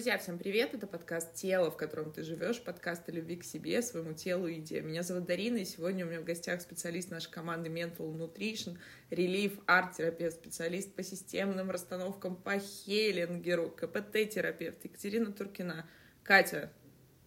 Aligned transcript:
Друзья, 0.00 0.16
всем 0.16 0.38
привет! 0.38 0.72
Это 0.72 0.86
подкаст 0.86 1.34
«Тело», 1.34 1.70
в 1.70 1.76
котором 1.76 2.10
ты 2.10 2.22
живешь, 2.22 2.58
подкаст 2.62 3.06
о 3.10 3.12
любви 3.12 3.36
к 3.36 3.44
себе, 3.44 3.82
своему 3.82 4.14
телу 4.14 4.46
и 4.46 4.58
идее. 4.58 4.80
Меня 4.80 5.02
зовут 5.02 5.26
Дарина, 5.26 5.58
и 5.58 5.66
сегодня 5.66 6.06
у 6.06 6.08
меня 6.08 6.22
в 6.22 6.24
гостях 6.24 6.62
специалист 6.62 7.10
нашей 7.10 7.30
команды 7.30 7.68
Mental 7.68 8.10
Nutrition, 8.10 8.78
релиф, 9.10 9.58
арт-терапевт, 9.66 10.36
специалист 10.36 10.94
по 10.94 11.02
системным 11.02 11.70
расстановкам 11.70 12.34
по 12.34 12.52
Хеллингеру, 12.52 13.68
КПТ-терапевт 13.68 14.82
Екатерина 14.84 15.32
Туркина. 15.32 15.86
Катя, 16.22 16.72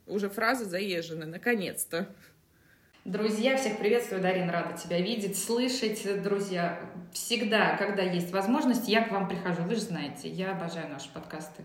уже 0.08 0.28
фраза 0.28 0.66
заезжена, 0.66 1.28
наконец-то. 1.28 2.10
Друзья, 3.06 3.56
всех 3.56 3.78
приветствую, 3.78 4.20
Дарина, 4.20 4.52
рада 4.52 4.76
тебя 4.80 5.00
видеть, 5.00 5.38
слышать. 5.38 6.24
Друзья, 6.24 6.80
всегда, 7.12 7.78
когда 7.78 8.02
есть 8.02 8.32
возможность, 8.32 8.88
я 8.88 9.08
к 9.08 9.12
вам 9.12 9.30
прихожу. 9.30 9.62
Вы 9.62 9.76
же 9.76 9.82
знаете, 9.82 10.28
я 10.28 10.54
обожаю 10.54 10.90
наши 10.90 11.14
подкасты. 11.14 11.62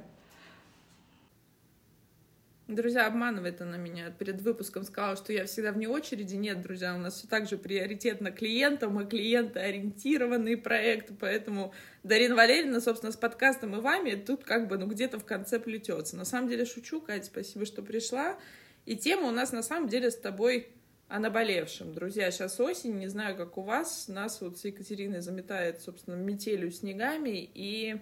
Друзья, 2.69 3.07
обманывает 3.07 3.63
она 3.63 3.79
меня. 3.79 4.11
Перед 4.11 4.43
выпуском 4.43 4.85
сказала, 4.85 5.17
что 5.17 5.33
я 5.33 5.47
всегда 5.47 5.73
вне 5.73 5.89
очереди. 5.89 6.35
Нет, 6.35 6.61
друзья, 6.61 6.95
у 6.95 6.99
нас 6.99 7.15
все 7.15 7.27
так 7.27 7.49
же 7.49 7.57
приоритет 7.57 8.21
на 8.21 8.31
клиента. 8.31 8.91
Мы 8.91 9.07
клиентоориентированный 9.07 10.59
проект, 10.59 11.13
поэтому 11.19 11.73
Дарина 12.03 12.37
Валерьевна, 12.37 12.83
собственно, 12.83 13.11
с 13.11 13.17
подкастом 13.17 13.75
и 13.75 13.81
вами 13.81 14.17
тут 14.17 14.45
как 14.45 14.69
бы, 14.69 14.77
ну, 14.77 14.87
где-то 14.87 15.19
в 15.19 15.25
конце 15.25 15.59
плетется. 15.59 16.15
На 16.15 16.27
самом 16.27 16.51
деле 16.51 16.67
шучу, 16.67 17.01
Катя, 17.01 17.25
спасибо, 17.25 17.65
что 17.65 17.81
пришла. 17.81 18.37
И 18.85 18.97
тема 18.97 19.29
у 19.29 19.33
нас 19.33 19.51
на 19.53 19.63
самом 19.63 19.89
деле 19.89 20.11
с 20.11 20.17
тобой 20.19 20.69
о 21.09 21.21
наболевшем. 21.21 21.95
Друзья, 21.95 22.31
сейчас 22.31 22.61
осень, 22.61 22.99
не 22.99 23.09
знаю, 23.09 23.35
как 23.35 23.57
у 23.57 23.63
вас, 23.63 24.09
нас 24.09 24.43
вот 24.43 24.59
с 24.59 24.67
Екатериной 24.67 25.23
заметает, 25.23 25.81
собственно, 25.81 26.17
метелью 26.17 26.71
снегами, 26.71 27.49
и 27.55 27.97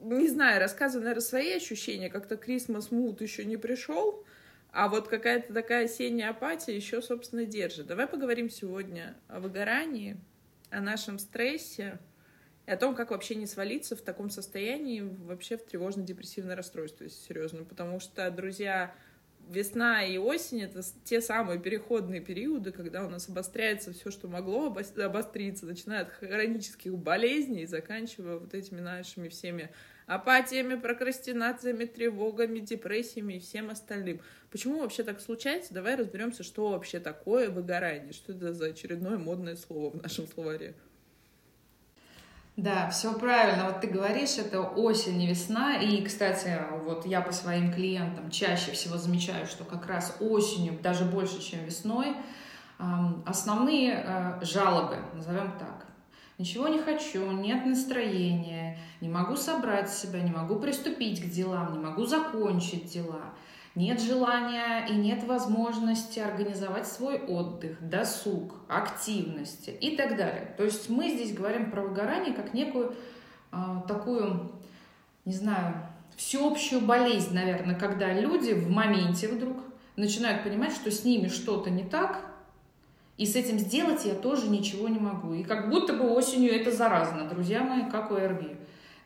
не 0.00 0.28
знаю, 0.28 0.60
рассказываю, 0.60 1.04
наверное, 1.04 1.26
свои 1.26 1.52
ощущения. 1.52 2.10
Как-то 2.10 2.36
Крисмас 2.36 2.90
Мут 2.90 3.20
еще 3.20 3.44
не 3.44 3.56
пришел, 3.56 4.24
а 4.72 4.88
вот 4.88 5.08
какая-то 5.08 5.52
такая 5.54 5.84
осенняя 5.84 6.30
апатия 6.30 6.74
еще, 6.74 7.00
собственно, 7.00 7.44
держит. 7.44 7.86
Давай 7.86 8.06
поговорим 8.06 8.50
сегодня 8.50 9.16
о 9.28 9.40
выгорании, 9.40 10.16
о 10.70 10.80
нашем 10.80 11.18
стрессе 11.18 11.98
и 12.66 12.70
о 12.70 12.76
том, 12.76 12.94
как 12.94 13.10
вообще 13.10 13.36
не 13.36 13.46
свалиться 13.46 13.94
в 13.94 14.02
таком 14.02 14.30
состоянии 14.30 15.00
вообще 15.00 15.56
в 15.56 15.64
тревожно-депрессивное 15.64 16.56
расстройство, 16.56 17.04
если 17.04 17.20
серьезно. 17.20 17.64
Потому 17.64 18.00
что, 18.00 18.28
друзья, 18.30 18.94
весна 19.48 20.04
и 20.04 20.18
осень— 20.18 20.62
это 20.64 20.82
те 21.04 21.20
самые 21.20 21.58
переходные 21.58 22.20
периоды, 22.20 22.72
когда 22.72 23.04
у 23.04 23.10
нас 23.10 23.28
обостряется 23.28 23.92
все, 23.92 24.10
что 24.10 24.28
могло 24.28 24.66
обостриться, 24.66 25.66
начиная 25.66 26.02
от 26.02 26.10
хронических 26.10 26.96
болезней, 26.96 27.66
заканчивая 27.66 28.36
вот 28.36 28.54
этими 28.54 28.80
нашими 28.80 29.28
всеми 29.28 29.70
апатиями, 30.06 30.74
прокрастинациями, 30.74 31.84
тревогами, 31.84 32.58
депрессиями 32.58 33.34
и 33.34 33.40
всем 33.40 33.70
остальным. 33.70 34.20
Почему 34.50 34.80
вообще 34.80 35.02
так 35.02 35.20
случается? 35.20 35.72
Давай 35.72 35.94
разберемся, 35.94 36.42
что 36.42 36.70
вообще 36.70 37.00
такое 37.00 37.50
выгорание, 37.50 38.12
что 38.12 38.32
это 38.32 38.52
за 38.52 38.66
очередное 38.66 39.18
модное 39.18 39.56
слово 39.56 39.90
в 39.90 40.02
нашем 40.02 40.26
словаре. 40.26 40.74
Да, 42.56 42.88
все 42.90 43.12
правильно. 43.12 43.64
Вот 43.64 43.80
ты 43.80 43.88
говоришь, 43.88 44.38
это 44.38 44.60
осень 44.60 45.20
и 45.20 45.26
весна. 45.26 45.76
И, 45.76 46.04
кстати, 46.04 46.56
вот 46.84 47.04
я 47.04 47.20
по 47.20 47.32
своим 47.32 47.72
клиентам 47.72 48.30
чаще 48.30 48.70
всего 48.72 48.96
замечаю, 48.96 49.46
что 49.46 49.64
как 49.64 49.86
раз 49.86 50.16
осенью, 50.20 50.78
даже 50.80 51.04
больше, 51.04 51.42
чем 51.42 51.64
весной, 51.64 52.14
основные 53.26 54.04
э, 54.04 54.40
жалобы, 54.42 54.98
назовем 55.14 55.52
так, 55.58 55.86
ничего 56.38 56.68
не 56.68 56.80
хочу, 56.80 57.30
нет 57.30 57.64
настроения, 57.66 58.78
не 59.00 59.08
могу 59.08 59.36
собрать 59.36 59.90
себя, 59.90 60.20
не 60.20 60.30
могу 60.30 60.56
приступить 60.56 61.22
к 61.22 61.30
делам, 61.30 61.72
не 61.72 61.78
могу 61.78 62.04
закончить 62.04 62.86
дела, 62.86 63.32
нет 63.74 64.00
желания 64.00 64.86
и 64.88 64.94
нет 64.94 65.24
возможности 65.24 66.20
организовать 66.20 66.86
свой 66.86 67.18
отдых, 67.18 67.76
досуг, 67.80 68.54
активности 68.68 69.70
и 69.70 69.96
так 69.96 70.16
далее. 70.16 70.54
То 70.56 70.64
есть 70.64 70.88
мы 70.88 71.10
здесь 71.10 71.32
говорим 71.32 71.70
про 71.70 71.82
выгорание 71.82 72.34
как 72.34 72.54
некую 72.54 72.94
э, 73.52 73.56
такую, 73.88 74.52
не 75.24 75.32
знаю, 75.32 75.74
всеобщую 76.16 76.82
болезнь, 76.82 77.34
наверное, 77.34 77.74
когда 77.74 78.12
люди 78.12 78.52
в 78.52 78.70
моменте 78.70 79.28
вдруг 79.28 79.56
начинают 79.96 80.44
понимать, 80.44 80.72
что 80.72 80.90
с 80.90 81.04
ними 81.04 81.28
что-то 81.28 81.70
не 81.70 81.84
так, 81.84 82.20
и 83.16 83.26
с 83.26 83.36
этим 83.36 83.58
сделать 83.58 84.04
я 84.04 84.14
тоже 84.14 84.48
ничего 84.48 84.88
не 84.88 84.98
могу. 84.98 85.34
И 85.34 85.44
как 85.44 85.70
будто 85.70 85.94
бы 85.94 86.10
осенью 86.10 86.52
это 86.52 86.72
заразно, 86.72 87.28
друзья 87.28 87.62
мои, 87.62 87.88
как 87.88 88.10
у 88.10 88.14
ОРВИ. 88.14 88.56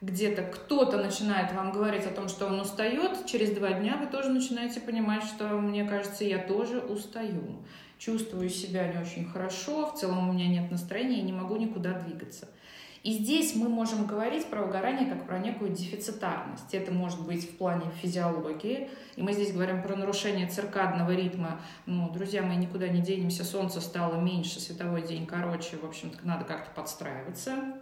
Где-то 0.01 0.43
кто-то 0.43 0.97
начинает 0.97 1.53
вам 1.53 1.73
говорить 1.73 2.07
о 2.07 2.11
том, 2.11 2.29
что 2.29 2.47
он 2.47 2.61
устает, 2.61 3.27
через 3.27 3.51
два 3.51 3.73
дня 3.73 3.97
вы 3.97 4.07
тоже 4.07 4.29
начинаете 4.31 4.81
понимать, 4.81 5.25
что, 5.25 5.49
мне 5.59 5.85
кажется, 5.85 6.25
я 6.25 6.39
тоже 6.39 6.79
устаю. 6.79 7.65
Чувствую 7.99 8.49
себя 8.49 8.93
не 8.93 9.01
очень 9.01 9.29
хорошо, 9.29 9.91
в 9.91 9.99
целом 9.99 10.29
у 10.29 10.33
меня 10.33 10.47
нет 10.47 10.71
настроения, 10.71 11.17
я 11.17 11.23
не 11.23 11.33
могу 11.33 11.57
никуда 11.57 11.99
двигаться. 11.99 12.47
И 13.03 13.13
здесь 13.13 13.57
мы 13.57 13.69
можем 13.69 14.07
говорить 14.07 14.47
про 14.47 14.63
выгорание 14.63 15.09
как 15.09 15.27
про 15.27 15.39
некую 15.39 15.71
дефицитарность. 15.71 16.73
Это 16.75 16.93
может 16.93 17.25
быть 17.25 17.49
в 17.49 17.57
плане 17.57 17.91
физиологии. 18.03 18.91
И 19.17 19.23
мы 19.23 19.33
здесь 19.33 19.53
говорим 19.53 19.83
про 19.83 19.97
нарушение 19.97 20.49
циркадного 20.49 21.13
ритма. 21.13 21.61
Ну, 21.87 22.11
друзья, 22.11 22.43
мы 22.43 22.57
никуда 22.57 22.89
не 22.89 23.01
денемся, 23.01 23.45
солнце 23.45 23.81
стало 23.81 24.21
меньше, 24.21 24.61
световой 24.61 25.03
день 25.03 25.27
короче. 25.27 25.77
В 25.77 25.85
общем-то, 25.85 26.19
надо 26.27 26.45
как-то 26.45 26.71
подстраиваться 26.73 27.79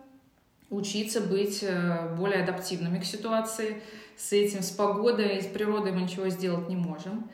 учиться 0.71 1.21
быть 1.21 1.63
э, 1.63 2.15
более 2.17 2.43
адаптивными 2.43 2.99
к 2.99 3.05
ситуации. 3.05 3.83
С 4.17 4.33
этим, 4.33 4.63
с 4.63 4.71
погодой, 4.71 5.43
с 5.43 5.47
природой 5.47 5.93
мы 5.93 6.03
ничего 6.03 6.29
сделать 6.29 6.69
не 6.69 6.77
можем. 6.77 7.31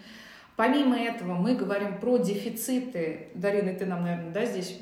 Помимо 0.57 0.97
этого, 0.97 1.35
мы 1.35 1.55
говорим 1.55 1.99
про 1.99 2.19
дефициты. 2.19 3.29
Дарина, 3.35 3.73
ты 3.75 3.87
нам, 3.87 4.03
наверное, 4.03 4.33
да, 4.33 4.45
здесь 4.45 4.79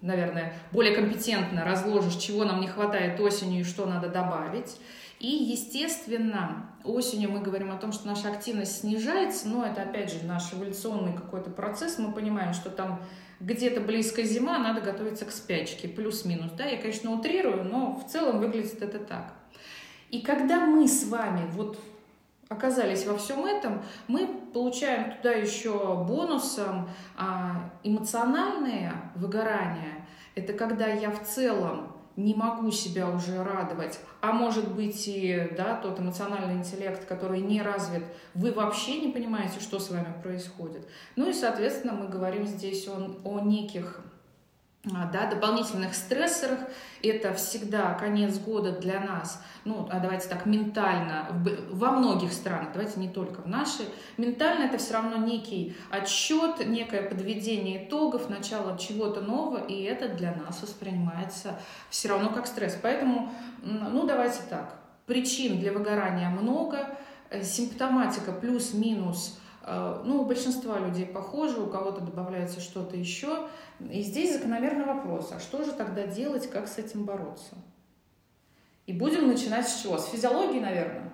наверное, 0.00 0.52
более 0.70 0.94
компетентно 0.94 1.64
разложишь, 1.64 2.16
чего 2.16 2.44
нам 2.44 2.60
не 2.60 2.68
хватает 2.68 3.18
осенью 3.20 3.62
и 3.62 3.64
что 3.64 3.86
надо 3.86 4.08
добавить. 4.08 4.76
И, 5.18 5.26
естественно, 5.26 6.70
осенью 6.84 7.30
мы 7.30 7.40
говорим 7.40 7.72
о 7.72 7.76
том, 7.76 7.92
что 7.92 8.06
наша 8.06 8.30
активность 8.30 8.80
снижается, 8.80 9.48
но 9.48 9.64
это, 9.64 9.82
опять 9.82 10.12
же, 10.12 10.24
наш 10.26 10.52
эволюционный 10.52 11.14
какой-то 11.14 11.50
процесс. 11.50 11.98
Мы 11.98 12.12
понимаем, 12.12 12.52
что 12.52 12.68
там 12.68 13.00
где-то 13.40 13.80
близко 13.80 14.22
зима, 14.22 14.58
надо 14.58 14.80
готовиться 14.80 15.24
к 15.24 15.30
спячке, 15.30 15.88
плюс-минус. 15.88 16.52
Да, 16.52 16.64
я, 16.64 16.76
конечно, 16.76 17.12
утрирую, 17.12 17.64
но 17.64 17.94
в 17.94 18.10
целом 18.10 18.40
выглядит 18.40 18.82
это 18.82 18.98
так. 18.98 19.34
И 20.10 20.20
когда 20.20 20.66
мы 20.66 20.86
с 20.86 21.04
вами 21.04 21.48
вот 21.52 21.78
оказались 22.48 23.06
во 23.06 23.16
всем 23.16 23.44
этом, 23.44 23.82
мы 24.06 24.28
получаем 24.52 25.16
туда 25.16 25.32
еще 25.32 26.04
бонусом 26.06 26.88
а, 27.16 27.70
эмоциональное 27.82 29.12
выгорание. 29.16 30.06
Это 30.34 30.52
когда 30.52 30.86
я 30.86 31.10
в 31.10 31.24
целом 31.24 31.93
не 32.16 32.34
могу 32.34 32.70
себя 32.70 33.10
уже 33.10 33.42
радовать, 33.42 33.98
а 34.20 34.32
может 34.32 34.72
быть 34.72 35.04
и 35.06 35.50
да, 35.56 35.76
тот 35.76 35.98
эмоциональный 35.98 36.54
интеллект, 36.54 37.04
который 37.06 37.40
не 37.40 37.60
развит, 37.60 38.04
вы 38.34 38.52
вообще 38.52 39.00
не 39.00 39.12
понимаете, 39.12 39.60
что 39.60 39.78
с 39.78 39.90
вами 39.90 40.14
происходит. 40.22 40.86
Ну 41.16 41.28
и, 41.28 41.32
соответственно, 41.32 41.94
мы 41.94 42.08
говорим 42.08 42.46
здесь 42.46 42.86
о, 42.88 43.10
о 43.24 43.40
неких 43.40 44.00
да, 44.84 45.26
дополнительных 45.26 45.94
стрессорах. 45.94 46.60
Это 47.02 47.34
всегда 47.34 47.94
конец 47.94 48.38
года 48.38 48.72
для 48.72 49.00
нас, 49.00 49.42
ну, 49.64 49.86
а 49.90 50.00
давайте 50.00 50.28
так, 50.28 50.46
ментально, 50.46 51.26
во 51.70 51.90
многих 51.90 52.32
странах, 52.32 52.72
давайте 52.72 52.98
не 52.98 53.08
только 53.08 53.42
в 53.42 53.46
нашей, 53.46 53.86
ментально 54.16 54.64
это 54.64 54.78
все 54.78 54.94
равно 54.94 55.18
некий 55.18 55.76
отсчет, 55.90 56.66
некое 56.66 57.02
подведение 57.02 57.84
итогов, 57.84 58.30
начало 58.30 58.78
чего-то 58.78 59.20
нового, 59.20 59.58
и 59.66 59.82
это 59.82 60.08
для 60.08 60.34
нас 60.34 60.62
воспринимается 60.62 61.58
все 61.90 62.08
равно 62.08 62.30
как 62.30 62.46
стресс. 62.46 62.78
Поэтому, 62.80 63.32
ну, 63.62 64.06
давайте 64.06 64.40
так, 64.48 64.74
причин 65.06 65.60
для 65.60 65.72
выгорания 65.72 66.30
много, 66.30 66.88
э, 67.30 67.42
симптоматика 67.42 68.32
плюс-минус– 68.32 69.38
ну, 69.66 70.22
у 70.22 70.24
большинства 70.26 70.78
людей 70.78 71.06
похоже, 71.06 71.60
у 71.60 71.68
кого-то 71.68 72.00
добавляется 72.00 72.60
что-то 72.60 72.96
еще. 72.96 73.48
И 73.80 74.02
здесь 74.02 74.34
закономерный 74.34 74.84
вопрос, 74.84 75.32
а 75.32 75.40
что 75.40 75.64
же 75.64 75.72
тогда 75.72 76.06
делать, 76.06 76.50
как 76.50 76.68
с 76.68 76.78
этим 76.78 77.04
бороться? 77.04 77.56
И 78.86 78.92
будем 78.92 79.28
начинать 79.28 79.66
с 79.66 79.82
чего? 79.82 79.98
С 79.98 80.08
физиологии, 80.08 80.60
наверное. 80.60 81.10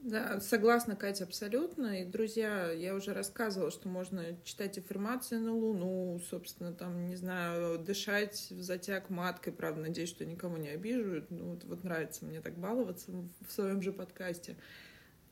Да, 0.00 0.40
согласна, 0.40 0.96
Катя, 0.96 1.24
абсолютно. 1.24 2.00
И, 2.00 2.04
друзья, 2.04 2.70
я 2.72 2.94
уже 2.94 3.12
рассказывала, 3.12 3.70
что 3.70 3.88
можно 3.88 4.24
читать 4.44 4.78
аффирмации 4.78 5.36
на 5.36 5.54
Луну, 5.54 6.18
собственно, 6.30 6.72
там, 6.72 7.06
не 7.06 7.16
знаю, 7.16 7.78
дышать 7.78 8.48
в 8.50 8.62
затяг 8.62 9.10
маткой, 9.10 9.52
правда, 9.52 9.82
надеюсь, 9.82 10.08
что 10.08 10.24
никому 10.24 10.56
не 10.56 10.68
обижу. 10.68 11.22
Ну, 11.28 11.50
вот, 11.50 11.64
вот 11.64 11.84
нравится 11.84 12.24
мне 12.24 12.40
так 12.40 12.56
баловаться 12.56 13.12
в 13.46 13.52
своем 13.52 13.82
же 13.82 13.92
подкасте 13.92 14.56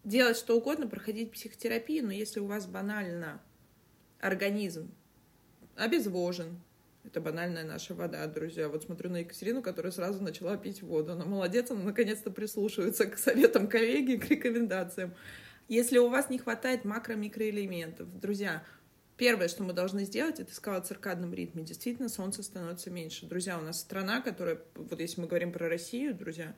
делать 0.04 0.36
что 0.36 0.56
угодно, 0.56 0.86
проходить 0.86 1.32
психотерапию, 1.32 2.04
но 2.04 2.12
если 2.12 2.40
у 2.40 2.46
вас 2.46 2.66
банально 2.66 3.40
организм 4.20 4.90
обезвожен, 5.76 6.60
Это 7.04 7.22
банальная 7.22 7.64
наша 7.64 7.94
вода, 7.94 8.26
друзья. 8.26 8.68
Вот 8.68 8.82
смотрю 8.82 9.08
на 9.08 9.18
Екатерину, 9.18 9.62
которая 9.62 9.92
сразу 9.92 10.22
начала 10.22 10.58
пить 10.58 10.82
воду. 10.82 11.12
Она 11.12 11.24
молодец, 11.24 11.70
она 11.70 11.84
наконец-то 11.84 12.30
прислушивается 12.30 13.06
к 13.06 13.16
советам 13.16 13.66
коллеги, 13.66 14.16
к 14.16 14.28
рекомендациям. 14.28 15.14
Если 15.68 15.96
у 15.98 16.08
вас 16.08 16.28
не 16.28 16.38
хватает 16.38 16.84
макро-микроэлементов, 16.84 18.20
друзья, 18.20 18.62
Первое, 19.18 19.48
что 19.48 19.64
мы 19.64 19.72
должны 19.72 20.04
сделать, 20.04 20.38
это 20.38 20.54
сказать 20.54 20.84
о 20.84 20.86
циркадном 20.86 21.34
ритме. 21.34 21.64
Действительно, 21.64 22.08
солнце 22.08 22.44
становится 22.44 22.88
меньше. 22.88 23.26
Друзья, 23.26 23.58
у 23.58 23.62
нас 23.62 23.80
страна, 23.80 24.20
которая, 24.20 24.60
вот 24.76 25.00
если 25.00 25.20
мы 25.20 25.26
говорим 25.26 25.50
про 25.50 25.68
Россию, 25.68 26.14
друзья, 26.14 26.54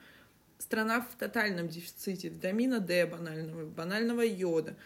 страна 0.60 1.00
в 1.00 1.16
тотальном 1.16 1.68
дефиците 1.68 2.28
витамина 2.28 2.80
D 2.80 3.06
банального, 3.06 3.66
банального 3.66 4.22
йода. 4.22 4.76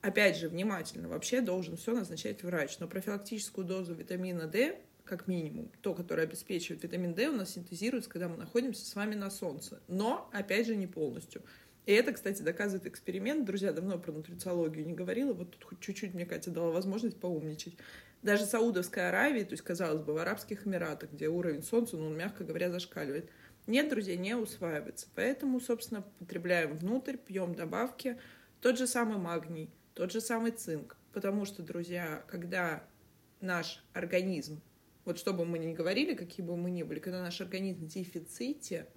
Опять 0.00 0.36
же, 0.36 0.48
внимательно, 0.48 1.08
вообще 1.08 1.40
должен 1.40 1.76
все 1.76 1.94
назначать 1.94 2.42
врач, 2.42 2.78
но 2.78 2.86
профилактическую 2.86 3.66
дозу 3.66 3.94
витамина 3.94 4.46
D, 4.46 4.78
как 5.04 5.26
минимум, 5.26 5.70
то, 5.80 5.94
которое 5.94 6.22
обеспечивает 6.22 6.82
витамин 6.82 7.14
D, 7.14 7.28
у 7.28 7.32
нас 7.32 7.54
синтезируется, 7.54 8.10
когда 8.10 8.28
мы 8.28 8.36
находимся 8.36 8.86
с 8.86 8.94
вами 8.94 9.14
на 9.14 9.30
солнце. 9.30 9.80
Но, 9.88 10.28
опять 10.32 10.66
же, 10.66 10.76
не 10.76 10.86
полностью. 10.86 11.42
И 11.86 11.92
это, 11.92 12.12
кстати, 12.12 12.40
доказывает 12.40 12.86
эксперимент. 12.86 13.44
Друзья, 13.44 13.72
давно 13.72 13.98
про 13.98 14.12
нутрициологию 14.12 14.86
не 14.86 14.94
говорила. 14.94 15.34
Вот 15.34 15.50
тут 15.50 15.64
хоть 15.64 15.80
чуть-чуть 15.80 16.14
мне 16.14 16.24
Катя 16.24 16.50
дала 16.50 16.70
возможность 16.70 17.20
поумничать. 17.20 17.76
Даже 18.22 18.46
Саудовская 18.46 19.10
Аравия, 19.10 19.44
то 19.44 19.52
есть, 19.52 19.62
казалось 19.62 20.02
бы, 20.02 20.14
в 20.14 20.16
Арабских 20.16 20.66
Эмиратах, 20.66 21.12
где 21.12 21.28
уровень 21.28 21.62
солнца, 21.62 21.98
ну, 21.98 22.08
мягко 22.08 22.42
говоря, 22.44 22.70
зашкаливает. 22.70 23.28
Нет, 23.66 23.88
друзья, 23.88 24.16
не 24.16 24.34
усваивается. 24.34 25.08
Поэтому, 25.14 25.60
собственно, 25.60 26.02
потребляем 26.18 26.76
внутрь, 26.76 27.16
пьем 27.16 27.54
добавки. 27.54 28.18
Тот 28.60 28.78
же 28.78 28.86
самый 28.86 29.18
магний, 29.18 29.70
тот 29.94 30.12
же 30.12 30.20
самый 30.20 30.50
цинк. 30.50 30.96
Потому 31.12 31.44
что, 31.44 31.62
друзья, 31.62 32.24
когда 32.28 32.84
наш 33.40 33.84
организм, 33.92 34.60
вот 35.04 35.18
что 35.18 35.32
бы 35.32 35.44
мы 35.44 35.58
ни 35.58 35.72
говорили, 35.72 36.14
какие 36.14 36.44
бы 36.44 36.56
мы 36.56 36.70
ни 36.70 36.82
были, 36.82 36.98
когда 36.98 37.22
наш 37.22 37.40
организм 37.40 37.84
в 37.84 37.86
дефиците– 37.86 38.86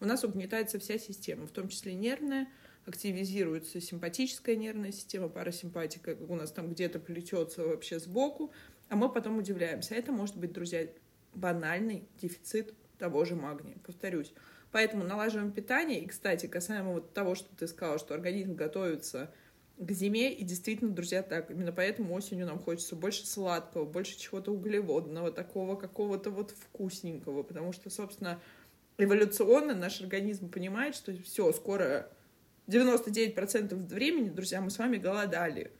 у 0.00 0.04
нас 0.04 0.24
угнетается 0.24 0.78
вся 0.78 0.98
система, 0.98 1.46
в 1.46 1.52
том 1.52 1.68
числе 1.68 1.94
нервная, 1.94 2.48
активизируется 2.84 3.80
симпатическая 3.80 4.54
нервная 4.54 4.92
система, 4.92 5.28
парасимпатика 5.28 6.16
у 6.28 6.36
нас 6.36 6.52
там 6.52 6.72
где-то 6.72 7.00
плетется 7.00 7.64
вообще 7.64 7.98
сбоку, 7.98 8.52
а 8.88 8.96
мы 8.96 9.10
потом 9.10 9.38
удивляемся. 9.38 9.94
Это 9.94 10.12
может 10.12 10.36
быть, 10.36 10.52
друзья, 10.52 10.86
банальный 11.34 12.06
дефицит 12.20 12.74
того 12.98 13.24
же 13.24 13.36
магния, 13.36 13.76
повторюсь. 13.84 14.32
Поэтому 14.72 15.04
налаживаем 15.04 15.52
питание. 15.52 16.00
И, 16.00 16.06
кстати, 16.06 16.46
касаемо 16.46 16.92
вот 16.92 17.14
того, 17.14 17.34
что 17.34 17.54
ты 17.56 17.66
сказала, 17.66 17.98
что 17.98 18.14
организм 18.14 18.54
готовится 18.54 19.30
к 19.78 19.90
зиме, 19.92 20.32
и 20.32 20.42
действительно, 20.42 20.90
друзья, 20.90 21.22
так, 21.22 21.50
именно 21.50 21.72
поэтому 21.72 22.14
осенью 22.14 22.46
нам 22.46 22.58
хочется 22.58 22.96
больше 22.96 23.26
сладкого, 23.26 23.84
больше 23.84 24.18
чего-то 24.18 24.52
углеводного, 24.52 25.30
такого 25.30 25.76
какого-то 25.76 26.30
вот 26.30 26.52
вкусненького, 26.52 27.42
потому 27.42 27.72
что, 27.72 27.90
собственно, 27.90 28.40
эволюционно 28.96 29.74
наш 29.74 30.00
организм 30.00 30.50
понимает, 30.50 30.94
что 30.94 31.12
все, 31.22 31.52
скоро 31.52 32.10
99% 32.68 33.74
времени, 33.86 34.30
друзья, 34.30 34.60
мы 34.60 34.70
с 34.70 34.78
вами 34.78 34.96
голодали. 34.96 35.72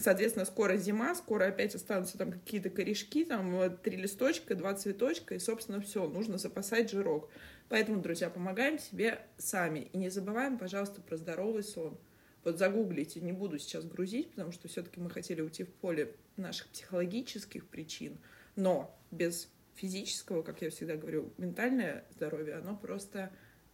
Соответственно, 0.00 0.46
скоро 0.46 0.76
зима, 0.78 1.14
скоро 1.14 1.48
опять 1.48 1.74
останутся 1.74 2.16
там 2.16 2.32
какие-то 2.32 2.70
корешки, 2.70 3.22
там 3.22 3.76
три 3.82 3.98
листочка, 3.98 4.54
два 4.54 4.72
цветочка, 4.72 5.34
и, 5.34 5.38
собственно, 5.38 5.78
все, 5.82 6.08
нужно 6.08 6.38
запасать 6.38 6.90
жирок. 6.90 7.28
Поэтому, 7.68 8.00
друзья, 8.00 8.30
помогаем 8.30 8.78
себе 8.78 9.20
сами. 9.36 9.90
И 9.92 9.98
не 9.98 10.08
забываем, 10.08 10.56
пожалуйста, 10.56 11.02
про 11.02 11.18
здоровый 11.18 11.62
сон. 11.62 11.98
Вот 12.44 12.56
загуглите, 12.56 13.20
не 13.20 13.32
буду 13.32 13.58
сейчас 13.58 13.84
грузить, 13.84 14.30
потому 14.30 14.52
что 14.52 14.68
все-таки 14.68 14.98
мы 14.98 15.10
хотели 15.10 15.42
уйти 15.42 15.64
в 15.64 15.68
поле 15.68 16.14
наших 16.38 16.68
психологических 16.68 17.66
причин, 17.66 18.16
но 18.56 18.98
без 19.10 19.50
физического, 19.74 20.40
как 20.40 20.62
я 20.62 20.70
всегда 20.70 20.96
говорю, 20.96 21.30
ментальное 21.36 22.06
здоровье, 22.14 22.54
оно 22.54 22.74
просто 22.74 23.30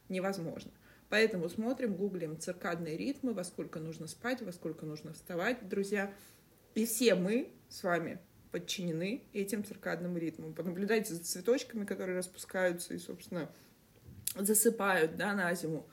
невозможно. 0.09 0.71
Поэтому 1.09 1.47
смотрим, 1.49 1.95
гуглим 1.95 2.39
циркадные 2.39 2.97
ритмы, 2.97 3.33
во 3.33 3.43
сколько 3.43 3.79
нужно 3.79 4.07
спать, 4.07 4.41
во 4.41 4.51
сколько 4.51 4.85
нужно 4.85 5.13
вставать, 5.13 5.67
друзья. 5.67 6.13
И 6.75 6.85
все 6.85 7.15
мы 7.15 7.51
с 7.69 7.83
вами 7.83 8.19
подчинены 8.51 9.23
этим 9.33 9.63
циркадным 9.63 10.17
ритмам. 10.17 10.53
Понаблюдайте 10.53 11.13
за 11.13 11.23
цветочками, 11.23 11.85
которые 11.85 12.17
распускаются 12.17 12.93
и, 12.93 12.97
собственно, 12.97 13.49
засыпают 14.35 15.15
да, 15.15 15.33
на 15.33 15.53
зиму. 15.55 15.87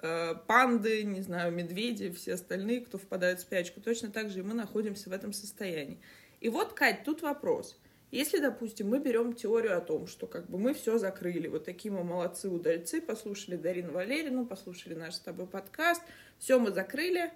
Э, 0.00 0.34
панды, 0.46 1.02
не 1.04 1.22
знаю, 1.22 1.52
медведи, 1.52 2.10
все 2.10 2.34
остальные, 2.34 2.82
кто 2.82 2.98
впадает 2.98 3.38
в 3.38 3.42
спячку, 3.42 3.80
точно 3.80 4.10
так 4.10 4.30
же 4.30 4.40
и 4.40 4.42
мы 4.42 4.54
находимся 4.54 5.10
в 5.10 5.12
этом 5.12 5.32
состоянии. 5.32 6.00
И 6.40 6.48
вот, 6.48 6.72
Кать, 6.72 7.04
тут 7.04 7.22
вопрос. 7.22 7.80
Если, 8.10 8.38
допустим, 8.38 8.88
мы 8.88 9.00
берем 9.00 9.34
теорию 9.34 9.76
о 9.76 9.82
том, 9.82 10.06
что 10.06 10.26
как 10.26 10.48
бы 10.48 10.58
мы 10.58 10.72
все 10.72 10.96
закрыли, 10.96 11.46
вот 11.48 11.64
такие 11.64 11.92
мы 11.92 12.04
молодцы 12.04 12.48
удальцы, 12.48 13.02
послушали 13.02 13.56
Дарину 13.56 13.92
Валерину, 13.92 14.46
послушали 14.46 14.94
наш 14.94 15.16
с 15.16 15.20
тобой 15.20 15.46
подкаст, 15.46 16.02
все 16.38 16.58
мы 16.58 16.70
закрыли, 16.70 17.30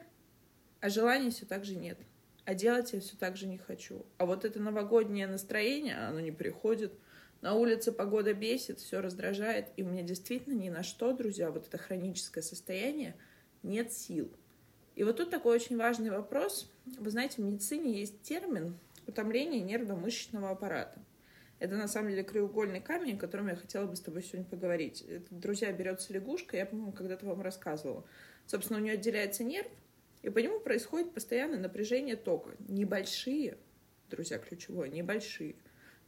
а 0.80 0.88
желания 0.88 1.30
все 1.30 1.44
так 1.44 1.64
же 1.66 1.74
нет. 1.74 1.98
А 2.44 2.54
делать 2.54 2.92
я 2.92 3.00
все 3.00 3.16
так 3.16 3.36
же 3.36 3.46
не 3.46 3.58
хочу. 3.58 4.06
А 4.16 4.24
вот 4.24 4.44
это 4.44 4.60
новогоднее 4.60 5.26
настроение, 5.26 5.96
оно 5.96 6.20
не 6.20 6.32
приходит. 6.32 6.92
На 7.42 7.54
улице 7.54 7.92
погода 7.92 8.32
бесит, 8.32 8.80
все 8.80 9.00
раздражает, 9.00 9.68
и 9.76 9.82
у 9.82 9.86
меня 9.86 10.02
действительно 10.02 10.54
ни 10.54 10.70
на 10.70 10.82
что, 10.82 11.12
друзья, 11.12 11.50
вот 11.50 11.66
это 11.66 11.76
хроническое 11.76 12.42
состояние, 12.42 13.14
нет 13.62 13.92
сил. 13.92 14.30
И 14.94 15.04
вот 15.04 15.18
тут 15.18 15.30
такой 15.30 15.54
очень 15.54 15.76
важный 15.76 16.10
вопрос. 16.10 16.70
Вы 16.86 17.10
знаете, 17.10 17.42
в 17.42 17.44
медицине 17.44 17.92
есть 17.92 18.22
термин, 18.22 18.78
утомление 19.06 19.60
нервно-мышечного 19.60 20.50
аппарата. 20.50 21.00
Это 21.58 21.76
на 21.76 21.86
самом 21.86 22.10
деле 22.10 22.24
краеугольный 22.24 22.80
камень, 22.80 23.16
о 23.16 23.20
котором 23.20 23.48
я 23.48 23.54
хотела 23.54 23.86
бы 23.86 23.94
с 23.94 24.00
тобой 24.00 24.22
сегодня 24.22 24.44
поговорить. 24.44 25.02
Это, 25.02 25.32
друзья, 25.32 25.70
берется 25.72 26.12
лягушка, 26.12 26.56
я, 26.56 26.66
по-моему, 26.66 26.92
когда-то 26.92 27.24
вам 27.26 27.40
рассказывала. 27.40 28.04
Собственно, 28.46 28.80
у 28.80 28.82
нее 28.82 28.94
отделяется 28.94 29.44
нерв, 29.44 29.68
и 30.22 30.30
по 30.30 30.38
нему 30.38 30.58
происходит 30.58 31.14
постоянное 31.14 31.60
напряжение 31.60 32.16
тока. 32.16 32.50
Небольшие, 32.68 33.58
друзья, 34.10 34.38
ключевое, 34.38 34.88
небольшие, 34.88 35.54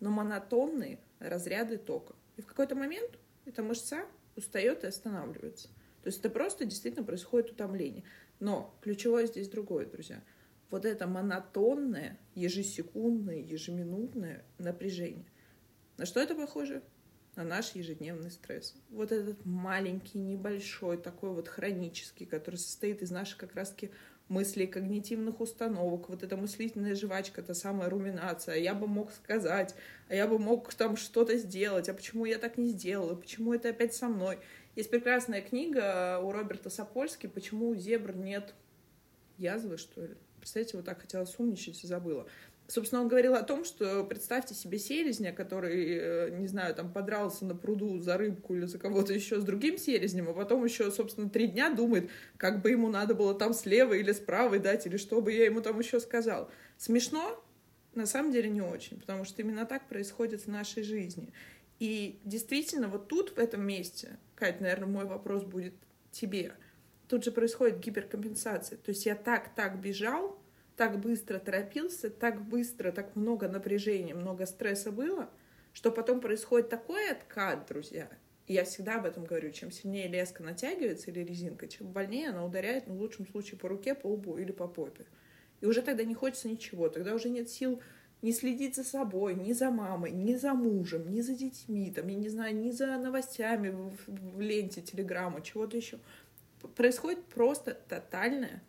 но 0.00 0.10
монотонные 0.10 0.98
разряды 1.20 1.78
тока. 1.78 2.16
И 2.36 2.42
в 2.42 2.46
какой-то 2.46 2.74
момент 2.74 3.18
эта 3.44 3.62
мышца 3.62 4.06
устает 4.34 4.82
и 4.82 4.88
останавливается. 4.88 5.68
То 6.02 6.08
есть 6.08 6.18
это 6.18 6.30
просто 6.30 6.64
действительно 6.64 7.04
происходит 7.04 7.52
утомление. 7.52 8.02
Но 8.40 8.76
ключевое 8.82 9.26
здесь 9.26 9.48
другое, 9.48 9.86
друзья– 9.86 10.20
вот 10.70 10.84
это 10.84 11.06
монотонное, 11.06 12.18
ежесекундное, 12.34 13.38
ежеминутное 13.38 14.44
напряжение. 14.58 15.26
На 15.96 16.06
что 16.06 16.20
это 16.20 16.34
похоже? 16.34 16.82
На 17.36 17.44
наш 17.44 17.74
ежедневный 17.74 18.30
стресс. 18.30 18.74
Вот 18.90 19.10
этот 19.10 19.44
маленький, 19.44 20.18
небольшой, 20.18 20.98
такой 20.98 21.30
вот 21.30 21.48
хронический, 21.48 22.26
который 22.26 22.56
состоит 22.56 23.02
из 23.02 23.10
наших 23.10 23.38
как 23.38 23.54
раз-таки 23.54 23.90
мыслей, 24.28 24.66
когнитивных 24.66 25.40
установок, 25.40 26.08
вот 26.08 26.22
эта 26.22 26.36
мыслительная 26.36 26.94
жвачка, 26.94 27.42
та 27.42 27.54
самая 27.54 27.90
руминация, 27.90 28.54
а 28.54 28.58
я 28.58 28.74
бы 28.74 28.86
мог 28.86 29.12
сказать, 29.12 29.74
а 30.08 30.14
я 30.14 30.26
бы 30.26 30.38
мог 30.38 30.72
там 30.74 30.96
что-то 30.96 31.36
сделать, 31.36 31.88
а 31.88 31.94
почему 31.94 32.24
я 32.24 32.38
так 32.38 32.56
не 32.56 32.68
сделала, 32.68 33.14
почему 33.14 33.52
это 33.52 33.68
опять 33.68 33.94
со 33.94 34.08
мной. 34.08 34.38
Есть 34.76 34.90
прекрасная 34.90 35.40
книга 35.40 36.18
у 36.20 36.32
Роберта 36.32 36.68
Сапольски 36.68 37.28
«Почему 37.28 37.68
у 37.68 37.74
зебр 37.76 38.16
нет 38.16 38.54
язвы, 39.38 39.76
что 39.78 40.02
ли?» 40.02 40.14
Представляете, 40.38 40.76
вот 40.76 40.86
так 40.86 41.00
хотела 41.00 41.24
сумничать 41.24 41.82
и 41.82 41.86
забыла. 41.86 42.26
Собственно, 42.66 43.02
он 43.02 43.08
говорил 43.08 43.34
о 43.34 43.42
том, 43.42 43.64
что 43.64 44.04
представьте 44.04 44.54
себе 44.54 44.78
селезня, 44.78 45.32
который, 45.32 45.98
э, 45.98 46.30
не 46.38 46.46
знаю, 46.46 46.74
там 46.74 46.90
подрался 46.90 47.44
на 47.44 47.54
пруду 47.54 47.98
за 47.98 48.16
рыбку 48.16 48.54
или 48.54 48.64
за 48.64 48.78
кого-то 48.78 49.12
еще 49.12 49.38
с 49.38 49.44
другим 49.44 49.76
селезнем, 49.76 50.30
а 50.30 50.32
потом 50.32 50.64
еще, 50.64 50.90
собственно, 50.90 51.28
три 51.28 51.46
дня 51.48 51.68
думает, 51.68 52.10
как 52.38 52.62
бы 52.62 52.70
ему 52.70 52.88
надо 52.88 53.14
было 53.14 53.34
там 53.34 53.52
слева 53.52 53.92
или 53.92 54.12
справа 54.12 54.58
дать, 54.58 54.86
или 54.86 54.96
что 54.96 55.20
бы 55.20 55.32
я 55.32 55.44
ему 55.44 55.60
там 55.60 55.78
еще 55.78 56.00
сказал. 56.00 56.50
Смешно? 56.78 57.42
На 57.94 58.06
самом 58.06 58.32
деле 58.32 58.48
не 58.48 58.62
очень, 58.62 58.98
потому 58.98 59.24
что 59.24 59.42
именно 59.42 59.66
так 59.66 59.86
происходит 59.88 60.42
в 60.42 60.48
нашей 60.48 60.82
жизни. 60.82 61.32
И 61.80 62.18
действительно, 62.24 62.88
вот 62.88 63.08
тут, 63.08 63.36
в 63.36 63.38
этом 63.38 63.66
месте, 63.66 64.18
Кать, 64.34 64.60
наверное, 64.60 64.88
мой 64.88 65.04
вопрос 65.04 65.44
будет 65.44 65.74
тебе– 66.12 66.54
тут 67.08 67.24
же 67.24 67.32
происходит 67.32 67.80
гиперкомпенсация. 67.80 68.78
То 68.78 68.90
есть 68.90 69.06
я 69.06 69.14
так, 69.14 69.54
так 69.54 69.80
бежал, 69.80 70.38
так 70.76 71.00
быстро 71.00 71.38
торопился, 71.38 72.10
так 72.10 72.42
быстро, 72.42 72.92
так 72.92 73.14
много 73.16 73.48
напряжения, 73.48 74.14
много 74.14 74.46
стресса 74.46 74.90
было, 74.90 75.30
что 75.72 75.90
потом 75.90 76.20
происходит 76.20 76.68
такой 76.68 77.10
откат, 77.10 77.66
друзья. 77.66 78.08
И 78.46 78.54
я 78.54 78.64
всегда 78.64 78.96
об 78.96 79.06
этом 79.06 79.24
говорю. 79.24 79.50
Чем 79.52 79.70
сильнее 79.70 80.08
леска 80.08 80.42
натягивается 80.42 81.10
или 81.10 81.20
резинка, 81.20 81.66
чем 81.66 81.92
больнее 81.92 82.30
она 82.30 82.44
ударяет, 82.44 82.86
ну, 82.86 82.94
в 82.94 83.00
лучшем 83.00 83.26
случае, 83.26 83.58
по 83.58 83.68
руке, 83.68 83.94
по 83.94 84.08
лбу 84.08 84.36
или 84.36 84.52
по 84.52 84.68
попе. 84.68 85.06
И 85.60 85.66
уже 85.66 85.80
тогда 85.80 86.04
не 86.04 86.14
хочется 86.14 86.48
ничего. 86.48 86.88
Тогда 86.88 87.14
уже 87.14 87.30
нет 87.30 87.48
сил 87.48 87.80
не 88.24 88.32
следить 88.32 88.74
за 88.74 88.84
собой, 88.84 89.34
ни 89.34 89.52
за 89.52 89.70
мамой, 89.70 90.10
ни 90.10 90.34
за 90.34 90.54
мужем, 90.54 91.10
ни 91.10 91.20
за 91.20 91.34
детьми, 91.34 91.90
там, 91.90 92.08
я 92.08 92.16
не 92.16 92.30
знаю, 92.30 92.56
ни 92.56 92.70
за 92.70 92.96
новостями 92.96 93.68
в, 93.68 93.98
в 94.06 94.40
ленте 94.40 94.80
телеграмма, 94.80 95.42
чего-то 95.42 95.76
еще 95.76 95.98
происходит 96.68 97.24
просто 97.26 97.74
тотальное 97.74 98.62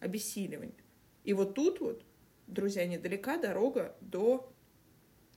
обессиливание. 0.00 0.74
И 1.24 1.32
вот 1.32 1.54
тут 1.54 1.80
вот, 1.80 2.04
друзья, 2.46 2.86
недалека 2.86 3.36
дорога 3.38 3.96
до 4.00 4.52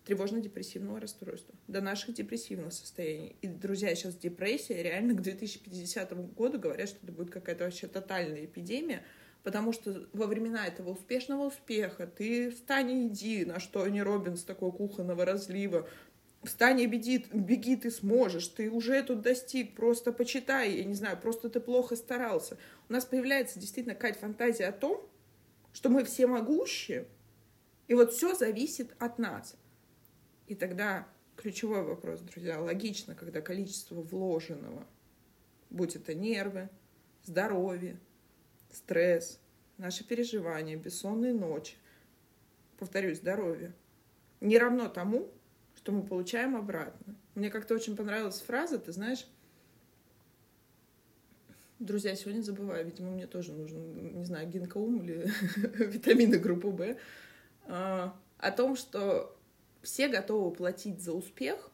тревожно-депрессивного 0.06 1.00
расстройства, 1.00 1.56
до 1.68 1.82
наших 1.82 2.16
депрессивных 2.16 2.74
состояний. 2.74 3.36
И, 3.42 3.48
друзья, 3.48 3.94
сейчас 3.96 4.16
депрессия 4.16 4.84
реально 4.84 5.14
к 5.14 5.22
2050 5.22 6.34
году 6.34 6.60
говорят, 6.60 6.90
что 6.90 7.00
это 7.04 7.12
будет 7.12 7.30
какая-то 7.32 7.64
вообще 7.64 7.88
тотальная 7.88 8.46
эпидемия, 8.46 9.04
потому 9.44 9.72
что 9.72 10.08
во 10.14 10.28
времена 10.28 10.66
этого 10.68 10.92
успешного 10.92 11.48
успеха 11.48 12.08
ты 12.08 12.52
встань 12.52 12.92
и 12.92 13.08
иди, 13.08 13.46
на 13.46 13.60
что 13.60 13.88
не 13.88 14.02
Робинс 14.02 14.44
такой 14.44 14.72
кухонного 14.72 15.26
разлива, 15.26 15.88
встань 16.44 16.82
и 16.82 16.88
беги, 16.88 17.26
беги, 17.32 17.76
ты 17.76 17.92
сможешь, 17.92 18.48
ты 18.48 18.70
уже 18.70 19.02
тут 19.04 19.22
достиг, 19.22 19.76
просто 19.76 20.12
почитай, 20.12 20.74
я 20.78 20.84
не 20.84 20.94
знаю, 20.94 21.20
просто 21.20 21.50
ты 21.50 21.60
плохо 21.60 21.96
старался. 21.96 22.58
У 22.90 22.94
нас 22.94 23.06
появляется 23.06 23.60
действительно 23.60 23.96
какая-то 23.96 24.20
фантазия 24.20 24.68
о 24.68 24.72
том, 24.72 25.10
что 25.74 25.90
мы 25.90 26.04
все 26.04 26.28
могущие, 26.28 27.08
и 27.88 27.94
вот 27.94 28.14
все 28.14 28.36
зависит 28.36 28.94
от 29.00 29.20
нас. 29.20 29.56
И 30.48 30.56
тогда 30.56 31.08
ключевой 31.36 31.84
вопрос, 31.84 32.22
друзья, 32.22 32.60
логично, 32.60 33.16
когда 33.16 33.42
количество 33.42 33.96
вложенного, 33.96 34.86
будь 35.70 35.96
это 35.96 36.14
нервы, 36.14 36.70
здоровье, 37.24 38.00
стресс, 38.72 39.40
наши 39.78 40.04
переживания, 40.04 40.78
бессонные 40.78 41.34
ночи, 41.34 41.76
повторюсь, 42.78 43.18
здоровье, 43.18 43.74
не 44.42 44.58
равно 44.58 44.90
тому, 44.90 45.32
что 45.84 45.92
мы 45.92 46.04
получаем 46.04 46.56
обратно. 46.56 47.14
Мне 47.36 47.50
как-то 47.50 47.76
очень 47.76 47.98
понравилась 47.98 48.40
фраза, 48.40 48.80
ты 48.80 48.92
знаешь, 48.92 49.28
Друзья, 51.80 52.16
сегодня 52.16 52.42
забываю, 52.42 52.86
видимо, 52.86 53.12
мне 53.12 53.28
тоже 53.28 53.52
нужен, 53.52 54.18
не 54.18 54.24
знаю, 54.24 54.48
гинкоум 54.48 55.02
или 55.02 55.30
витамины 55.86 56.38
группы 56.38 56.70
В, 56.70 56.96
а, 57.66 58.18
о 58.38 58.52
том, 58.52 58.78
что 58.78 59.38
все 59.82 60.08
готовы 60.08 60.52
платить 60.52 61.02
за 61.02 61.12
успех 61.12 61.70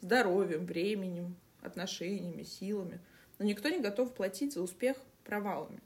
здоровьем, 0.00 0.64
временем, 0.64 1.36
отношениями, 1.60 2.42
силами, 2.42 3.02
но 3.38 3.44
никто 3.44 3.68
не 3.68 3.80
готов 3.80 4.14
платить 4.14 4.54
за 4.54 4.62
успех 4.62 4.96
провалами. 5.24 5.82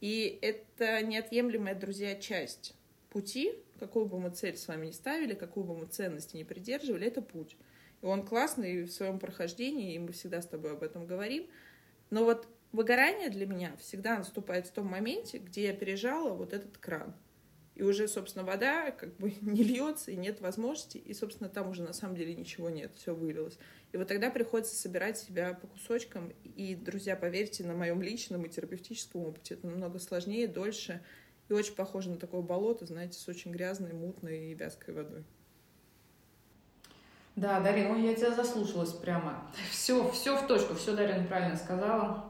И 0.00 0.38
это 0.40 1.02
неотъемлемая, 1.02 1.74
друзья, 1.74 2.14
часть 2.14 2.76
пути, 3.08 3.54
какую 3.80 4.06
бы 4.06 4.20
мы 4.20 4.30
цель 4.30 4.56
с 4.56 4.68
вами 4.68 4.86
не 4.86 4.92
ставили, 4.92 5.34
какую 5.34 5.64
бы 5.64 5.76
мы 5.76 5.86
ценности 5.86 6.36
не 6.36 6.44
придерживали, 6.44 7.06
это 7.06 7.22
путь. 7.22 7.56
И 8.02 8.06
он 8.06 8.24
классный 8.24 8.84
в 8.84 8.92
своем 8.92 9.18
прохождении, 9.18 9.94
и 9.94 9.98
мы 9.98 10.12
всегда 10.12 10.40
с 10.40 10.46
тобой 10.46 10.72
об 10.72 10.82
этом 10.82 11.06
говорим. 11.06 11.48
Но 12.10 12.24
вот 12.24 12.46
выгорание 12.72 13.30
для 13.30 13.46
меня 13.46 13.76
всегда 13.78 14.18
наступает 14.18 14.66
в 14.66 14.72
том 14.72 14.86
моменте, 14.86 15.38
где 15.38 15.64
я 15.64 15.72
пережала 15.72 16.30
вот 16.34 16.52
этот 16.52 16.78
кран 16.78 17.14
и 17.80 17.82
уже, 17.82 18.08
собственно, 18.08 18.44
вода 18.44 18.90
как 18.90 19.16
бы 19.16 19.32
не 19.40 19.62
льется, 19.62 20.10
и 20.10 20.16
нет 20.16 20.42
возможности, 20.42 20.98
и, 20.98 21.14
собственно, 21.14 21.48
там 21.48 21.70
уже 21.70 21.82
на 21.82 21.94
самом 21.94 22.14
деле 22.14 22.34
ничего 22.34 22.68
нет, 22.68 22.92
все 22.94 23.14
вылилось. 23.14 23.58
И 23.92 23.96
вот 23.96 24.06
тогда 24.06 24.30
приходится 24.30 24.74
собирать 24.74 25.16
себя 25.16 25.54
по 25.54 25.66
кусочкам, 25.66 26.30
и, 26.44 26.74
друзья, 26.74 27.16
поверьте, 27.16 27.64
на 27.64 27.72
моем 27.72 28.02
личном 28.02 28.44
и 28.44 28.50
терапевтическом 28.50 29.22
опыте 29.22 29.54
это 29.54 29.66
намного 29.66 29.98
сложнее, 29.98 30.46
дольше, 30.46 31.02
и 31.50 31.54
очень 31.54 31.74
похоже 31.74 32.10
на 32.10 32.16
такое 32.16 32.42
болото, 32.42 32.86
знаете, 32.86 33.18
с 33.18 33.28
очень 33.28 33.50
грязной, 33.50 33.92
мутной 33.92 34.50
и 34.50 34.54
вязкой 34.54 34.94
водой. 34.94 35.24
Да, 37.36 37.60
Дарина, 37.60 37.90
ну 37.90 37.98
я 37.98 38.14
тебя 38.14 38.32
заслушалась 38.32 38.92
прямо. 38.92 39.50
Все, 39.70 40.10
все 40.10 40.36
в 40.36 40.46
точку, 40.46 40.74
все 40.74 40.94
Дарина 40.94 41.26
правильно 41.26 41.56
сказала. 41.56 42.24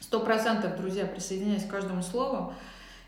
Сто 0.00 0.20
процентов, 0.20 0.76
друзья, 0.76 1.06
присоединяюсь 1.06 1.64
к 1.64 1.70
каждому 1.70 2.02
слову. 2.02 2.54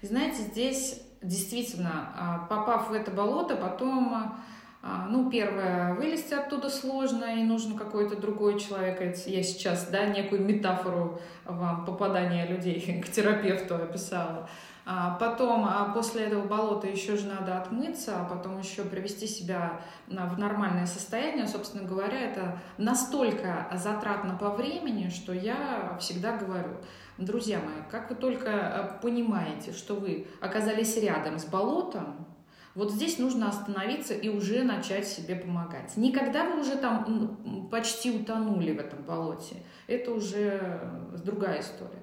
И 0.02 0.06
знаете, 0.06 0.42
здесь 0.42 1.02
действительно, 1.22 2.12
а, 2.16 2.46
попав 2.48 2.90
в 2.90 2.92
это 2.92 3.10
болото, 3.10 3.56
потом, 3.56 4.36
а, 4.82 5.06
ну, 5.08 5.30
первое, 5.30 5.94
вылезти 5.94 6.34
оттуда 6.34 6.68
сложно, 6.68 7.40
и 7.40 7.44
нужен 7.44 7.78
какой-то 7.78 8.16
другой 8.16 8.60
человек. 8.60 9.00
Я 9.26 9.42
сейчас, 9.42 9.86
да, 9.86 10.06
некую 10.06 10.42
метафору 10.42 11.20
вам 11.44 11.84
попадания 11.84 12.46
людей 12.46 13.02
к 13.04 13.08
терапевту 13.08 13.76
описала. 13.76 14.48
А 14.84 15.16
потом, 15.20 15.68
после 15.94 16.24
этого 16.24 16.46
болота 16.46 16.88
еще 16.88 17.16
же 17.16 17.28
надо 17.28 17.58
отмыться, 17.58 18.20
а 18.20 18.24
потом 18.24 18.58
еще 18.58 18.82
привести 18.82 19.28
себя 19.28 19.80
в 20.08 20.38
нормальное 20.38 20.86
состояние. 20.86 21.46
Собственно 21.46 21.84
говоря, 21.84 22.20
это 22.20 22.58
настолько 22.78 23.68
затратно 23.74 24.36
по 24.36 24.50
времени, 24.50 25.08
что 25.08 25.32
я 25.32 25.96
всегда 26.00 26.36
говорю– 26.36 26.76
Друзья 27.18 27.58
мои, 27.58 27.84
как 27.90 28.08
вы 28.08 28.16
только 28.16 28.48
э, 28.50 29.00
понимаете, 29.02 29.72
что 29.72 29.94
вы 29.94 30.26
оказались 30.40 30.96
рядом 30.96 31.38
с 31.38 31.44
болотом, 31.44 32.26
вот 32.74 32.90
здесь 32.90 33.18
нужно 33.18 33.48
остановиться 33.48 34.14
и 34.14 34.30
уже 34.30 34.62
начать 34.62 35.06
себе 35.06 35.36
помогать. 35.36 35.94
Никогда 35.96 36.44
вы 36.44 36.60
уже 36.60 36.76
там 36.76 37.68
почти 37.70 38.10
утонули 38.10 38.72
в 38.72 38.80
этом 38.80 39.02
болоте. 39.02 39.56
Это 39.86 40.10
уже 40.12 40.80
другая 41.22 41.60
история. 41.60 42.02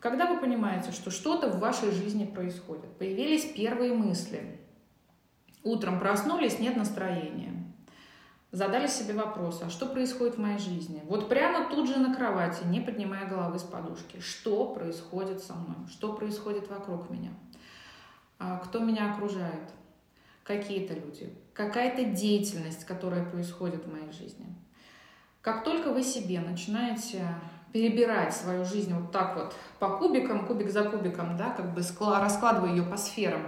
Когда 0.00 0.32
вы 0.32 0.40
понимаете, 0.40 0.92
что 0.92 1.10
что-то 1.10 1.48
в 1.48 1.58
вашей 1.58 1.90
жизни 1.90 2.24
происходит, 2.24 2.96
появились 2.98 3.44
первые 3.44 3.92
мысли, 3.92 4.60
утром 5.64 5.98
проснулись, 5.98 6.60
нет 6.60 6.76
настроения, 6.76 7.52
задали 8.52 8.86
себе 8.86 9.14
вопрос, 9.14 9.60
а 9.62 9.70
что 9.70 9.86
происходит 9.86 10.36
в 10.36 10.40
моей 10.40 10.58
жизни? 10.58 11.02
Вот 11.04 11.28
прямо 11.28 11.68
тут 11.68 11.88
же 11.88 11.98
на 11.98 12.14
кровати, 12.14 12.64
не 12.66 12.80
поднимая 12.80 13.28
головы 13.28 13.58
с 13.58 13.64
подушки, 13.64 14.20
что 14.20 14.72
происходит 14.72 15.42
со 15.42 15.54
мной, 15.54 15.88
что 15.90 16.12
происходит 16.12 16.68
вокруг 16.68 17.10
меня, 17.10 17.30
а 18.38 18.58
кто 18.58 18.78
меня 18.78 19.12
окружает, 19.12 19.72
какие-то 20.44 20.94
люди, 20.94 21.34
какая-то 21.52 22.04
деятельность, 22.04 22.84
которая 22.84 23.28
происходит 23.28 23.84
в 23.84 23.92
моей 23.92 24.12
жизни. 24.12 24.46
Как 25.42 25.64
только 25.64 25.92
вы 25.92 26.02
себе 26.02 26.40
начинаете 26.40 27.34
перебирать 27.72 28.34
свою 28.34 28.64
жизнь 28.64 28.94
вот 28.94 29.12
так 29.12 29.36
вот 29.36 29.54
по 29.78 29.96
кубикам, 29.96 30.46
кубик 30.46 30.70
за 30.70 30.84
кубиком, 30.84 31.36
да, 31.36 31.50
как 31.50 31.74
бы 31.74 31.82
раскладывая 32.00 32.70
ее 32.70 32.82
по 32.82 32.96
сферам, 32.96 33.42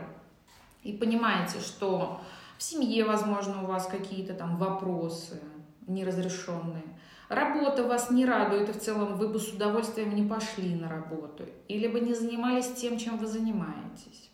и 0.82 0.92
понимаете, 0.92 1.60
что 1.60 2.20
в 2.58 2.62
семье, 2.62 3.04
возможно, 3.04 3.62
у 3.62 3.66
вас 3.66 3.86
какие-то 3.86 4.34
там 4.34 4.56
вопросы 4.56 5.40
неразрешенные. 5.86 6.84
Работа 7.28 7.84
вас 7.84 8.10
не 8.10 8.26
радует, 8.26 8.68
и 8.68 8.72
в 8.72 8.80
целом 8.80 9.16
вы 9.16 9.28
бы 9.28 9.38
с 9.38 9.48
удовольствием 9.48 10.14
не 10.14 10.26
пошли 10.26 10.74
на 10.74 10.88
работу. 10.88 11.44
Или 11.68 11.86
бы 11.86 12.00
не 12.00 12.14
занимались 12.14 12.72
тем, 12.72 12.98
чем 12.98 13.18
вы 13.18 13.26
занимаетесь. 13.26 14.29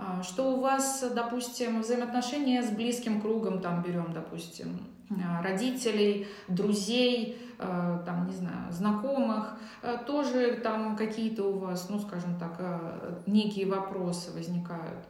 А, 0.00 0.22
что 0.22 0.52
у 0.52 0.60
вас, 0.60 1.04
допустим, 1.12 1.80
взаимоотношения 1.80 2.62
с 2.62 2.70
близким 2.70 3.20
кругом, 3.20 3.60
там 3.60 3.82
берем, 3.82 4.12
допустим, 4.12 4.78
а, 5.10 5.42
родителей, 5.42 6.28
друзей, 6.46 7.36
а, 7.58 7.98
там, 8.06 8.28
не 8.28 8.32
знаю, 8.32 8.70
знакомых, 8.70 9.58
тоже 10.06 10.60
там 10.62 10.94
какие-то 10.96 11.44
у 11.44 11.58
вас, 11.58 11.88
ну, 11.90 11.98
скажем 11.98 12.38
так, 12.38 12.60
некие 13.26 13.66
вопросы 13.66 14.32
возникают. 14.32 15.04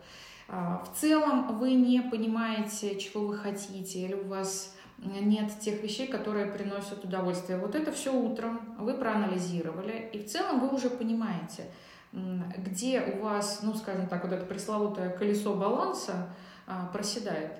В 0.49 0.89
целом 0.95 1.59
вы 1.59 1.75
не 1.75 2.01
понимаете, 2.01 2.99
чего 2.99 3.27
вы 3.27 3.37
хотите, 3.37 3.99
или 3.99 4.15
у 4.15 4.29
вас 4.29 4.75
нет 4.99 5.59
тех 5.61 5.83
вещей, 5.83 6.07
которые 6.07 6.47
приносят 6.47 7.05
удовольствие. 7.05 7.59
Вот 7.59 7.75
это 7.75 7.93
все 7.93 8.15
утром 8.15 8.61
вы 8.79 8.95
проанализировали, 8.95 10.09
и 10.15 10.19
в 10.19 10.27
целом 10.27 10.61
вы 10.61 10.69
уже 10.69 10.89
понимаете, 10.89 11.67
где 12.13 13.03
у 13.03 13.23
вас, 13.23 13.61
ну, 13.63 13.75
скажем 13.75 14.09
так, 14.09 14.25
вот 14.25 14.33
это 14.33 14.47
пресловутое 14.47 15.11
колесо 15.11 15.55
баланса 15.55 16.31
а, 16.67 16.87
проседает. 16.87 17.53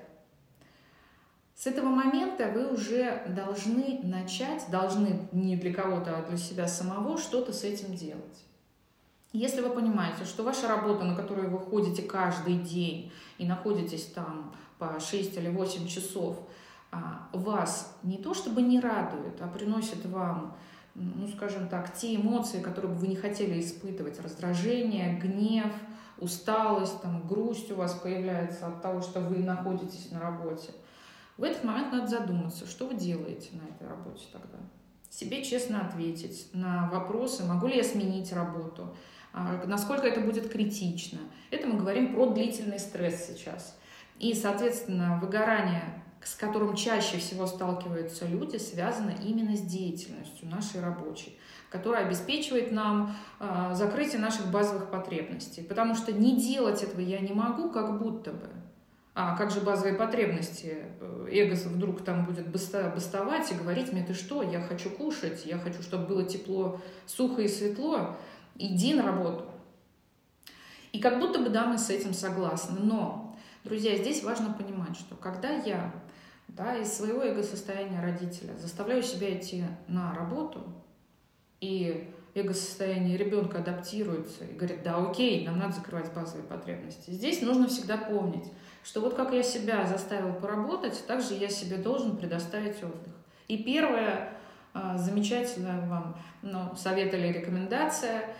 С 1.55 1.67
этого 1.67 1.87
момента 1.87 2.49
вы 2.53 2.73
уже 2.73 3.23
должны 3.27 3.99
начать, 4.03 4.65
должны 4.71 5.27
не 5.31 5.57
для 5.57 5.73
кого-то, 5.73 6.17
а 6.17 6.25
для 6.25 6.37
себя 6.37 6.67
самого 6.67 7.17
что-то 7.17 7.51
с 7.51 7.63
этим 7.63 7.95
делать. 7.95 8.45
Если 9.33 9.61
вы 9.61 9.69
понимаете, 9.69 10.25
что 10.25 10.43
ваша 10.43 10.67
работа, 10.67 11.03
на 11.03 11.15
которую 11.15 11.51
вы 11.51 11.59
ходите 11.59 12.01
каждый 12.01 12.57
день 12.57 13.11
и 13.37 13.45
находитесь 13.45 14.05
там 14.05 14.55
по 14.79 14.99
6 14.99 15.37
или 15.37 15.49
8 15.49 15.87
часов, 15.87 16.39
а, 16.91 17.27
вас 17.33 17.95
не 18.01 18.17
то 18.17 18.33
чтобы 18.33 18.61
не 18.61 18.79
радует, 18.79 19.39
а 19.41 19.47
приносит 19.47 20.03
вам, 20.05 20.57
ну 20.99 21.27
скажем 21.27 21.67
так, 21.67 21.95
те 21.95 22.15
эмоции, 22.15 22.61
которые 22.61 22.93
бы 22.93 22.99
вы 22.99 23.07
не 23.07 23.15
хотели 23.15 23.59
испытывать, 23.59 24.19
раздражение, 24.19 25.17
гнев, 25.17 25.71
усталость, 26.17 27.01
там, 27.01 27.27
грусть 27.27 27.71
у 27.71 27.75
вас 27.75 27.93
появляется 27.93 28.67
от 28.67 28.81
того, 28.81 29.01
что 29.01 29.21
вы 29.21 29.37
находитесь 29.37 30.11
на 30.11 30.19
работе. 30.19 30.71
В 31.37 31.43
этот 31.43 31.63
момент 31.63 31.93
надо 31.93 32.07
задуматься, 32.07 32.67
что 32.67 32.87
вы 32.87 32.95
делаете 32.95 33.49
на 33.53 33.73
этой 33.73 33.87
работе 33.87 34.25
тогда. 34.31 34.57
Себе 35.09 35.43
честно 35.43 35.87
ответить 35.87 36.49
на 36.53 36.89
вопросы, 36.89 37.45
могу 37.45 37.67
ли 37.67 37.77
я 37.77 37.83
сменить 37.83 38.33
работу, 38.33 38.93
а, 39.31 39.63
насколько 39.65 40.05
это 40.05 40.21
будет 40.21 40.51
критично. 40.51 41.19
Это 41.49 41.67
мы 41.67 41.79
говорим 41.79 42.13
про 42.13 42.27
длительный 42.27 42.79
стресс 42.79 43.27
сейчас. 43.27 43.77
И, 44.19 44.33
соответственно, 44.33 45.17
выгорание, 45.21 45.98
с 46.23 46.35
которым 46.35 46.75
чаще 46.75 47.17
всего 47.17 47.47
сталкиваются 47.47 48.25
люди, 48.25 48.57
связано 48.57 49.13
именно 49.23 49.55
с 49.55 49.61
деятельностью 49.61 50.49
нашей 50.49 50.81
рабочей, 50.81 51.37
которая 51.69 52.05
обеспечивает 52.05 52.71
нам 52.71 53.15
э, 53.39 53.71
закрытие 53.73 54.19
наших 54.19 54.51
базовых 54.51 54.91
потребностей. 54.91 55.61
Потому 55.61 55.95
что 55.95 56.11
не 56.11 56.39
делать 56.39 56.83
этого 56.83 57.01
я 57.01 57.19
не 57.19 57.33
могу, 57.33 57.69
как 57.69 57.99
будто 57.99 58.31
бы. 58.31 58.49
А 59.15 59.35
как 59.35 59.51
же 59.51 59.61
базовые 59.61 59.95
потребности? 59.95 60.77
Э, 60.99 61.27
эго 61.31 61.55
вдруг 61.69 62.03
там 62.03 62.25
будет 62.25 62.49
бастовать 62.49 63.51
и 63.51 63.55
говорить 63.55 63.91
мне, 63.91 64.03
ты 64.03 64.13
что, 64.13 64.41
я 64.41 64.61
хочу 64.61 64.89
кушать, 64.89 65.45
я 65.45 65.57
хочу, 65.57 65.81
чтобы 65.81 66.05
было 66.05 66.23
тепло, 66.23 66.79
сухо 67.05 67.41
и 67.41 67.47
светло, 67.47 68.17
иди 68.55 68.93
на 68.93 69.03
работу. 69.03 69.45
И 70.91 70.99
как 70.99 71.19
будто 71.19 71.39
бы, 71.39 71.49
да, 71.49 71.65
мы 71.65 71.77
с 71.77 71.89
этим 71.89 72.13
согласны. 72.13 72.79
Но, 72.79 73.37
друзья, 73.63 73.95
здесь 73.95 74.23
важно 74.23 74.53
понимать, 74.53 74.97
что 74.97 75.15
когда 75.15 75.49
я 75.49 75.93
да, 76.49 76.75
из 76.75 76.91
своего 76.93 77.23
эго-состояния 77.23 78.01
родителя 78.01 78.53
заставляю 78.57 79.03
себя 79.03 79.37
идти 79.37 79.63
на 79.87 80.13
работу, 80.13 80.63
и 81.61 82.13
эго-состояние 82.35 83.17
ребенка 83.17 83.59
адаптируется 83.59 84.45
и 84.45 84.53
говорит, 84.53 84.83
да, 84.83 84.97
окей, 84.97 85.45
нам 85.45 85.59
надо 85.59 85.73
закрывать 85.73 86.13
базовые 86.13 86.47
потребности. 86.47 87.11
Здесь 87.11 87.41
нужно 87.41 87.67
всегда 87.67 87.97
помнить, 87.97 88.45
что 88.83 89.01
вот 89.01 89.15
как 89.15 89.33
я 89.33 89.43
себя 89.43 89.85
заставил 89.85 90.33
поработать, 90.33 91.03
так 91.07 91.21
же 91.21 91.33
я 91.33 91.49
себе 91.49 91.77
должен 91.77 92.17
предоставить 92.17 92.81
отдых. 92.83 93.13
И 93.47 93.57
первое 93.63 94.33
а, 94.73 94.97
замечательное 94.97 95.87
вам 95.87 96.17
ну, 96.41 96.75
совет 96.75 97.13
или 97.13 97.27
рекомендация 97.27 98.35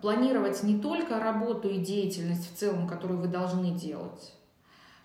планировать 0.00 0.62
не 0.62 0.78
только 0.78 1.18
работу 1.18 1.68
и 1.68 1.78
деятельность 1.78 2.50
в 2.50 2.56
целом, 2.56 2.86
которую 2.86 3.20
вы 3.20 3.28
должны 3.28 3.72
делать, 3.72 4.32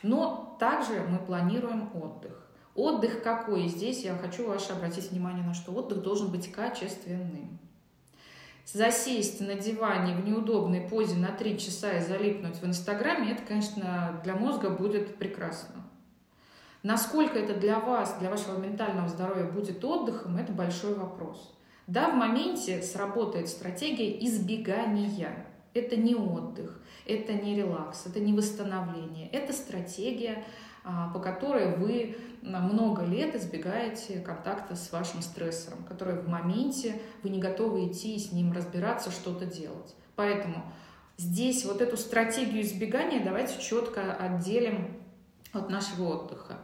но 0.03 0.55
также 0.59 1.03
мы 1.09 1.19
планируем 1.19 1.89
отдых. 1.95 2.47
Отдых 2.75 3.23
какой? 3.23 3.67
Здесь 3.67 4.03
я 4.03 4.15
хочу 4.15 4.47
ваше 4.47 4.73
обратить 4.73 5.11
внимание 5.11 5.43
на 5.43 5.53
что 5.53 5.71
отдых 5.73 6.01
должен 6.01 6.31
быть 6.31 6.51
качественным. 6.51 7.59
Засесть 8.65 9.41
на 9.41 9.55
диване 9.55 10.13
в 10.15 10.25
неудобной 10.25 10.81
позе 10.81 11.15
на 11.15 11.29
три 11.29 11.57
часа 11.57 11.97
и 11.97 12.05
залипнуть 12.05 12.61
в 12.61 12.65
Инстаграме, 12.65 13.31
это, 13.31 13.41
конечно, 13.41 14.21
для 14.23 14.35
мозга 14.35 14.69
будет 14.69 15.17
прекрасно. 15.17 15.83
Насколько 16.83 17.39
это 17.39 17.59
для 17.59 17.79
вас, 17.79 18.15
для 18.19 18.29
вашего 18.29 18.57
ментального 18.57 19.09
здоровья 19.09 19.45
будет 19.45 19.83
отдыхом, 19.83 20.37
это 20.37 20.53
большой 20.53 20.93
вопрос. 20.93 21.53
Да, 21.87 22.09
в 22.09 22.15
моменте 22.15 22.83
сработает 22.83 23.49
стратегия 23.49 24.23
избегания. 24.25 25.47
Это 25.73 25.97
не 25.97 26.15
отдых, 26.15 26.79
это 27.09 27.33
не 27.33 27.55
релакс, 27.55 28.05
это 28.05 28.19
не 28.19 28.33
восстановление, 28.33 29.29
это 29.29 29.53
стратегия, 29.53 30.43
а, 30.83 31.09
по 31.09 31.19
которой 31.19 31.75
вы 31.75 32.17
много 32.41 33.03
лет 33.03 33.35
избегаете 33.35 34.19
контакта 34.19 34.75
с 34.75 34.91
вашим 34.91 35.21
стрессором, 35.21 35.83
который 35.83 36.15
в 36.21 36.27
моменте 36.29 37.01
вы 37.23 37.29
не 37.29 37.39
готовы 37.39 37.87
идти 37.87 38.17
с 38.17 38.31
ним 38.31 38.53
разбираться, 38.53 39.11
что-то 39.11 39.45
делать. 39.45 39.95
Поэтому 40.15 40.63
здесь 41.17 41.65
вот 41.65 41.81
эту 41.81 41.97
стратегию 41.97 42.61
избегания 42.61 43.23
давайте 43.23 43.61
четко 43.61 44.13
отделим 44.13 44.97
от 45.51 45.69
нашего 45.69 46.15
отдыха 46.15 46.59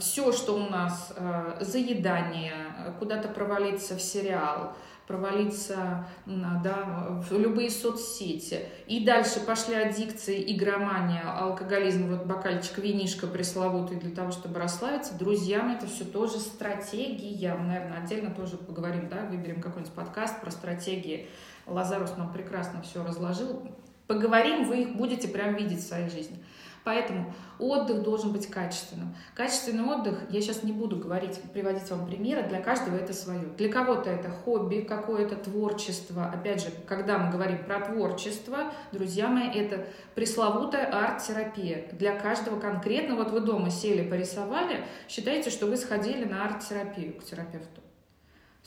все, 0.00 0.32
что 0.32 0.54
у 0.56 0.68
нас 0.68 1.12
э, 1.16 1.58
заедание, 1.60 2.54
куда-то 2.98 3.28
провалиться 3.28 3.96
в 3.96 4.00
сериал, 4.00 4.74
провалиться 5.06 6.06
да, 6.26 7.20
в 7.28 7.38
любые 7.38 7.70
соцсети. 7.70 8.60
И 8.86 9.04
дальше 9.04 9.40
пошли 9.40 9.74
аддикции, 9.74 10.54
игромания, 10.54 11.22
алкоголизм, 11.22 12.08
вот 12.08 12.26
бокальчик 12.26 12.78
винишка 12.78 13.26
пресловутый 13.26 13.98
для 13.98 14.14
того, 14.14 14.30
чтобы 14.30 14.58
расслабиться. 14.58 15.18
Друзьям 15.18 15.70
это 15.74 15.86
все 15.86 16.04
тоже 16.04 16.38
стратегия. 16.38 17.54
Мы, 17.54 17.66
наверное, 17.66 18.02
отдельно 18.02 18.30
тоже 18.30 18.56
поговорим, 18.56 19.08
да, 19.08 19.26
выберем 19.26 19.60
какой-нибудь 19.60 19.94
подкаст 19.94 20.40
про 20.40 20.50
стратегии. 20.50 21.28
Лазарус 21.66 22.16
нам 22.16 22.32
прекрасно 22.32 22.82
все 22.82 23.04
разложил. 23.04 23.62
Поговорим, 24.06 24.68
вы 24.68 24.82
их 24.82 24.96
будете 24.96 25.28
прям 25.28 25.54
видеть 25.54 25.80
в 25.80 25.86
своей 25.86 26.10
жизни. 26.10 26.36
Поэтому 26.84 27.32
отдых 27.58 28.02
должен 28.02 28.32
быть 28.32 28.48
качественным. 28.48 29.16
Качественный 29.34 29.84
отдых, 29.84 30.20
я 30.28 30.40
сейчас 30.42 30.62
не 30.62 30.72
буду 30.72 30.96
говорить, 30.96 31.40
приводить 31.52 31.90
вам 31.90 32.06
примеры, 32.06 32.42
для 32.42 32.60
каждого 32.60 32.96
это 32.96 33.14
свое. 33.14 33.46
Для 33.56 33.72
кого-то 33.72 34.10
это 34.10 34.28
хобби, 34.30 34.80
какое-то 34.86 35.36
творчество. 35.36 36.26
Опять 36.26 36.62
же, 36.62 36.68
когда 36.86 37.16
мы 37.16 37.32
говорим 37.32 37.64
про 37.64 37.80
творчество, 37.80 38.70
друзья 38.92 39.28
мои, 39.28 39.48
это 39.48 39.86
пресловутая 40.14 40.86
арт-терапия. 40.86 41.88
Для 41.92 42.18
каждого 42.20 42.60
конкретно, 42.60 43.16
вот 43.16 43.30
вы 43.30 43.40
дома 43.40 43.70
сели, 43.70 44.06
порисовали, 44.06 44.84
считайте, 45.08 45.48
что 45.48 45.66
вы 45.66 45.78
сходили 45.78 46.24
на 46.24 46.44
арт-терапию 46.44 47.14
к 47.18 47.24
терапевту. 47.24 47.83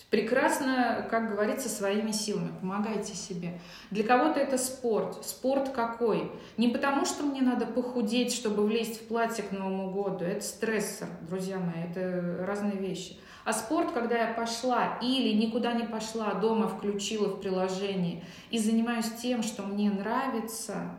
Прекрасно, 0.10 1.06
как 1.10 1.32
говорится, 1.32 1.68
своими 1.68 2.12
силами. 2.12 2.52
Помогайте 2.62 3.14
себе. 3.14 3.60
Для 3.92 4.04
кого-то 4.04 4.40
это 4.40 4.58
спорт. 4.58 5.26
Спорт 5.26 5.70
какой? 5.70 6.32
Не 6.56 6.70
потому, 6.70 7.06
что 7.06 7.24
мне 7.24 7.42
надо 7.42 7.66
похудеть, 7.66 8.34
чтобы 8.34 8.66
влезть 8.66 9.02
в 9.02 9.08
платье 9.08 9.44
к 9.44 9.52
Новому 9.52 9.92
году. 9.92 10.24
Это 10.24 10.46
стрессор, 10.46 11.10
друзья 11.28 11.58
мои. 11.58 11.84
Это 11.90 12.46
разные 12.46 12.78
вещи. 12.78 13.18
А 13.44 13.54
спорт, 13.54 13.92
когда 13.92 14.18
я 14.18 14.34
пошла 14.34 14.98
или 15.02 15.34
никуда 15.34 15.74
не 15.74 15.86
пошла, 15.86 16.34
дома 16.34 16.68
включила 16.68 17.30
в 17.30 17.40
приложение 17.40 18.24
и 18.50 18.60
занимаюсь 18.60 19.10
тем, 19.22 19.42
что 19.42 19.64
мне 19.64 19.90
нравится, 19.90 20.98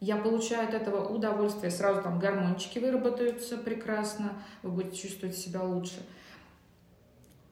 я 0.00 0.16
получаю 0.16 0.68
от 0.68 0.74
этого 0.74 1.08
удовольствие. 1.08 1.72
Сразу 1.72 2.02
там 2.02 2.20
гормончики 2.20 2.78
выработаются 2.78 3.56
прекрасно, 3.56 4.32
вы 4.62 4.70
будете 4.70 5.08
чувствовать 5.08 5.36
себя 5.36 5.62
лучше. 5.62 6.06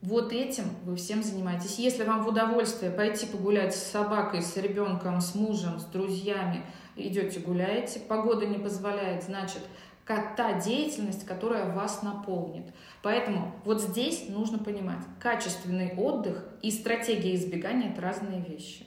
Вот 0.02 0.32
этим 0.32 0.64
вы 0.84 0.96
всем 0.96 1.22
занимаетесь. 1.22 1.78
Если 1.78 2.04
вам 2.04 2.24
в 2.24 2.28
удовольствие 2.28 2.90
пойти 2.90 3.26
погулять 3.26 3.74
с 3.74 3.82
собакой, 3.82 4.42
с 4.42 4.56
ребенком, 4.56 5.20
с 5.20 5.34
мужем, 5.34 5.78
с 5.78 5.84
друзьями, 5.84 6.64
идете 6.96 7.40
гуляете, 7.40 8.00
погода 8.00 8.46
не 8.46 8.58
позволяет, 8.58 9.24
значит, 9.24 9.62
та 10.06 10.60
деятельность, 10.60 11.26
которая 11.26 11.72
вас 11.74 12.02
наполнит. 12.02 12.72
Поэтому 13.02 13.54
вот 13.64 13.82
здесь 13.82 14.28
нужно 14.28 14.58
понимать, 14.58 15.00
качественный 15.20 15.94
отдых 15.96 16.46
и 16.62 16.70
стратегия 16.70 17.34
избегания– 17.34 17.90
это 17.92 18.02
разные 18.02 18.40
вещи. 18.40 18.86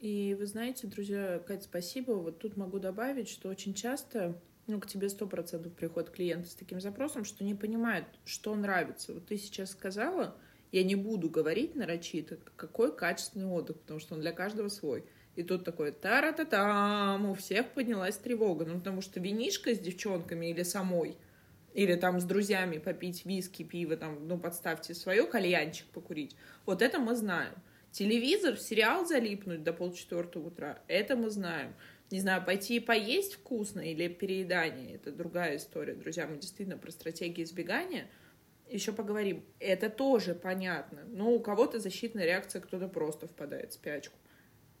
И 0.00 0.34
вы 0.38 0.46
знаете, 0.46 0.86
друзья, 0.86 1.40
Катя, 1.46 1.64
спасибо. 1.64 2.12
Вот 2.12 2.38
тут 2.38 2.56
могу 2.56 2.78
добавить, 2.78 3.28
что 3.28 3.50
очень 3.50 3.74
часто 3.74 4.34
ну, 4.70 4.80
к 4.80 4.86
тебе 4.86 5.08
сто 5.08 5.26
процентов 5.26 5.72
приходят 5.72 6.10
клиенты 6.10 6.48
с 6.48 6.54
таким 6.54 6.80
запросом, 6.80 7.24
что 7.24 7.44
не 7.44 7.54
понимают, 7.54 8.06
что 8.24 8.54
нравится. 8.54 9.12
Вот 9.12 9.26
ты 9.26 9.36
сейчас 9.36 9.72
сказала, 9.72 10.36
я 10.72 10.84
не 10.84 10.94
буду 10.94 11.28
говорить 11.28 11.74
нарочито, 11.74 12.38
какой 12.56 12.94
качественный 12.94 13.46
отдых, 13.46 13.80
потому 13.80 14.00
что 14.00 14.14
он 14.14 14.20
для 14.20 14.32
каждого 14.32 14.68
свой. 14.68 15.04
И 15.36 15.42
тут 15.42 15.64
такой 15.64 15.92
тара-та-там, 15.92 17.30
у 17.30 17.34
всех 17.34 17.70
поднялась 17.72 18.16
тревога. 18.16 18.64
Ну, 18.64 18.78
потому 18.78 19.00
что 19.00 19.20
винишка 19.20 19.74
с 19.74 19.78
девчонками 19.78 20.46
или 20.46 20.62
самой, 20.62 21.16
или 21.74 21.94
там 21.94 22.20
с 22.20 22.24
друзьями 22.24 22.78
попить 22.78 23.24
виски, 23.24 23.62
пиво, 23.62 23.96
там, 23.96 24.26
ну, 24.26 24.38
подставьте 24.38 24.94
свое, 24.94 25.26
кальянчик 25.26 25.86
покурить. 25.88 26.36
Вот 26.66 26.82
это 26.82 26.98
мы 26.98 27.14
знаем. 27.16 27.54
Телевизор, 27.92 28.56
сериал 28.56 29.04
залипнуть 29.04 29.64
до 29.64 29.72
полчетвертого 29.72 30.48
утра, 30.48 30.78
это 30.86 31.16
мы 31.16 31.28
знаем 31.30 31.74
не 32.10 32.20
знаю, 32.20 32.44
пойти 32.44 32.76
и 32.76 32.80
поесть 32.80 33.34
вкусно 33.34 33.80
или 33.80 34.08
переедание, 34.08 34.96
это 34.96 35.12
другая 35.12 35.56
история, 35.56 35.94
друзья, 35.94 36.26
мы 36.26 36.36
действительно 36.36 36.78
про 36.78 36.90
стратегии 36.90 37.44
избегания 37.44 38.08
еще 38.68 38.92
поговорим. 38.92 39.44
Это 39.58 39.90
тоже 39.90 40.34
понятно, 40.34 41.02
но 41.08 41.32
у 41.32 41.40
кого-то 41.40 41.80
защитная 41.80 42.24
реакция, 42.24 42.60
кто-то 42.60 42.88
просто 42.88 43.26
впадает 43.26 43.72
в 43.72 43.74
спячку. 43.74 44.16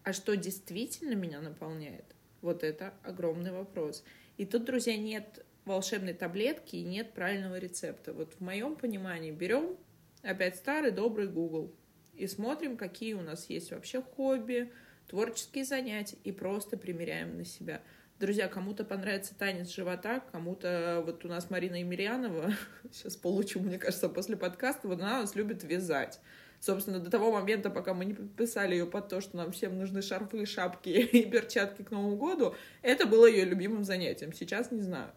А 0.02 0.12
что 0.12 0.36
действительно 0.36 1.14
меня 1.14 1.40
наполняет? 1.40 2.04
Вот 2.40 2.64
это 2.64 2.94
огромный 3.02 3.52
вопрос. 3.52 4.04
И 4.36 4.46
тут, 4.46 4.64
друзья, 4.64 4.96
нет 4.96 5.44
волшебной 5.64 6.14
таблетки 6.14 6.76
и 6.76 6.82
нет 6.82 7.12
правильного 7.12 7.58
рецепта. 7.58 8.12
Вот 8.12 8.34
в 8.34 8.40
моем 8.40 8.76
понимании 8.76 9.30
берем 9.30 9.76
опять 10.22 10.56
старый 10.56 10.90
добрый 10.90 11.28
Google 11.28 11.74
и 12.14 12.26
смотрим, 12.26 12.76
какие 12.76 13.14
у 13.14 13.22
нас 13.22 13.50
есть 13.50 13.70
вообще 13.70 14.02
хобби, 14.02 14.72
творческие 15.10 15.64
занятия 15.64 16.16
и 16.22 16.30
просто 16.30 16.76
примеряем 16.76 17.36
на 17.36 17.44
себя. 17.44 17.82
Друзья, 18.20 18.48
кому-то 18.48 18.84
понравится 18.84 19.34
танец 19.36 19.74
живота, 19.74 20.22
кому-то 20.30 21.02
вот 21.04 21.24
у 21.24 21.28
нас 21.28 21.50
Марина 21.50 21.76
Емельянова, 21.76 22.52
сейчас 22.92 23.16
получу, 23.16 23.60
мне 23.60 23.78
кажется, 23.78 24.08
после 24.08 24.36
подкаста, 24.36 24.86
вот 24.86 25.00
она 25.00 25.20
нас 25.20 25.34
любит 25.34 25.64
вязать. 25.64 26.20
Собственно, 26.60 27.00
до 27.00 27.10
того 27.10 27.32
момента, 27.32 27.70
пока 27.70 27.92
мы 27.92 28.04
не 28.04 28.14
подписали 28.14 28.74
ее 28.74 28.86
под 28.86 29.08
то, 29.08 29.20
что 29.20 29.36
нам 29.36 29.50
всем 29.50 29.78
нужны 29.78 30.00
шарфы, 30.02 30.46
шапки 30.46 30.90
и 30.90 31.28
перчатки 31.28 31.82
к 31.82 31.90
Новому 31.90 32.16
году, 32.16 32.54
это 32.82 33.06
было 33.06 33.26
ее 33.26 33.44
любимым 33.44 33.82
занятием. 33.82 34.32
Сейчас 34.32 34.70
не 34.70 34.82
знаю. 34.82 35.10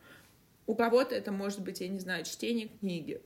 У 0.66 0.74
кого-то 0.74 1.14
это 1.14 1.32
может 1.32 1.62
быть, 1.62 1.82
я 1.82 1.90
не 1.90 2.00
знаю, 2.00 2.24
чтение 2.24 2.70
книги, 2.70 3.22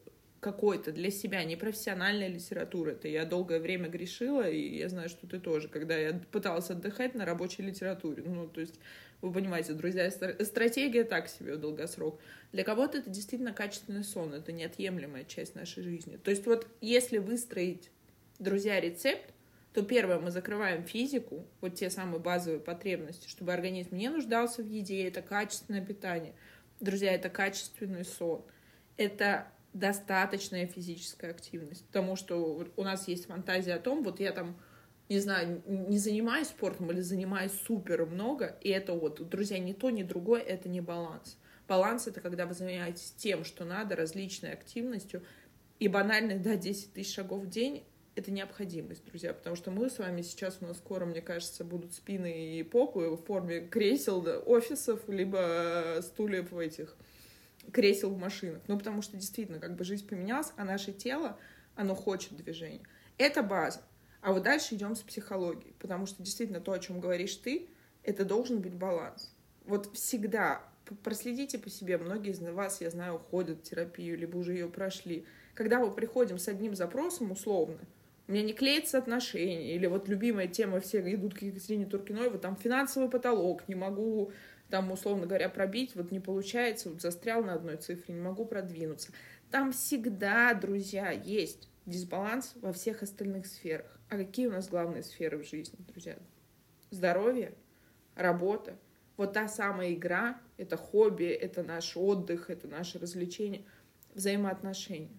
какой-то 0.52 0.94
для 0.94 1.12
себя, 1.12 1.44
не 1.44 1.58
профессиональная 1.58 2.30
литература. 2.30 2.92
Это 2.92 3.10
я 3.10 3.26
долгое 3.26 3.60
время 3.60 3.90
грешила, 3.90 4.48
и 4.50 4.78
я 4.78 4.88
знаю, 4.88 5.10
что 5.10 5.28
ты 5.28 5.40
тоже, 5.40 5.68
когда 5.68 5.98
я 5.98 6.14
пыталась 6.32 6.70
отдыхать 6.70 7.16
на 7.16 7.26
рабочей 7.26 7.64
литературе. 7.64 8.24
Ну, 8.26 8.48
то 8.48 8.62
есть, 8.62 8.80
вы 9.22 9.34
понимаете, 9.34 9.74
друзья, 9.74 10.10
стратегия 10.10 11.04
так 11.04 11.28
себе 11.28 11.56
в 11.56 11.60
долгосрок. 11.60 12.22
Для 12.54 12.64
кого-то 12.64 13.00
это 13.00 13.10
действительно 13.10 13.52
качественный 13.52 14.06
сон, 14.06 14.34
это 14.34 14.54
неотъемлемая 14.54 15.26
часть 15.26 15.54
нашей 15.56 15.84
жизни. 15.84 16.16
То 16.16 16.32
есть 16.32 16.46
вот 16.46 16.66
если 16.80 17.18
выстроить, 17.18 17.92
друзья, 18.40 18.80
рецепт, 18.80 19.34
то 19.74 19.84
первое, 19.84 20.18
мы 20.18 20.32
закрываем 20.32 20.86
физику, 20.86 21.46
вот 21.60 21.76
те 21.76 21.90
самые 21.90 22.22
базовые 22.22 22.62
потребности, 22.62 23.28
чтобы 23.28 23.52
организм 23.54 23.98
не 23.98 24.08
нуждался 24.08 24.64
в 24.64 24.66
еде, 24.66 25.08
это 25.08 25.22
качественное 25.22 25.86
питание. 25.86 26.34
Друзья, 26.80 27.12
это 27.14 27.30
качественный 27.30 28.06
сон. 28.06 28.46
Это 28.96 29.48
достаточная 29.80 30.68
физическая 30.68 31.32
активность, 31.32 31.86
потому 31.88 32.16
что 32.16 32.68
у 32.76 32.84
нас 32.84 33.08
есть 33.08 33.26
фантазия 33.26 33.76
о 33.76 33.80
том, 33.80 34.04
вот 34.04 34.20
я 34.20 34.32
там, 34.32 34.58
не 35.10 35.20
знаю, 35.20 35.62
не 35.66 35.98
занимаюсь 35.98 36.48
спортом 36.48 36.92
или 36.92 37.02
занимаюсь 37.02 37.54
супер 37.66 38.06
много, 38.06 38.58
и 38.62 38.70
это 38.70 38.94
вот, 38.94 39.28
друзья, 39.30 39.60
ни 39.60 39.74
то, 39.74 39.90
ни 39.90 40.04
другое, 40.04 40.42
это 40.42 40.70
не 40.70 40.82
баланс. 40.82 41.38
Баланс— 41.68 42.08
это 42.08 42.22
когда 42.22 42.46
вы 42.46 42.54
занимаетесь 42.54 43.14
тем, 43.18 43.44
что 43.44 43.66
надо, 43.66 43.96
различной 43.96 44.54
активностью, 44.54 45.24
и 45.80 45.88
банально, 45.88 46.40
да, 46.40 46.56
10 46.56 46.94
тысяч 46.94 47.14
шагов 47.14 47.44
в 47.44 47.50
день 47.50 47.84
это 48.18 48.32
необходимость, 48.32 49.06
друзья, 49.06 49.32
потому 49.32 49.56
что 49.56 49.70
мы 49.70 49.90
с 49.92 50.00
вами 50.00 50.24
сейчас, 50.24 50.58
у 50.62 50.66
нас 50.66 50.78
скоро, 50.78 51.06
мне 51.06 51.22
кажется, 51.22 51.64
будут 51.64 51.94
спины 51.94 52.58
и 52.58 52.64
попы 52.64 53.10
в 53.10 53.18
форме 53.18 53.62
кресел, 53.62 54.22
да, 54.22 54.40
офисов, 54.40 55.08
либо 55.08 56.00
стульев 56.02 56.52
в 56.52 56.58
этих 56.58 56.98
кресел 57.72 58.12
в 58.12 58.18
машинах. 58.18 58.62
Ну, 58.68 58.78
потому 58.78 59.02
что 59.02 59.18
действительно, 59.18 59.60
как 59.60 59.76
бы 59.76 59.84
жизнь 59.84 60.08
поменялась, 60.08 60.54
а 60.58 60.64
наше 60.64 60.92
тело, 60.94 61.38
оно 61.76 61.96
хочет 61.96 62.36
движения. 62.36 62.84
Это 63.18 63.44
база. 63.44 63.82
А 64.22 64.34
вот 64.34 64.44
дальше 64.44 64.76
идем 64.76 64.96
с 64.96 65.02
психологией, 65.02 65.74
потому 65.80 66.06
что 66.06 66.24
действительно 66.24 66.60
то, 66.60 66.72
о 66.72 66.80
чем 66.80 67.00
говоришь 67.00 67.36
ты, 67.36 67.70
это 68.04 68.26
должен 68.26 68.62
быть 68.62 68.74
баланс. 68.74 69.34
Вот 69.66 69.96
всегда 69.96 70.64
проследите 71.04 71.60
по 71.60 71.70
себе, 71.70 71.98
многие 71.98 72.32
из 72.32 72.40
вас, 72.40 72.82
я 72.82 72.90
знаю, 72.90 73.20
ходят 73.20 73.60
в 73.60 73.64
терапию, 73.64 74.18
либо 74.18 74.38
уже 74.38 74.54
ее 74.54 74.70
прошли. 74.70 75.26
Когда 75.54 75.80
мы 75.80 75.92
приходим 75.92 76.38
с 76.38 76.48
одним 76.48 76.76
запросом, 76.76 77.32
условно, 77.32 77.80
у 78.28 78.32
меня 78.32 78.44
не 78.44 78.54
клеится 78.54 78.98
отношения, 78.98 79.76
или 79.76 79.86
вот 79.88 80.08
любимая 80.08 80.48
тема, 80.48 80.80
все 80.80 81.00
идут 81.14 81.34
к 81.34 81.42
Екатерине 81.42 81.86
Туркиной, 81.86 82.30
вот 82.30 82.42
там 82.42 82.56
финансовый 82.56 83.10
потолок, 83.10 83.68
не 83.68 83.76
могу 83.76 84.32
там, 84.70 84.92
условно 84.92 85.26
говоря, 85.26 85.50
пробить, 85.50 85.96
вот 85.96 86.12
не 86.12 86.20
получается, 86.20 86.90
вот 86.90 87.02
застрял 87.02 87.44
на 87.44 87.54
одной 87.54 87.78
цифре, 87.78 88.14
не 88.14 88.22
могу 88.22 88.46
продвинуться. 88.46 89.12
Там 89.52 89.72
всегда, 89.72 90.54
друзья, 90.54 91.12
есть 91.12 91.70
дисбаланс 91.86 92.54
во 92.62 92.74
всех 92.74 93.02
остальных 93.02 93.48
сферах. 93.48 93.98
А 94.10 94.18
какие 94.18 94.48
у 94.48 94.52
нас 94.52 94.68
главные 94.68 95.04
сферы 95.04 95.38
в 95.38 95.48
жизни, 95.48 95.78
друзья? 95.88 96.18
Здоровье, 96.92 97.54
работа, 98.16 98.78
вот 99.16 99.34
та 99.34 99.48
самая 99.48 99.94
игра, 99.94 100.40
это 100.58 100.78
хобби, 100.78 101.26
это 101.26 101.64
наш 101.64 101.96
отдых, 101.98 102.50
это 102.50 102.68
наше 102.68 103.00
развлечение, 103.00 103.64
взаимоотношения. 104.14 105.18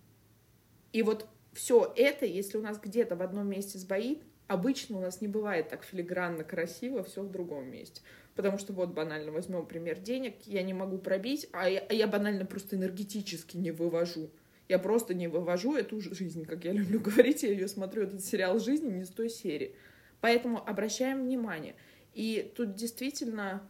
И 0.93 1.03
вот 1.03 1.27
все 1.53 1.93
это, 1.97 2.25
если 2.25 2.59
у 2.59 2.63
нас 2.63 2.79
где-то 2.79 3.17
в 3.17 3.23
одном 3.23 3.49
месте 3.49 3.79
сбоит, 3.79 4.23
обычно 4.47 4.99
у 4.99 5.01
нас 5.01 5.21
не 5.21 5.29
бывает 5.29 5.69
так 5.69 5.85
филигранно 5.85 6.45
красиво 6.45 7.03
все 7.03 7.23
в 7.23 7.31
другом 7.31 7.71
месте. 7.71 8.03
Потому 8.38 8.57
что 8.57 8.72
вот 8.72 8.90
банально 8.90 9.33
возьмем 9.33 9.66
пример 9.66 9.98
денег, 9.98 10.37
я 10.44 10.62
не 10.62 10.72
могу 10.72 10.96
пробить, 10.96 11.48
а 11.51 11.68
я, 11.68 11.81
а 11.81 11.92
я 11.92 12.07
банально 12.07 12.46
просто 12.46 12.77
энергетически 12.77 13.57
не 13.57 13.72
вывожу. 13.72 14.31
Я 14.68 14.79
просто 14.79 15.12
не 15.12 15.27
вывожу 15.27 15.74
эту 15.74 16.01
жизнь, 16.01 16.44
как 16.44 16.64
я 16.64 16.70
люблю 16.70 17.01
говорить, 17.05 17.42
я 17.42 17.51
ее 17.51 17.66
смотрю, 17.66 18.05
этот 18.05 18.24
сериал 18.24 18.61
жизни 18.61 18.92
не 18.92 19.05
с 19.05 19.09
той 19.09 19.29
серии. 19.29 19.74
Поэтому 20.20 20.64
обращаем 20.64 21.24
внимание. 21.24 21.74
И 22.14 22.53
тут 22.57 22.77
действительно 22.77 23.68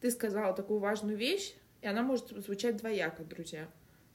ты 0.00 0.12
сказала 0.12 0.54
такую 0.54 0.78
важную 0.78 1.16
вещь, 1.16 1.54
и 1.82 1.88
она 1.88 2.02
может 2.04 2.28
звучать 2.28 2.76
двояко, 2.76 3.24
друзья 3.24 3.66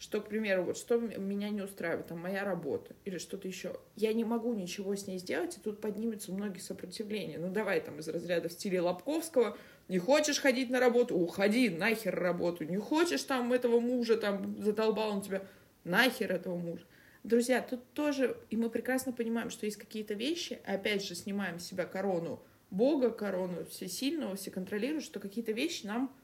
что, 0.01 0.19
к 0.19 0.29
примеру, 0.29 0.63
вот 0.63 0.77
что 0.77 0.97
меня 0.97 1.51
не 1.51 1.61
устраивает, 1.61 2.07
там, 2.07 2.17
моя 2.17 2.43
работа 2.43 2.95
или 3.05 3.19
что-то 3.19 3.47
еще, 3.47 3.79
я 3.95 4.11
не 4.13 4.23
могу 4.23 4.55
ничего 4.55 4.95
с 4.95 5.05
ней 5.05 5.19
сделать, 5.19 5.57
и 5.57 5.61
тут 5.61 5.79
поднимется 5.79 6.31
многие 6.31 6.57
сопротивления. 6.57 7.37
Ну, 7.37 7.51
давай 7.51 7.81
там 7.81 7.99
из 7.99 8.07
разряда 8.07 8.49
в 8.49 8.51
стиле 8.51 8.81
Лобковского, 8.81 9.59
не 9.91 9.99
хочешь 9.99 10.39
ходить 10.39 10.69
на 10.69 10.79
работу, 10.79 11.17
уходи, 11.17 11.69
нахер 11.69 12.17
работу, 12.17 12.63
не 12.63 12.77
хочешь 12.77 13.23
там 13.23 13.51
этого 13.51 13.81
мужа, 13.81 14.15
там, 14.15 14.55
задолбал 14.63 15.11
он 15.11 15.21
тебя, 15.21 15.43
нахер 15.83 16.31
этого 16.31 16.55
мужа. 16.55 16.85
Друзья, 17.25 17.61
тут 17.61 17.83
тоже, 17.91 18.37
и 18.49 18.55
мы 18.55 18.69
прекрасно 18.69 19.11
понимаем, 19.11 19.49
что 19.49 19.65
есть 19.65 19.75
какие-то 19.75 20.13
вещи, 20.13 20.61
опять 20.65 21.03
же, 21.03 21.13
снимаем 21.13 21.59
с 21.59 21.65
себя 21.65 21.85
корону 21.85 22.41
Бога, 22.69 23.09
корону 23.09 23.65
всесильного, 23.65 24.37
все 24.37 24.49
контролируют, 24.49 25.03
что 25.03 25.19
какие-то 25.19 25.51
вещи 25.51 25.85
нам 25.85 26.15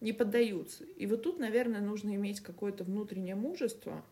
не 0.00 0.12
поддаются. 0.12 0.84
И 0.84 1.04
вот 1.06 1.24
тут, 1.24 1.40
наверное, 1.40 1.80
нужно 1.80 2.14
иметь 2.14 2.38
какое-то 2.38 2.84
внутреннее 2.84 3.34
мужество 3.34 4.04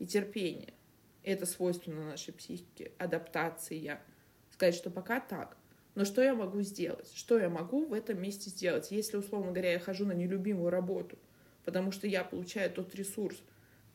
и 0.00 0.06
терпение. 0.06 0.74
Это 1.22 1.46
свойственно 1.46 2.04
нашей 2.04 2.34
психике, 2.34 2.90
адаптация. 2.98 4.02
Сказать, 4.50 4.74
что 4.74 4.90
пока 4.90 5.20
так. 5.20 5.56
Но 5.94 6.04
что 6.04 6.22
я 6.22 6.34
могу 6.34 6.62
сделать? 6.62 7.10
Что 7.14 7.38
я 7.38 7.48
могу 7.48 7.84
в 7.84 7.92
этом 7.92 8.20
месте 8.20 8.50
сделать? 8.50 8.90
Если, 8.90 9.16
условно 9.16 9.52
говоря, 9.52 9.72
я 9.72 9.78
хожу 9.78 10.04
на 10.06 10.12
нелюбимую 10.12 10.70
работу, 10.70 11.16
потому 11.64 11.92
что 11.92 12.06
я 12.06 12.24
получаю 12.24 12.70
тот 12.70 12.94
ресурс, 12.94 13.36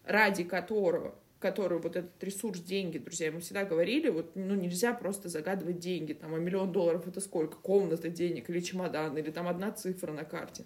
ради 0.05 0.43
которого, 0.43 1.15
который 1.39 1.79
вот 1.79 1.95
этот 1.95 2.23
ресурс, 2.23 2.59
деньги, 2.59 2.97
друзья, 2.97 3.31
мы 3.31 3.41
всегда 3.41 3.65
говорили, 3.65 4.09
вот, 4.09 4.35
ну, 4.35 4.55
нельзя 4.55 4.93
просто 4.93 5.29
загадывать 5.29 5.79
деньги, 5.79 6.13
там, 6.13 6.33
а 6.33 6.37
миллион 6.37 6.71
долларов 6.71 7.07
это 7.07 7.19
сколько? 7.19 7.57
Комната 7.57 8.09
денег 8.09 8.49
или 8.49 8.59
чемодан, 8.61 9.17
или 9.17 9.31
там 9.31 9.47
одна 9.47 9.71
цифра 9.71 10.11
на 10.13 10.23
карте 10.23 10.65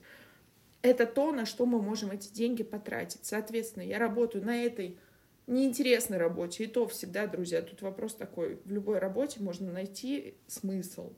это 0.83 1.07
то, 1.07 1.31
на 1.31 1.45
что 1.45 1.65
мы 1.65 1.81
можем 1.81 2.11
эти 2.11 2.31
деньги 2.31 2.61
потратить. 2.61 3.25
Соответственно, 3.25 3.83
я 3.83 3.97
работаю 3.97 4.45
на 4.45 4.63
этой 4.63 4.99
неинтересной 5.47 6.17
работе, 6.17 6.65
и 6.65 6.67
то 6.67 6.87
всегда, 6.87 7.25
друзья, 7.25 7.61
тут 7.61 7.81
вопрос 7.81 8.13
такой, 8.13 8.59
в 8.63 8.71
любой 8.71 8.99
работе 8.99 9.41
можно 9.41 9.71
найти 9.71 10.35
смысл, 10.47 11.13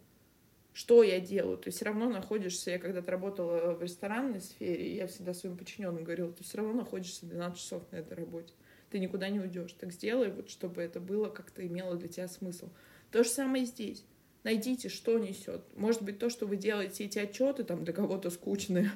что 0.75 1.03
я 1.03 1.21
делаю. 1.21 1.57
Ты 1.57 1.71
все 1.71 1.85
равно 1.85 2.09
находишься, 2.09 2.69
я 2.69 2.79
когда-то 2.79 3.09
работала 3.09 3.73
в 3.75 3.81
ресторанной 3.81 4.41
сфере, 4.41 4.93
я 4.93 5.07
всегда 5.07 5.33
своим 5.33 5.55
подчиненным 5.55 6.03
говорила, 6.03 6.33
ты 6.33 6.43
все 6.43 6.57
равно 6.57 6.73
находишься 6.73 7.25
12 7.25 7.57
часов 7.57 7.83
на 7.91 7.95
этой 7.95 8.13
работе. 8.15 8.53
Ты 8.89 8.99
никуда 8.99 9.29
не 9.29 9.39
уйдешь. 9.39 9.71
Так 9.79 9.93
сделай, 9.93 10.29
вот, 10.29 10.49
чтобы 10.49 10.81
это 10.81 10.99
было 10.99 11.29
как-то 11.29 11.65
имело 11.65 11.95
для 11.95 12.09
тебя 12.09 12.27
смысл. 12.27 12.67
То 13.09 13.23
же 13.23 13.29
самое 13.29 13.63
здесь. 13.63 14.03
Найдите, 14.43 14.89
что 14.89 15.17
несет. 15.17 15.63
Может 15.77 16.01
быть, 16.01 16.19
то, 16.19 16.29
что 16.29 16.45
вы 16.45 16.57
делаете 16.57 17.05
эти 17.05 17.19
отчеты, 17.19 17.63
там 17.63 17.85
для 17.85 17.93
кого-то 17.93 18.29
скучные, 18.29 18.91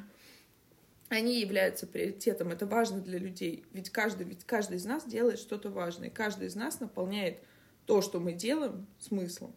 они 1.08 1.40
являются 1.40 1.88
приоритетом. 1.88 2.50
Это 2.50 2.66
важно 2.66 3.00
для 3.00 3.20
людей. 3.20 3.64
Ведь 3.72 3.90
каждый, 3.90 4.26
ведь 4.26 4.44
каждый 4.44 4.76
из 4.76 4.86
нас 4.86 5.06
делает 5.06 5.40
что-то 5.40 5.70
важное. 5.70 6.10
Каждый 6.10 6.50
из 6.50 6.56
нас 6.56 6.82
наполняет 6.82 7.40
то, 7.86 8.02
что 8.02 8.20
мы 8.20 8.34
делаем, 8.34 8.86
смыслом. 9.00 9.56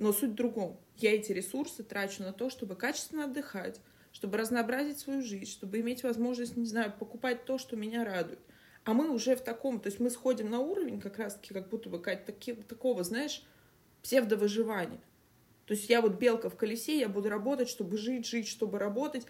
Но 0.00 0.14
суть 0.14 0.30
в 0.30 0.34
другом. 0.34 0.80
Я 0.96 1.14
эти 1.14 1.30
ресурсы 1.30 1.82
трачу 1.82 2.22
на 2.22 2.32
то, 2.32 2.48
чтобы 2.48 2.74
качественно 2.74 3.24
отдыхать, 3.24 3.82
чтобы 4.12 4.38
разнообразить 4.38 4.98
свою 4.98 5.20
жизнь, 5.20 5.50
чтобы 5.50 5.78
иметь 5.80 6.04
возможность, 6.04 6.56
не 6.56 6.64
знаю, 6.64 6.90
покупать 6.98 7.44
то, 7.44 7.58
что 7.58 7.76
меня 7.76 8.02
радует. 8.02 8.38
А 8.84 8.94
мы 8.94 9.10
уже 9.10 9.36
в 9.36 9.42
таком, 9.42 9.78
то 9.78 9.88
есть 9.88 10.00
мы 10.00 10.08
сходим 10.08 10.48
на 10.48 10.58
уровень 10.58 11.02
как 11.02 11.18
раз-таки, 11.18 11.52
как 11.52 11.68
будто 11.68 11.90
бы, 11.90 12.00
Кать, 12.00 12.24
таки, 12.24 12.54
такого, 12.54 13.04
знаешь, 13.04 13.44
псевдовыживания. 14.02 15.02
То 15.66 15.74
есть 15.74 15.90
я 15.90 16.00
вот 16.00 16.12
белка 16.14 16.48
в 16.48 16.56
колесе, 16.56 16.98
я 16.98 17.10
буду 17.10 17.28
работать, 17.28 17.68
чтобы 17.68 17.98
жить, 17.98 18.26
жить, 18.26 18.48
чтобы 18.48 18.78
работать. 18.78 19.26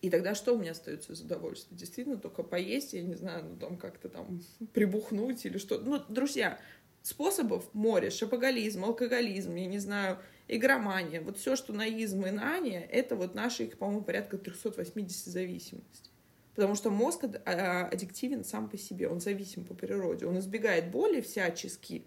И 0.00 0.08
тогда 0.08 0.34
что 0.34 0.54
у 0.54 0.58
меня 0.58 0.70
остается 0.70 1.12
из 1.12 1.20
удовольствия? 1.20 1.76
Действительно, 1.76 2.16
только 2.16 2.42
поесть, 2.42 2.94
я 2.94 3.02
не 3.02 3.14
знаю, 3.14 3.44
ну 3.44 3.56
там 3.58 3.76
как-то 3.76 4.08
там 4.08 4.40
прибухнуть 4.72 5.44
или 5.44 5.58
что. 5.58 5.78
Ну, 5.78 6.02
друзья, 6.08 6.58
способов 7.04 7.72
море, 7.74 8.08
шапоголизм, 8.08 8.84
алкоголизм, 8.84 9.54
я 9.56 9.66
не 9.66 9.78
знаю, 9.78 10.18
игромания, 10.48 11.20
вот 11.20 11.36
все, 11.36 11.54
что 11.54 11.74
на 11.74 11.86
изм 11.86 12.24
и 12.24 12.30
нания, 12.30 12.80
это 12.80 13.14
вот 13.14 13.34
наши, 13.34 13.66
по-моему, 13.66 14.02
порядка 14.02 14.38
380 14.38 15.26
зависимостей. 15.26 16.10
Потому 16.54 16.74
что 16.74 16.90
мозг 16.90 17.24
а, 17.44 17.88
аддиктивен 17.92 18.42
сам 18.42 18.70
по 18.70 18.78
себе, 18.78 19.08
он 19.08 19.20
зависим 19.20 19.64
по 19.64 19.74
природе, 19.74 20.24
он 20.24 20.38
избегает 20.38 20.90
боли 20.90 21.20
всячески. 21.20 22.06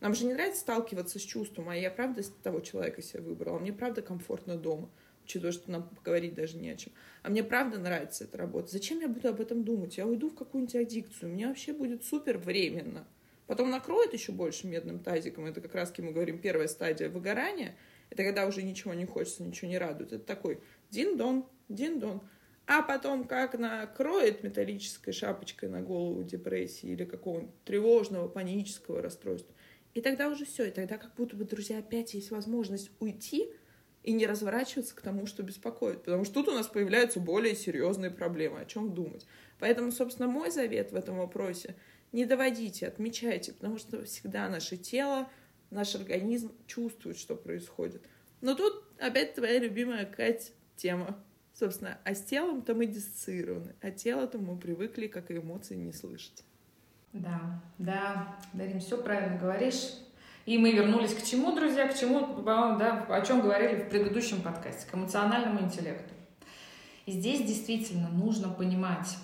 Нам 0.00 0.12
же 0.14 0.26
не 0.26 0.34
нравится 0.34 0.62
сталкиваться 0.62 1.20
с 1.20 1.22
чувством, 1.22 1.68
а 1.68 1.76
я 1.76 1.90
правда 1.90 2.22
того 2.42 2.58
человека 2.60 3.00
себе 3.00 3.22
выбрала, 3.22 3.60
мне 3.60 3.72
правда 3.72 4.02
комфортно 4.02 4.56
дома 4.56 4.90
учитывая, 5.24 5.52
что 5.52 5.70
нам 5.70 5.88
поговорить 5.88 6.34
даже 6.34 6.56
не 6.56 6.70
о 6.70 6.76
чем. 6.76 6.92
А 7.22 7.30
мне 7.30 7.44
правда 7.44 7.78
нравится 7.78 8.24
эта 8.24 8.38
работа. 8.38 8.72
Зачем 8.72 8.98
я 8.98 9.06
буду 9.06 9.28
об 9.28 9.40
этом 9.40 9.62
думать? 9.62 9.96
Я 9.96 10.04
уйду 10.04 10.30
в 10.30 10.34
какую-нибудь 10.34 10.74
аддикцию. 10.74 11.32
Мне 11.32 11.46
вообще 11.46 11.72
будет 11.72 12.04
супер 12.04 12.38
временно. 12.38 13.06
Потом 13.52 13.68
накроет 13.68 14.14
еще 14.14 14.32
больше 14.32 14.66
медным 14.66 14.98
тазиком. 14.98 15.44
Это 15.44 15.60
как 15.60 15.74
раз, 15.74 15.92
мы 15.98 16.12
говорим, 16.12 16.38
первая 16.38 16.66
стадия 16.68 17.10
выгорания. 17.10 17.76
Это 18.08 18.24
когда 18.24 18.46
уже 18.46 18.62
ничего 18.62 18.94
не 18.94 19.04
хочется, 19.04 19.42
ничего 19.42 19.68
не 19.68 19.76
радует. 19.76 20.14
Это 20.14 20.24
такой 20.24 20.58
дин-дон, 20.88 21.44
дин-дон. 21.68 22.22
А 22.66 22.80
потом 22.80 23.24
как 23.24 23.58
накроет 23.58 24.42
металлической 24.42 25.12
шапочкой 25.12 25.68
на 25.68 25.82
голову 25.82 26.22
депрессии 26.22 26.88
или 26.88 27.04
какого-нибудь 27.04 27.62
тревожного, 27.66 28.26
панического 28.26 29.02
расстройства. 29.02 29.54
И 29.92 30.00
тогда 30.00 30.30
уже 30.30 30.46
все. 30.46 30.68
И 30.68 30.70
тогда 30.70 30.96
как 30.96 31.14
будто 31.14 31.36
бы, 31.36 31.44
друзья, 31.44 31.80
опять 31.80 32.14
есть 32.14 32.30
возможность 32.30 32.90
уйти– 33.00 33.50
и 34.02 34.12
не 34.12 34.26
разворачиваться 34.26 34.96
к 34.96 35.00
тому, 35.00 35.26
что 35.26 35.44
беспокоит. 35.44 36.02
Потому 36.02 36.24
что 36.24 36.34
тут 36.34 36.48
у 36.48 36.52
нас 36.56 36.66
появляются 36.66 37.20
более 37.20 37.54
серьезные 37.54 38.10
проблемы, 38.10 38.60
о 38.60 38.64
чем 38.64 38.92
думать. 38.92 39.24
Поэтому, 39.60 39.92
собственно, 39.92 40.26
мой 40.26 40.50
завет 40.50 40.90
в 40.90 40.96
этом 40.96 41.18
вопросе— 41.18 41.76
не 42.12 42.26
доводите, 42.26 42.86
отмечайте, 42.86 43.52
потому 43.52 43.78
что 43.78 44.04
всегда 44.04 44.48
наше 44.48 44.76
тело 44.76 45.28
наш 45.70 45.94
организм 45.94 46.52
чувствует, 46.66 47.16
что 47.16 47.34
происходит. 47.34 48.04
Но 48.40 48.54
тут 48.54 48.84
опять 48.98 49.34
твоя 49.34 49.58
любимая, 49.58 50.04
Кать, 50.04 50.52
тема. 50.76 51.18
Собственно, 51.54 51.98
а 52.04 52.14
с 52.14 52.22
телом-то 52.22 52.74
мы 52.74 52.86
диссоциированы, 52.86 53.74
а 53.80 53.90
тело-то 53.90 54.38
мы 54.38 54.56
привыкли, 54.56 55.06
как 55.06 55.30
и 55.30 55.36
эмоции, 55.36 55.76
не 55.76 55.92
слышать. 55.92 56.44
Да, 57.12 57.62
да, 57.78 58.38
Дарин, 58.52 58.80
все 58.80 59.02
правильно 59.02 59.38
говоришь. 59.38 59.94
И 60.44 60.58
мы 60.58 60.72
вернулись 60.72 61.14
к 61.14 61.22
чему, 61.22 61.54
друзья, 61.54 61.86
к 61.86 61.96
чему, 61.96 62.42
да, 62.42 63.06
о 63.08 63.20
чем 63.24 63.42
говорили 63.42 63.84
в 63.84 63.90
предыдущем 63.90 64.42
подкасте, 64.42 64.90
к 64.90 64.94
эмоциональному 64.94 65.60
интеллекту. 65.60 66.14
И 67.06 67.12
здесь 67.12 67.46
действительно 67.46 68.08
нужно 68.08 68.48
понимать, 68.48 69.16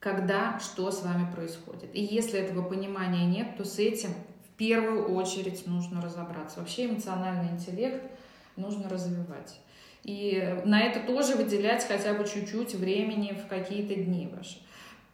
когда 0.00 0.58
что 0.60 0.90
с 0.90 1.02
вами 1.02 1.30
происходит. 1.32 1.94
И 1.94 2.02
если 2.02 2.38
этого 2.38 2.62
понимания 2.62 3.26
нет, 3.26 3.56
то 3.56 3.64
с 3.64 3.78
этим 3.78 4.10
в 4.44 4.56
первую 4.56 5.14
очередь 5.14 5.66
нужно 5.66 6.00
разобраться. 6.00 6.60
Вообще 6.60 6.86
эмоциональный 6.86 7.52
интеллект 7.52 8.02
нужно 8.56 8.88
развивать. 8.88 9.60
И 10.04 10.60
на 10.64 10.80
это 10.80 11.00
тоже 11.00 11.34
выделять 11.34 11.84
хотя 11.86 12.14
бы 12.14 12.24
чуть-чуть 12.24 12.74
времени 12.74 13.32
в 13.32 13.48
какие-то 13.48 13.94
дни 13.94 14.28
ваши. 14.34 14.58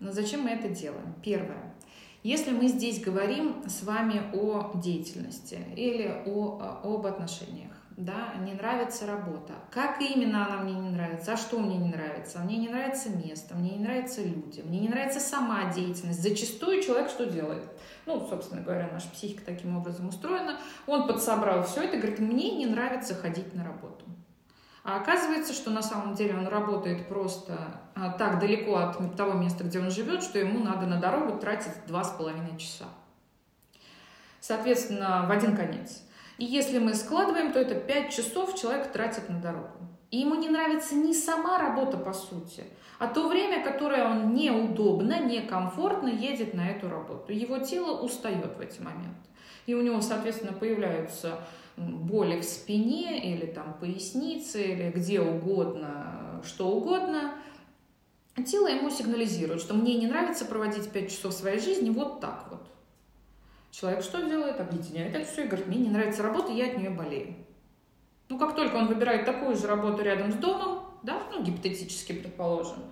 Но 0.00 0.12
зачем 0.12 0.42
мы 0.42 0.50
это 0.50 0.68
делаем? 0.68 1.14
Первое. 1.22 1.74
Если 2.22 2.52
мы 2.52 2.68
здесь 2.68 3.00
говорим 3.02 3.62
с 3.66 3.82
вами 3.82 4.22
о 4.32 4.72
деятельности 4.74 5.58
или 5.76 6.22
о, 6.26 6.80
об 6.82 7.06
отношениях, 7.06 7.72
да, 7.96 8.34
не 8.40 8.54
нравится 8.54 9.06
работа. 9.06 9.52
Как 9.70 10.00
именно 10.00 10.46
она 10.46 10.62
мне 10.62 10.74
не 10.74 10.90
нравится? 10.90 11.34
А 11.34 11.36
что 11.36 11.60
мне 11.60 11.76
не 11.76 11.90
нравится? 11.90 12.40
Мне 12.40 12.56
не 12.56 12.68
нравится 12.68 13.08
место, 13.10 13.54
мне 13.54 13.70
не 13.70 13.84
нравятся 13.84 14.22
люди, 14.22 14.62
мне 14.62 14.80
не 14.80 14.88
нравится 14.88 15.20
сама 15.20 15.72
деятельность. 15.72 16.20
Зачастую 16.20 16.82
человек 16.82 17.08
что 17.08 17.26
делает? 17.26 17.62
Ну, 18.06 18.26
собственно 18.28 18.62
говоря, 18.62 18.88
наша 18.92 19.08
психика 19.10 19.44
таким 19.44 19.76
образом 19.76 20.08
устроена. 20.08 20.58
Он 20.86 21.06
подсобрал 21.06 21.62
все 21.62 21.84
это, 21.84 21.96
говорит, 21.98 22.18
мне 22.18 22.56
не 22.56 22.66
нравится 22.66 23.14
ходить 23.14 23.54
на 23.54 23.64
работу. 23.64 24.04
А 24.82 24.96
оказывается, 25.00 25.52
что 25.54 25.70
на 25.70 25.82
самом 25.82 26.14
деле 26.14 26.36
он 26.36 26.48
работает 26.48 27.08
просто 27.08 27.80
а, 27.94 28.10
так 28.10 28.40
далеко 28.40 28.76
от 28.76 29.16
того 29.16 29.34
места, 29.34 29.62
где 29.64 29.78
он 29.78 29.90
живет, 29.90 30.22
что 30.22 30.38
ему 30.38 30.58
надо 30.58 30.86
на 30.86 31.00
дорогу 31.00 31.38
тратить 31.38 31.86
два 31.86 32.02
с 32.02 32.10
половиной 32.10 32.58
часа. 32.58 32.86
Соответственно, 34.40 35.24
в 35.26 35.30
один 35.30 35.56
конец. 35.56 36.02
И 36.38 36.44
если 36.44 36.78
мы 36.78 36.94
складываем, 36.94 37.52
то 37.52 37.60
это 37.60 37.74
5 37.74 38.10
часов 38.12 38.58
человек 38.58 38.92
тратит 38.92 39.28
на 39.28 39.40
дорогу. 39.40 39.68
И 40.10 40.18
ему 40.18 40.34
не 40.36 40.48
нравится 40.48 40.94
не 40.94 41.12
сама 41.14 41.58
работа 41.58 41.96
по 41.96 42.12
сути, 42.12 42.64
а 42.98 43.08
то 43.08 43.28
время, 43.28 43.64
которое 43.64 44.04
он 44.04 44.32
неудобно, 44.32 45.20
некомфортно 45.20 46.08
едет 46.08 46.54
на 46.54 46.68
эту 46.68 46.88
работу. 46.88 47.32
Его 47.32 47.58
тело 47.58 48.00
устает 48.00 48.56
в 48.56 48.60
эти 48.60 48.80
моменты. 48.80 49.28
И 49.66 49.74
у 49.74 49.82
него, 49.82 50.00
соответственно, 50.00 50.52
появляются 50.52 51.40
боли 51.76 52.40
в 52.40 52.44
спине 52.44 53.34
или 53.34 53.46
там 53.46 53.74
пояснице 53.80 54.62
или 54.62 54.90
где 54.90 55.20
угодно, 55.20 56.40
что 56.44 56.68
угодно, 56.68 57.34
тело 58.46 58.68
ему 58.68 58.90
сигнализирует, 58.90 59.60
что 59.60 59.74
мне 59.74 59.94
не 59.96 60.06
нравится 60.06 60.44
проводить 60.44 60.90
5 60.90 61.10
часов 61.10 61.32
своей 61.32 61.58
жизни 61.58 61.90
вот 61.90 62.20
так 62.20 62.46
вот. 62.50 62.53
Человек 63.74 64.04
что 64.04 64.22
делает? 64.22 64.60
Объединяет 64.60 65.16
это 65.16 65.26
все 65.26 65.44
и 65.44 65.46
говорит, 65.48 65.66
мне 65.66 65.78
не 65.78 65.90
нравится 65.90 66.22
работа, 66.22 66.52
я 66.52 66.66
от 66.66 66.78
нее 66.78 66.90
болею. 66.90 67.34
Ну, 68.28 68.38
как 68.38 68.54
только 68.54 68.76
он 68.76 68.86
выбирает 68.86 69.26
такую 69.26 69.56
же 69.56 69.66
работу 69.66 70.00
рядом 70.02 70.30
с 70.30 70.36
домом, 70.36 70.84
да, 71.02 71.20
ну, 71.32 71.42
гипотетически 71.42 72.12
предположим, 72.12 72.84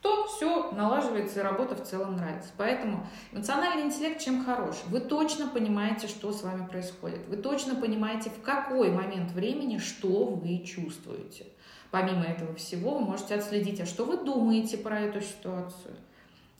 то 0.00 0.28
все 0.28 0.70
налаживается, 0.70 1.40
и 1.40 1.42
работа 1.42 1.74
в 1.74 1.82
целом 1.82 2.16
нравится. 2.16 2.50
Поэтому 2.56 3.04
эмоциональный 3.32 3.86
интеллект 3.86 4.20
чем 4.20 4.44
хорош? 4.44 4.76
Вы 4.86 5.00
точно 5.00 5.48
понимаете, 5.48 6.06
что 6.06 6.32
с 6.32 6.44
вами 6.44 6.68
происходит. 6.68 7.26
Вы 7.26 7.36
точно 7.36 7.74
понимаете, 7.74 8.30
в 8.30 8.42
какой 8.42 8.92
момент 8.92 9.32
времени 9.32 9.78
что 9.78 10.26
вы 10.26 10.58
чувствуете. 10.60 11.46
Помимо 11.90 12.22
этого 12.22 12.54
всего, 12.54 12.98
вы 12.98 13.06
можете 13.06 13.34
отследить, 13.34 13.80
а 13.80 13.86
что 13.86 14.04
вы 14.04 14.18
думаете 14.18 14.78
про 14.78 15.00
эту 15.00 15.20
ситуацию, 15.20 15.94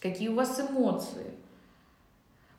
какие 0.01 0.29
у 0.29 0.35
вас 0.35 0.61
эмоции. 0.61 1.42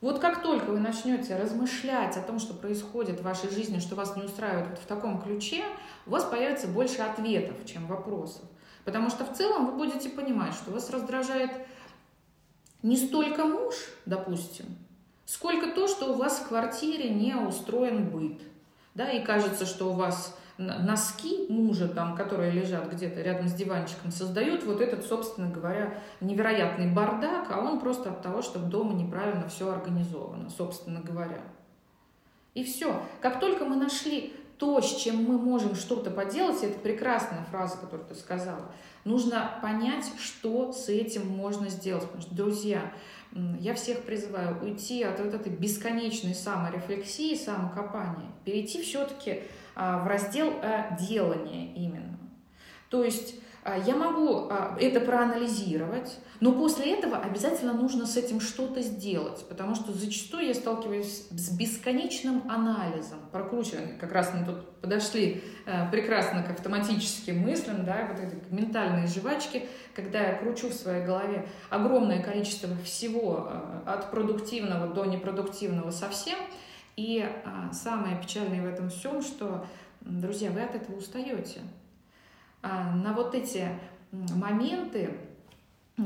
Вот 0.04 0.20
как 0.20 0.44
только 0.44 0.66
вы 0.66 0.82
начнете 0.82 1.38
размышлять 1.38 2.18
о 2.18 2.22
том, 2.22 2.38
что 2.38 2.54
происходит 2.54 3.22
в 3.22 3.24
вашей 3.24 3.50
жизни, 3.50 3.80
что 3.80 3.96
вас 3.96 4.18
не 4.18 4.24
устраивает 4.24 4.68
вот 4.68 4.80
в 4.80 4.86
таком 4.86 5.22
ключе, 5.22 5.64
у 6.06 6.10
вас 6.10 6.26
появится 6.26 6.68
больше 6.68 6.98
ответов, 6.98 7.56
чем 7.66 7.88
вопросов. 7.88 8.44
Потому 8.84 9.10
что 9.10 9.24
в 9.24 9.32
целом 9.32 9.66
вы 9.66 9.78
будете 9.78 10.10
понимать, 10.10 10.56
что 10.56 10.72
вас 10.72 10.90
раздражает 10.90 11.52
не 12.82 12.98
столько 12.98 13.46
муж, 13.46 13.76
допустим, 14.06 14.66
сколько 15.26 15.72
то, 15.72 15.88
что 15.88 16.12
у 16.12 16.16
вас 16.16 16.40
в 16.40 16.50
квартире 16.50 17.10
не 17.10 17.36
устроен 17.36 18.10
быт. 18.10 18.42
Да, 18.96 19.10
и 19.10 19.24
кажется, 19.24 19.66
что 19.66 19.90
у 19.90 19.94
вас 19.94 20.38
носки 20.58 21.48
мужа, 21.50 21.88
там, 21.88 22.16
которые 22.16 22.52
лежат 22.52 22.92
где-то 22.92 23.22
рядом 23.22 23.48
с 23.48 23.54
диванчиком, 23.54 24.12
создают 24.12 24.64
вот 24.64 24.82
этот, 24.82 25.06
собственно 25.06 25.50
говоря, 25.50 26.00
невероятный 26.22 26.92
бардак, 26.92 27.48
а 27.50 27.60
он 27.60 27.80
просто 27.80 28.10
от 28.10 28.22
того, 28.22 28.42
что 28.42 28.60
дома 28.60 28.94
неправильно 28.94 29.48
все 29.48 29.72
организовано, 29.72 30.50
собственно 30.50 31.02
говоря. 31.02 31.42
И 32.54 32.64
все. 32.64 33.02
Как 33.22 33.40
только 33.40 33.66
мы 33.66 33.76
нашли 33.76 34.34
то, 34.58 34.80
с 34.80 34.96
чем 34.96 35.24
мы 35.24 35.38
можем 35.38 35.76
что-то 35.76 36.12
поделать, 36.12 36.64
это 36.64 36.78
прекрасная 36.80 37.44
фраза, 37.50 37.78
которую 37.78 38.08
ты 38.08 38.16
сказала, 38.16 38.72
нужно 39.04 39.60
понять, 39.62 40.06
что 40.20 40.72
с 40.72 40.88
этим 40.90 41.28
можно 41.28 41.68
сделать. 41.70 42.04
Потому 42.04 42.22
что, 42.22 42.36
друзья, 42.36 42.94
я 43.60 43.74
всех 43.74 44.04
призываю 44.04 44.64
уйти 44.64 45.04
от 45.04 45.20
вот 45.20 45.34
этой 45.34 45.52
бесконечной 45.52 46.36
саморефлексии, 46.36 47.36
самокопания, 47.36 48.30
перейти 48.46 48.84
все-таки 48.84 49.42
в 49.76 50.08
раздел 50.08 50.54
а, 50.62 50.96
делания 51.00 51.74
именно. 51.74 52.18
То 52.90 53.04
есть 53.04 53.36
а, 53.64 53.78
я 53.78 53.96
могу 53.96 54.50
а, 54.50 54.78
это 54.80 55.00
проанализировать, 55.00 56.20
но 56.42 56.52
после 56.52 56.94
этого 56.94 57.18
обязательно 57.18 57.74
нужно 57.74 58.06
с 58.06 58.18
этим 58.18 58.42
что-то 58.42 58.82
сделать, 58.82 59.46
потому 59.48 59.74
что 59.74 59.94
зачастую 59.94 60.48
я 60.48 60.54
сталкиваюсь 60.54 61.28
с 61.30 61.58
бесконечным 61.58 62.44
анализом, 62.50 63.20
прокручиванием. 63.32 63.98
Как 63.98 64.12
раз 64.12 64.34
мы 64.34 64.46
тут 64.46 64.80
подошли 64.82 65.44
а, 65.66 65.90
прекрасно 65.90 66.44
к 66.44 66.50
автоматическим 66.52 67.40
мыслям, 67.40 67.86
да, 67.86 68.10
вот 68.12 68.20
этой 68.20 68.40
ментальной 68.52 69.08
жвачки, 69.08 69.66
когда 69.96 70.20
я 70.20 70.36
кручу 70.36 70.68
в 70.68 70.74
своей 70.74 71.06
голове 71.06 71.48
огромное 71.70 72.22
количество 72.22 72.70
всего 72.84 73.50
от 73.86 74.12
продуктивного 74.12 74.94
до 74.94 75.06
непродуктивного 75.06 75.92
совсем. 75.92 76.38
И 76.96 77.28
самое 77.72 78.22
печальное 78.22 78.62
в 78.62 78.66
этом 78.66 78.90
всем, 78.90 79.22
что, 79.22 79.66
друзья, 80.02 80.52
вы 80.52 80.62
от 80.62 80.76
этого 80.76 80.98
устаете. 80.98 81.62
А, 82.62 82.94
на 82.94 83.14
вот 83.14 83.36
эти 83.36 83.68
моменты, 84.12 85.18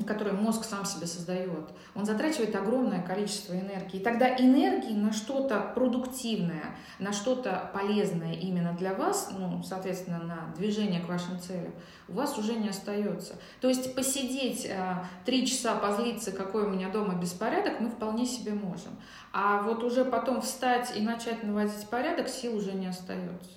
которые 0.06 0.36
мозг 0.36 0.66
сам 0.66 0.84
себе 0.84 1.08
создает, 1.08 1.70
он 1.96 2.06
затрачивает 2.06 2.54
огромное 2.58 3.02
количество 3.02 3.54
энергии. 3.54 4.00
И 4.00 4.04
тогда 4.04 4.36
энергии 4.36 4.94
на 4.94 5.14
что-то 5.14 5.72
продуктивное, 5.74 6.76
на 7.00 7.14
что-то 7.14 7.72
полезное 7.74 8.34
именно 8.34 8.74
для 8.74 8.94
вас, 8.94 9.30
ну, 9.32 9.64
соответственно, 9.64 10.20
на 10.20 10.54
движение 10.58 11.00
к 11.00 11.08
вашим 11.08 11.40
целям, 11.40 11.74
у 12.10 12.14
вас 12.14 12.38
уже 12.38 12.56
не 12.56 12.68
остается. 12.68 13.36
То 13.62 13.70
есть 13.70 13.96
посидеть 13.96 14.66
э, 14.66 14.96
три 15.24 15.48
часа, 15.48 15.76
позлиться, 15.76 16.34
какой 16.34 16.66
у 16.66 16.70
меня 16.70 16.90
дома 16.90 17.16
беспорядок, 17.16 17.80
мы 17.80 17.90
вполне 17.90 18.26
себе 18.26 18.52
можем. 18.52 18.92
А 19.32 19.62
вот 19.62 19.84
уже 19.84 20.04
потом 20.04 20.42
встать 20.42 20.98
и 20.98 21.02
начать 21.02 21.44
наводить 21.44 21.88
порядок, 21.90 22.28
сил 22.28 22.58
уже 22.58 22.74
не 22.74 22.88
остается. 22.88 23.52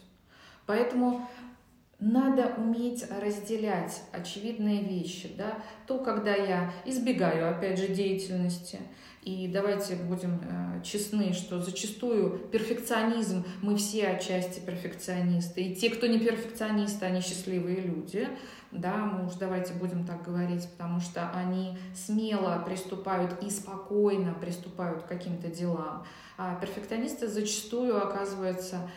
Поэтому 0.66 1.28
надо 2.00 2.54
уметь 2.56 3.04
разделять 3.10 4.02
очевидные 4.12 4.82
вещи, 4.82 5.30
да, 5.36 5.62
то, 5.86 5.98
когда 5.98 6.34
я 6.34 6.72
избегаю, 6.84 7.50
опять 7.50 7.78
же, 7.78 7.88
деятельности, 7.88 8.78
и 9.22 9.48
давайте 9.48 9.96
будем 9.96 10.40
э, 10.42 10.82
честны, 10.82 11.34
что 11.34 11.60
зачастую 11.60 12.38
перфекционизм, 12.50 13.44
мы 13.60 13.76
все 13.76 14.08
отчасти 14.08 14.60
перфекционисты, 14.60 15.60
и 15.60 15.74
те, 15.74 15.90
кто 15.90 16.06
не 16.06 16.18
перфекционисты, 16.18 17.04
они 17.04 17.20
счастливые 17.20 17.80
люди, 17.80 18.26
да, 18.72 18.96
мы 18.98 19.26
уж 19.26 19.34
давайте 19.34 19.72
будем 19.74 20.06
так 20.06 20.22
говорить, 20.22 20.68
потому 20.70 21.00
что 21.00 21.30
они 21.30 21.76
смело 21.94 22.62
приступают 22.64 23.42
и 23.42 23.50
спокойно 23.50 24.32
приступают 24.34 25.02
к 25.02 25.06
каким-то 25.06 25.48
делам. 25.48 26.04
А 26.38 26.54
перфекционисты 26.54 27.28
зачастую 27.28 28.02
оказываются, 28.02 28.88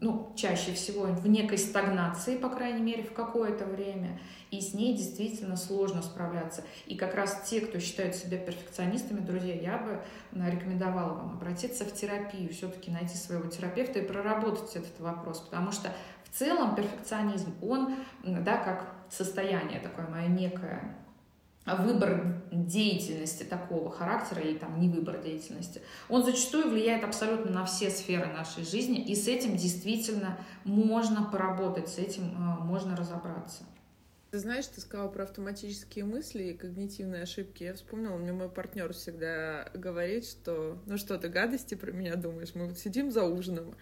ну, 0.00 0.32
чаще 0.36 0.72
всего 0.74 1.06
в 1.06 1.26
некой 1.26 1.58
стагнации, 1.58 2.36
по 2.36 2.50
крайней 2.50 2.82
мере, 2.82 3.02
в 3.02 3.12
какое-то 3.12 3.64
время, 3.64 4.20
и 4.52 4.60
с 4.60 4.74
ней 4.74 4.96
действительно 4.96 5.56
сложно 5.56 6.02
справляться. 6.02 6.62
И 6.86 6.94
как 6.94 7.14
раз 7.14 7.42
те, 7.48 7.62
кто 7.62 7.80
считают 7.80 8.14
себя 8.14 8.38
перфекционистами, 8.38 9.20
друзья, 9.20 9.54
я 9.54 9.78
бы 9.78 10.00
рекомендовала 10.32 11.14
вам 11.14 11.32
обратиться 11.32 11.84
в 11.84 11.92
терапию, 11.92 12.52
все-таки 12.52 12.92
найти 12.92 13.16
своего 13.16 13.48
терапевта 13.48 13.98
и 13.98 14.06
проработать 14.06 14.76
этот 14.76 15.00
вопрос, 15.00 15.40
потому 15.40 15.72
что 15.72 15.92
в 16.24 16.38
целом 16.38 16.76
перфекционизм, 16.76 17.54
он, 17.60 17.96
да, 18.22 18.58
как 18.58 18.97
состояние 19.10 19.80
такое 19.80 20.06
мое 20.06 20.26
некое, 20.26 20.96
выбор 21.76 22.42
деятельности 22.50 23.42
такого 23.42 23.90
характера 23.90 24.40
или 24.40 24.56
там 24.56 24.80
не 24.80 24.88
выбор 24.88 25.22
деятельности, 25.22 25.82
он 26.08 26.24
зачастую 26.24 26.70
влияет 26.70 27.04
абсолютно 27.04 27.50
на 27.50 27.64
все 27.64 27.90
сферы 27.90 28.26
нашей 28.26 28.64
жизни, 28.64 29.04
и 29.04 29.14
с 29.14 29.28
этим 29.28 29.56
действительно 29.56 30.38
можно 30.64 31.24
поработать, 31.24 31.88
с 31.88 31.98
этим 31.98 32.24
э, 32.24 32.64
можно 32.64 32.96
разобраться. 32.96 33.64
Ты 34.30 34.38
знаешь, 34.40 34.66
ты 34.66 34.80
сказала 34.82 35.08
про 35.08 35.24
автоматические 35.24 36.04
мысли 36.04 36.44
и 36.44 36.56
когнитивные 36.56 37.22
ошибки. 37.22 37.62
Я 37.62 37.72
вспомнила, 37.72 38.18
мне 38.18 38.32
мой 38.32 38.50
партнер 38.50 38.92
всегда 38.92 39.70
говорит, 39.72 40.26
что 40.26 40.78
ну 40.84 40.98
что 40.98 41.16
ты 41.16 41.28
гадости 41.28 41.74
про 41.74 41.92
меня 41.92 42.14
думаешь? 42.14 42.54
Мы 42.54 42.66
вот 42.66 42.78
сидим 42.78 43.10
за 43.10 43.24
ужином, 43.24 43.74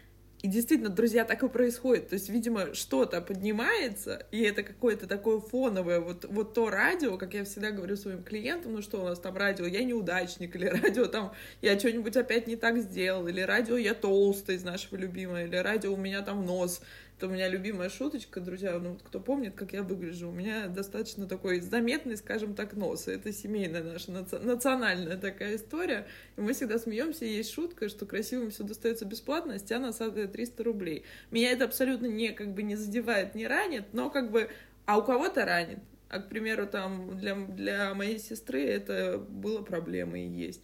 и 0.42 0.49
действительно, 0.49 0.90
друзья, 0.90 1.25
так 1.25 1.42
и 1.42 1.49
происходит. 1.49 2.09
То 2.11 2.14
есть, 2.14 2.29
видимо, 2.29 2.75
что-то 2.75 3.20
поднимается, 3.20 4.27
и 4.31 4.42
это 4.42 4.62
какое-то 4.62 5.07
такое 5.07 5.40
фоновое, 5.40 6.01
вот, 6.01 6.25
вот 6.27 6.55
то 6.55 6.70
радио, 6.70 7.16
как 7.16 7.35
я 7.35 7.44
всегда 7.44 7.70
говорю 7.70 7.96
своим 7.96 8.22
клиентам, 8.22 8.75
ну 8.75 8.83
что 8.83 9.01
у 9.01 9.05
нас 9.05 9.18
там 9.18 9.37
радио, 9.37 9.66
я 9.66 9.83
неудачник, 9.83 10.55
или 10.55 10.66
радио 10.66 11.07
там, 11.07 11.33
я 11.62 11.79
что-нибудь 11.79 12.16
опять 12.16 12.46
не 12.46 12.57
так 12.57 12.79
сделал, 12.79 13.27
или 13.27 13.40
радио, 13.40 13.77
я 13.77 13.94
толстый 13.94 14.57
из 14.57 14.64
нашего 14.64 14.96
любимого, 14.96 15.44
или 15.44 15.57
радио, 15.57 15.92
у 15.92 15.96
меня 15.96 16.22
там 16.22 16.44
нос 16.44 16.81
это 17.16 17.29
у 17.29 17.31
меня 17.31 17.48
любимая 17.48 17.88
шуточка, 17.88 18.40
друзья, 18.40 18.79
ну, 18.79 18.98
кто 19.02 19.20
помнит, 19.20 19.55
как 19.55 19.72
я 19.72 19.83
выгляжу, 19.83 20.29
у 20.29 20.33
меня 20.33 20.66
достаточно 20.66 21.26
такой 21.26 21.61
заметный, 21.61 22.16
скажем 22.18 22.55
так, 22.55 22.74
нос. 22.74 23.09
Это 23.09 23.33
семейная 23.33 23.83
наша, 23.83 24.11
национальная 24.11 25.16
такая 25.16 25.57
история. 25.57 26.07
И 26.37 26.42
мы 26.42 26.52
всегда 26.52 26.79
смеемся, 26.79 27.24
есть 27.24 27.52
шутка, 27.52 27.88
что 27.88 28.05
красивым 28.05 28.50
все 28.50 28.64
достается 28.64 29.07
бесплатно, 29.07 29.55
а 29.55 29.59
стена 29.59 29.87
насадка 29.87 30.29
300 30.29 30.62
рублей. 30.62 31.05
Меня 31.31 31.52
это 31.52 31.64
абсолютно 31.64 32.05
не, 32.05 32.33
как 32.33 32.52
бы, 32.52 32.62
не 32.62 32.76
задевает, 32.76 33.35
не 33.35 33.46
ранит, 33.46 33.94
но 33.94 34.11
как 34.11 34.31
бы, 34.31 34.50
а 34.85 34.98
у 34.98 35.02
кого-то 35.02 35.46
ранит. 35.46 35.79
А, 36.11 36.20
к 36.20 36.29
примеру, 36.29 36.66
там, 36.66 37.16
для, 37.18 37.35
для 37.35 37.94
моей 37.94 38.18
сестры 38.18 38.62
это 38.62 39.16
было 39.16 39.62
проблемой 39.62 40.26
и 40.26 40.31
есть. 40.31 40.62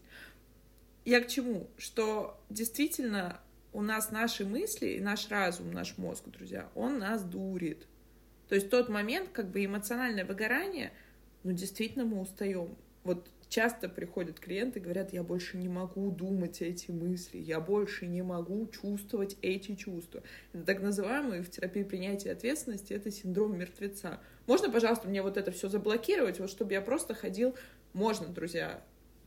Я 1.07 1.23
к 1.23 1.29
чему? 1.29 1.71
Что 1.79 2.39
действительно 2.51 3.41
у 3.73 3.83
нас 3.83 4.11
наши 4.11 4.45
мысли 4.45 4.89
и 4.89 5.01
наш 5.01 5.29
разум, 5.29 5.71
наш 5.71 5.97
мозг, 5.99 6.25
друзья, 6.27 6.69
он 6.75 6.99
нас 6.99 7.25
дурит. 7.25 7.87
То 8.49 8.55
есть 8.55 8.71
тот 8.71 8.89
момент, 8.89 9.31
как 9.33 9.51
бы 9.51 9.65
эмоциональное 9.65 10.25
выгорание, 10.25 10.93
ну, 11.43 11.53
действительно 11.53 12.05
мы 12.05 12.21
устаем. 12.21 12.77
Вот 13.03 13.29
часто 13.49 13.89
приходят 13.89 14.41
клиенты 14.41 14.79
и 14.79 14.83
говорят, 14.83 15.13
я 15.13 15.23
больше 15.23 15.57
не 15.57 15.69
могу 15.69 16.11
думать 16.11 16.63
эти 16.63 16.91
мысли, 16.91 17.39
я 17.39 17.61
больше 17.61 18.07
не 18.07 18.23
могу 18.23 18.67
чувствовать 18.69 19.37
эти 19.43 19.75
чувства. 19.75 20.23
Это 20.53 20.65
так 20.65 20.81
называемый 20.81 21.43
в 21.43 21.51
терапии 21.51 21.83
принятия 21.83 22.33
ответственности, 22.33 22.93
это 22.93 23.11
синдром 23.11 23.59
мертвеца. 23.59 24.21
Можно, 24.47 24.71
пожалуйста, 24.71 25.09
мне 25.09 25.23
вот 25.23 25.37
это 25.37 25.51
все 25.51 25.69
заблокировать, 25.69 26.41
вот 26.41 26.51
чтобы 26.51 26.73
я 26.73 26.81
просто 26.81 27.15
ходил, 27.15 27.55
можно, 27.93 28.29
друзья, 28.29 28.83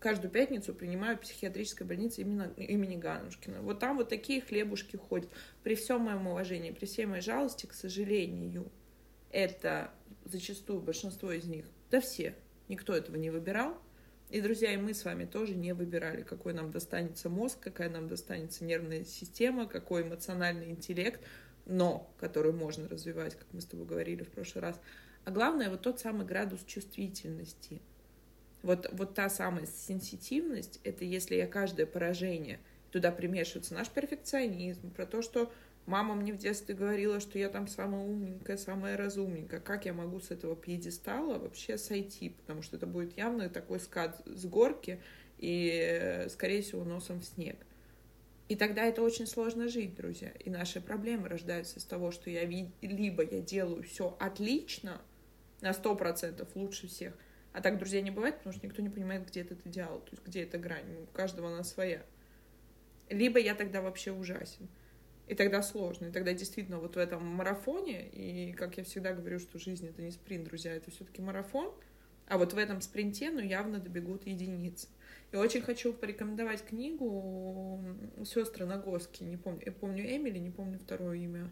каждую 0.05 0.29
пятницу 0.29 0.71
принимаю 0.71 1.17
в 1.17 1.21
психиатрической 1.21 1.87
больнице 1.87 2.21
именно 2.21 2.53
имени 2.57 2.95
Ганушкина. 2.95 3.63
Вот 3.63 3.79
там 3.79 3.97
вот 3.97 4.07
такие 4.07 4.39
хлебушки 4.39 4.97
ходят. 4.97 5.31
При 5.63 5.73
всем 5.73 6.01
моем 6.01 6.27
уважении, 6.27 6.69
при 6.69 6.85
всей 6.85 7.07
моей 7.07 7.23
жалости, 7.23 7.65
к 7.65 7.73
сожалению, 7.73 8.71
это 9.31 9.89
зачастую 10.23 10.81
большинство 10.81 11.31
из 11.31 11.45
них, 11.45 11.65
да 11.89 12.01
все, 12.01 12.35
никто 12.67 12.93
этого 12.93 13.15
не 13.15 13.31
выбирал. 13.31 13.79
И, 14.29 14.41
друзья, 14.41 14.71
и 14.71 14.77
мы 14.77 14.93
с 14.93 15.03
вами 15.05 15.25
тоже 15.25 15.55
не 15.55 15.73
выбирали, 15.73 16.21
какой 16.21 16.53
нам 16.53 16.69
достанется 16.69 17.27
мозг, 17.27 17.57
какая 17.59 17.89
нам 17.89 18.07
достанется 18.07 18.63
нервная 18.63 19.05
система, 19.05 19.65
какой 19.65 20.03
эмоциональный 20.03 20.69
интеллект, 20.69 21.19
но 21.65 22.13
который 22.19 22.53
можно 22.53 22.87
развивать, 22.87 23.33
как 23.33 23.47
мы 23.53 23.59
с 23.59 23.65
тобой 23.65 23.87
говорили 23.87 24.21
в 24.21 24.29
прошлый 24.29 24.61
раз. 24.61 24.79
А 25.23 25.31
главное, 25.31 25.71
вот 25.71 25.81
тот 25.81 25.99
самый 25.99 26.27
градус 26.27 26.63
чувствительности– 26.63 27.81
вот, 28.65 28.89
вот 28.93 29.13
та 29.13 29.29
самая 29.29 29.67
сенситивность, 29.67 30.79
это 30.83 31.05
если 31.05 31.35
я 31.35 31.45
каждое 31.45 31.85
поражение, 31.85 32.59
туда 32.91 33.11
примешивается 33.11 33.75
наш 33.75 33.89
перфекционизм, 33.89 34.89
про 34.89 35.05
то, 35.05 35.21
что 35.21 35.53
мама 35.85 36.15
мне 36.15 36.33
в 36.33 36.37
детстве 36.37 36.73
говорила, 36.73 37.19
что 37.19 37.37
я 37.37 37.49
там 37.49 37.67
самая 37.67 38.03
умненькая, 38.03 38.57
самая 38.57 38.97
разумненькая. 38.97 39.59
Как 39.59 39.85
я 39.85 39.93
могу 39.93 40.19
с 40.19 40.31
этого 40.31 40.55
пьедестала 40.55 41.37
вообще 41.37 41.77
сойти? 41.77 42.29
Потому 42.29 42.63
что 42.63 42.77
это 42.77 42.87
будет 42.87 43.15
явно 43.15 43.49
такой 43.49 43.79
скат 43.79 44.19
с 44.25 44.45
горки 44.45 44.99
и, 45.37 46.25
скорее 46.29 46.63
всего, 46.63 46.83
носом 46.83 47.19
в 47.19 47.25
снег. 47.25 47.57
И 48.49 48.55
тогда 48.55 48.83
это 48.83 49.03
очень 49.03 49.27
сложно 49.27 49.67
жить, 49.67 49.93
друзья. 49.93 50.29
И 50.43 50.49
наши 50.49 50.81
проблемы 50.81 51.29
рождаются 51.29 51.77
из 51.77 51.83
того, 51.83 52.09
что 52.11 52.31
я 52.31 52.45
либо 52.45 53.23
я 53.23 53.41
делаю 53.41 53.83
все 53.83 54.17
отлично, 54.19 55.01
на 55.61 55.73
сто 55.73 55.95
процентов 55.95 56.47
лучше 56.55 56.87
всех, 56.87 57.13
а 57.55 57.61
так, 57.61 57.77
друзья, 57.77 58.01
не 58.01 58.11
бывает, 58.11 58.35
потому 58.35 58.53
что 58.53 58.67
никто 58.67 58.81
не 58.81 58.89
понимает, 58.89 59.25
где 59.29 59.39
этот 59.39 59.65
идеал, 59.65 60.01
то 60.01 60.11
есть 60.11 60.25
где 60.25 60.43
эта 60.43 60.57
грань. 60.57 60.93
У 61.01 61.05
каждого 61.15 61.47
она 61.47 61.63
своя. 61.63 62.03
Либо 63.09 63.39
я 63.39 63.55
тогда 63.55 63.81
вообще 63.81 64.11
ужасен. 64.11 64.67
И 65.27 65.35
тогда 65.35 65.63
сложно. 65.63 66.07
И 66.07 66.11
тогда 66.11 66.33
действительно 66.33 66.79
вот 66.79 66.97
в 66.97 66.99
этом 66.99 67.25
марафоне, 67.25 68.09
и 68.09 68.51
как 68.51 68.75
я 68.75 68.83
всегда 68.83 69.13
говорю, 69.13 69.39
что 69.39 69.57
жизнь 69.57 69.87
это 69.87 70.01
не 70.01 70.11
спринт, 70.11 70.49
друзья, 70.49 70.73
это 70.73 70.91
все-таки 70.91 71.21
марафон, 71.21 71.73
а 72.27 72.37
вот 72.37 72.51
в 72.51 72.57
этом 72.57 72.81
спринте, 72.81 73.31
ну, 73.31 73.39
явно 73.39 73.79
добегут 73.79 74.27
единицы. 74.27 74.89
Я 75.31 75.39
очень 75.39 75.61
хочу 75.61 75.93
порекомендовать 75.93 76.61
книгу 76.65 77.81
сестры 78.25 78.65
Нагоски, 78.65 79.23
не 79.23 79.37
помню, 79.37 79.61
я 79.65 79.71
помню 79.71 80.03
Эмили, 80.03 80.39
не 80.39 80.51
помню 80.51 80.77
второе 80.77 81.19
имя, 81.19 81.49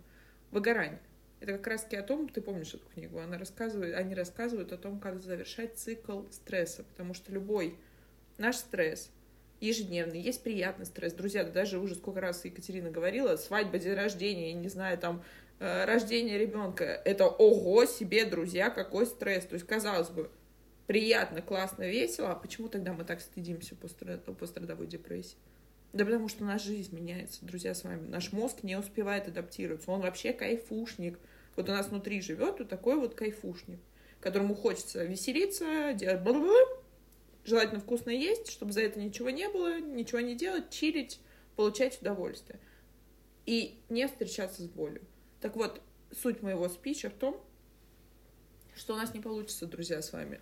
«Выгорание». 0.51 0.99
Это 1.43 1.57
как 1.57 1.67
раз-таки 1.67 1.97
о 1.97 2.03
том, 2.03 2.29
ты 2.29 2.39
помнишь 2.39 2.73
эту 2.73 2.85
книгу, 2.93 3.19
она 3.19 3.37
рассказывает, 3.37 3.95
они 3.95 4.15
рассказывают 4.15 4.71
о 4.71 4.77
том, 4.77 5.01
как 5.01 5.21
завершать 5.21 5.77
цикл 5.77 6.21
стресса, 6.31 6.85
потому 6.85 7.13
что 7.13 7.33
любой 7.33 7.77
наш 8.37 8.55
стресс 8.55 9.11
ежедневный, 9.59 10.21
есть 10.21 10.41
приятный 10.41 10.85
стресс. 10.85 11.11
Друзья, 11.11 11.43
да 11.43 11.51
даже 11.51 11.79
уже 11.79 11.95
сколько 11.95 12.21
раз 12.21 12.45
Екатерина 12.45 12.91
говорила, 12.91 13.35
свадьба, 13.35 13.77
день 13.77 13.93
рождения, 13.93 14.51
я 14.51 14.53
не 14.53 14.69
знаю, 14.69 14.97
там, 14.97 15.21
э, 15.59 15.83
рождение 15.83 16.37
ребенка, 16.37 16.85
это 16.85 17.27
ого 17.27 17.83
себе, 17.83 18.23
друзья, 18.23 18.69
какой 18.69 19.05
стресс. 19.05 19.45
То 19.45 19.55
есть, 19.55 19.67
казалось 19.67 20.11
бы, 20.11 20.31
приятно, 20.87 21.41
классно, 21.41 21.83
весело, 21.83 22.31
а 22.31 22.35
почему 22.35 22.69
тогда 22.69 22.93
мы 22.93 23.03
так 23.03 23.19
стыдимся 23.19 23.75
пострадовой 23.75 24.87
депрессии? 24.87 25.35
Да 25.91 26.05
потому 26.05 26.29
что 26.29 26.45
наша 26.45 26.67
жизнь 26.67 26.95
меняется, 26.95 27.45
друзья, 27.45 27.75
с 27.75 27.83
вами. 27.83 28.07
Наш 28.07 28.31
мозг 28.31 28.63
не 28.63 28.77
успевает 28.77 29.27
адаптироваться. 29.27 29.91
Он 29.91 30.01
вообще 30.01 30.31
кайфушник. 30.33 31.19
Вот 31.55 31.69
у 31.69 31.71
нас 31.71 31.87
внутри 31.87 32.21
живет 32.21 32.59
вот 32.59 32.69
такой 32.69 32.95
вот 32.95 33.15
кайфушник, 33.15 33.79
которому 34.19 34.55
хочется 34.55 35.03
веселиться, 35.03 35.93
делать 35.93 36.21
бла 36.21 36.33
желательно 37.45 37.79
вкусно 37.79 38.09
есть, 38.09 38.49
чтобы 38.49 38.71
за 38.71 38.81
это 38.81 38.99
ничего 38.99 39.29
не 39.29 39.49
было, 39.49 39.79
ничего 39.79 40.21
не 40.21 40.35
делать, 40.35 40.69
чилить, 40.69 41.19
получать 41.55 41.99
удовольствие. 42.01 42.59
И 43.45 43.77
не 43.89 44.07
встречаться 44.07 44.61
с 44.61 44.67
болью. 44.67 45.01
Так 45.41 45.55
вот, 45.55 45.81
суть 46.11 46.41
моего 46.41 46.69
спича 46.69 47.09
в 47.09 47.13
том, 47.13 47.41
что 48.75 48.93
у 48.93 48.97
нас 48.97 49.13
не 49.13 49.19
получится, 49.19 49.65
друзья, 49.65 50.01
с 50.01 50.13
вами 50.13 50.39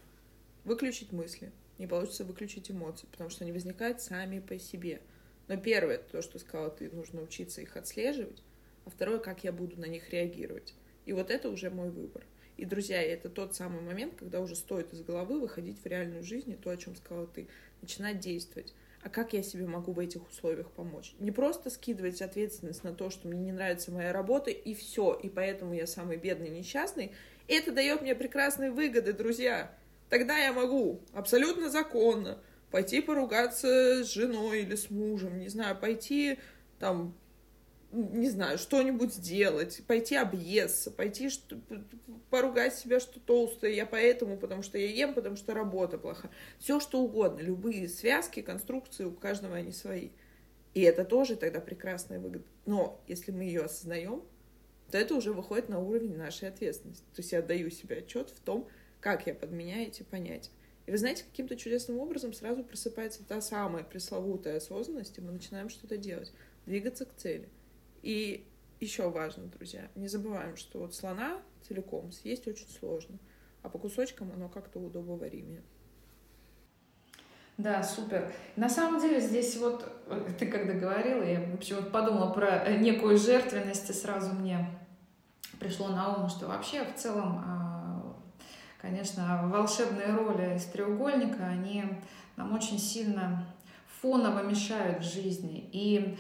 выключить 0.64 1.12
мысли, 1.12 1.52
не 1.80 1.88
получится 1.88 2.24
выключить 2.24 2.70
эмоции, 2.70 3.08
потому 3.10 3.30
что 3.30 3.44
они 3.44 3.52
возникают 3.52 4.02
сами 4.02 4.40
по 4.40 4.60
себе. 4.60 5.02
Но 5.48 5.58
первое, 5.58 5.98
то, 5.98 6.22
что 6.22 6.38
сказала 6.38 6.70
ты, 6.70 6.90
нужно 6.92 7.22
учиться 7.22 7.62
их 7.62 7.76
отслеживать, 7.76 8.44
а 8.86 8.92
второе, 8.92 9.18
как 9.18 9.44
я 9.44 9.52
буду 9.52 9.80
на 9.80 9.86
них 9.86 10.12
реагировать. 10.12 10.76
И 11.06 11.14
вот 11.14 11.32
это 11.32 11.50
уже 11.50 11.70
мой 11.70 11.90
выбор. 11.90 12.24
И, 12.58 12.66
друзья, 12.66 13.02
это 13.02 13.30
тот 13.30 13.56
самый 13.56 13.82
момент, 13.82 14.14
когда 14.16 14.40
уже 14.40 14.56
стоит 14.56 14.94
из 14.94 15.02
головы 15.02 15.40
выходить 15.40 15.82
в 15.82 15.86
реальную 15.86 16.24
жизнь, 16.24 16.52
и 16.52 16.56
то, 16.56 16.70
о 16.70 16.78
чем 16.78 16.96
сказала 16.96 17.28
ты, 17.28 17.48
начинать 17.82 18.20
действовать. 18.20 18.74
А 19.04 19.10
как 19.10 19.34
я 19.34 19.42
себе 19.42 19.66
могу 19.66 19.94
в 19.94 20.00
этих 20.00 20.28
условиях 20.30 20.70
помочь? 20.72 21.16
Не 21.20 21.32
просто 21.32 21.72
скидывать 21.72 22.22
ответственность 22.22 22.84
на 22.84 22.94
то, 22.94 23.10
что 23.10 23.28
мне 23.28 23.40
не 23.40 23.52
нравится 23.52 23.92
моя 23.92 24.14
работа, 24.14 24.52
и 24.52 24.76
все, 24.76 25.14
и 25.14 25.28
поэтому 25.28 25.74
я 25.74 25.88
самый 25.88 26.18
бедный, 26.18 26.50
несчастный. 26.50 27.12
Это 27.48 27.72
дает 27.72 28.02
мне 28.02 28.14
прекрасные 28.14 28.70
выгоды, 28.70 29.14
друзья. 29.14 29.76
Тогда 30.10 30.38
я 30.38 30.54
могу 30.54 31.02
абсолютно 31.14 31.70
законно 31.70 32.38
пойти 32.70 33.02
поругаться 33.02 34.04
с 34.04 34.14
женой 34.14 34.62
или 34.62 34.76
с 34.76 34.90
мужем, 34.90 35.40
не 35.40 35.50
знаю, 35.50 35.76
пойти 35.76 36.38
там 36.80 37.16
не 37.92 38.30
знаю, 38.30 38.58
что-нибудь 38.58 39.14
сделать, 39.14 39.82
пойти 39.86 40.16
объесться, 40.16 40.92
пойти 40.92 41.30
что 41.30 41.60
поругать 42.30 42.76
себя, 42.76 43.00
что 43.00 43.20
толстая 43.20 43.72
я 43.72 43.86
поэтому, 43.86 44.38
потому 44.38 44.64
что 44.64 44.78
я 44.78 44.88
ем, 44.88 45.14
потому 45.14 45.36
что 45.36 45.54
работа 45.54 45.98
плоха. 45.98 46.30
Все 46.60 46.80
что 46.80 47.02
угодно, 47.02 47.42
любые 47.42 47.90
связки, 47.90 48.42
конструкции, 48.42 49.04
у 49.04 49.12
каждого 49.12 49.56
они 49.56 49.72
свои. 49.72 50.10
И 50.74 50.82
это 50.82 51.04
тоже 51.04 51.36
тогда 51.36 51.60
прекрасная 51.60 52.20
выгода. 52.20 52.46
Но 52.66 53.04
если 53.08 53.32
мы 53.32 53.44
ее 53.44 53.64
осознаем, 53.64 54.24
то 54.90 54.98
это 54.98 55.16
уже 55.16 55.34
выходит 55.34 55.68
на 55.68 55.80
уровень 55.80 56.16
нашей 56.16 56.48
ответственности. 56.48 57.06
То 57.14 57.20
есть 57.20 57.32
я 57.34 57.40
отдаю 57.40 57.70
себе 57.70 57.98
отчет 57.98 58.30
в 58.30 58.40
том, 58.40 58.68
как 59.02 59.28
я 59.28 59.34
подменяю 59.34 59.88
эти 59.88 60.04
понятия. 60.04 60.52
И 60.86 60.92
вы 60.92 60.98
знаете, 60.98 61.24
каким-то 61.24 61.56
чудесным 61.58 62.00
образом 62.00 62.34
сразу 62.34 62.64
просыпается 62.64 63.24
та 63.28 63.42
самая 63.42 63.84
пресловутая 63.84 64.58
осознанность, 64.58 65.18
и 65.18 65.22
мы 65.22 65.32
начинаем 65.32 65.70
что-то 65.70 65.98
делать, 65.98 66.32
двигаться 66.66 67.06
к 67.06 67.16
цели– 67.16 67.50
и 68.02 68.48
еще 68.80 69.10
важно, 69.10 69.46
друзья, 69.46 69.90
не 69.96 70.08
забываем, 70.08 70.58
что 70.58 70.80
вот 70.80 70.96
слона 70.96 71.40
целиком 71.68 72.12
съесть 72.12 72.48
очень 72.48 72.68
сложно, 72.68 73.18
а 73.62 73.70
по 73.70 73.78
кусочкам 73.78 74.32
оно 74.34 74.50
как-то 74.50 74.80
удобоваримее. 74.80 75.62
Да, 77.58 77.84
супер. 77.84 78.34
На 78.56 78.70
самом 78.70 79.00
деле 79.00 79.20
здесь 79.20 79.56
вот, 79.58 79.86
ты 80.40 80.48
когда 80.48 80.74
говорила, 80.74 81.22
я 81.22 81.42
почему-то 81.56 81.92
подумала 81.92 82.34
про 82.34 82.72
некую 82.78 83.18
жертвенность, 83.18 83.90
и 83.90 83.94
сразу 83.94 84.34
мне 84.34 84.68
пришло 85.60 85.90
на 85.90 86.16
ум, 86.16 86.30
что 86.30 86.48
вообще 86.48 86.84
в 86.84 86.96
целом, 86.96 87.44
а, 87.46 88.16
конечно, 88.82 89.48
волшебные 89.48 90.16
роли 90.16 90.56
из 90.56 90.66
треугольника, 90.66 91.46
они 91.46 91.86
нам 92.36 92.54
очень 92.54 92.80
сильно 92.80 93.46
фоново 94.02 94.42
мешают 94.42 95.04
в 95.04 95.14
жизни. 95.14 95.70
И, 95.72 96.18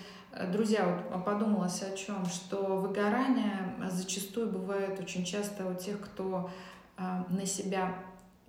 друзья, 0.51 0.85
вот 0.85 1.25
подумалось 1.25 1.81
о 1.83 1.95
чем, 1.95 2.25
что 2.25 2.77
выгорание 2.77 3.75
зачастую 3.89 4.49
бывает 4.49 4.99
очень 4.99 5.25
часто 5.25 5.65
у 5.65 5.73
тех, 5.73 5.99
кто 5.99 6.49
а, 6.97 7.25
на 7.29 7.45
себя 7.45 7.93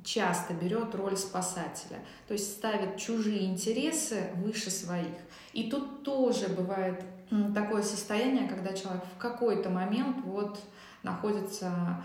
часто 0.04 0.52
берет 0.54 0.94
роль 0.94 1.16
спасателя, 1.16 1.98
то 2.26 2.34
есть 2.34 2.52
ставит 2.52 2.96
чужие 2.96 3.44
интересы 3.44 4.30
выше 4.36 4.70
своих. 4.70 5.16
И 5.52 5.70
тут 5.70 6.02
тоже 6.02 6.48
бывает 6.48 7.02
такое 7.54 7.82
состояние, 7.82 8.48
когда 8.48 8.72
человек 8.72 9.02
в 9.16 9.18
какой-то 9.18 9.70
момент 9.70 10.18
вот 10.24 10.60
находится 11.02 12.02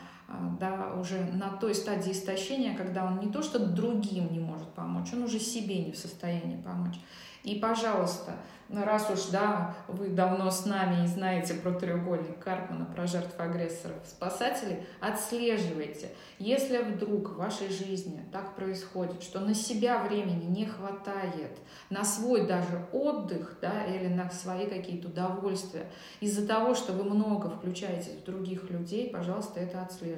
да, 0.60 0.94
уже 1.00 1.20
на 1.34 1.50
той 1.50 1.74
стадии 1.74 2.12
истощения, 2.12 2.76
когда 2.76 3.06
он 3.06 3.20
не 3.20 3.32
то 3.32 3.42
что 3.42 3.60
другим 3.60 4.32
не 4.32 4.40
может 4.40 4.68
помочь, 4.70 5.14
он 5.14 5.24
уже 5.24 5.40
себе 5.40 5.80
не 5.80 5.92
в 5.92 5.98
состоянии 5.98 6.62
помочь. 6.62 7.00
И, 7.44 7.56
пожалуйста, 7.56 8.34
раз 8.70 9.10
уж, 9.10 9.28
да, 9.32 9.76
вы 9.88 10.10
давно 10.10 10.52
с 10.52 10.66
нами 10.66 11.06
и 11.06 11.08
знаете 11.08 11.54
про 11.54 11.72
треугольник 11.72 12.40
Карпмана, 12.40 12.86
про 12.86 13.08
жертв 13.08 13.40
агрессоров, 13.40 13.98
спасателей, 14.06 14.86
отслеживайте. 15.00 16.10
Если 16.40 16.80
вдруг 16.80 17.30
в 17.30 17.36
вашей 17.38 17.70
жизни 17.70 18.22
так 18.34 18.56
происходит, 18.56 19.24
что 19.24 19.40
на 19.40 19.54
себя 19.54 20.04
времени 20.04 20.44
не 20.46 20.66
хватает, 20.66 21.58
на 21.90 22.04
свой 22.04 22.46
даже 22.46 22.86
отдых, 22.92 23.58
да, 23.62 23.86
или 23.86 24.08
на 24.08 24.30
свои 24.30 24.68
какие-то 24.68 25.08
удовольствия, 25.08 25.90
из-за 26.20 26.46
того, 26.46 26.76
что 26.76 26.92
вы 26.92 27.04
много 27.06 27.50
включаетесь 27.50 28.22
в 28.22 28.26
других 28.26 28.70
людей, 28.70 29.10
пожалуйста, 29.10 29.60
это 29.60 29.82
отслеживайте. 29.82 30.17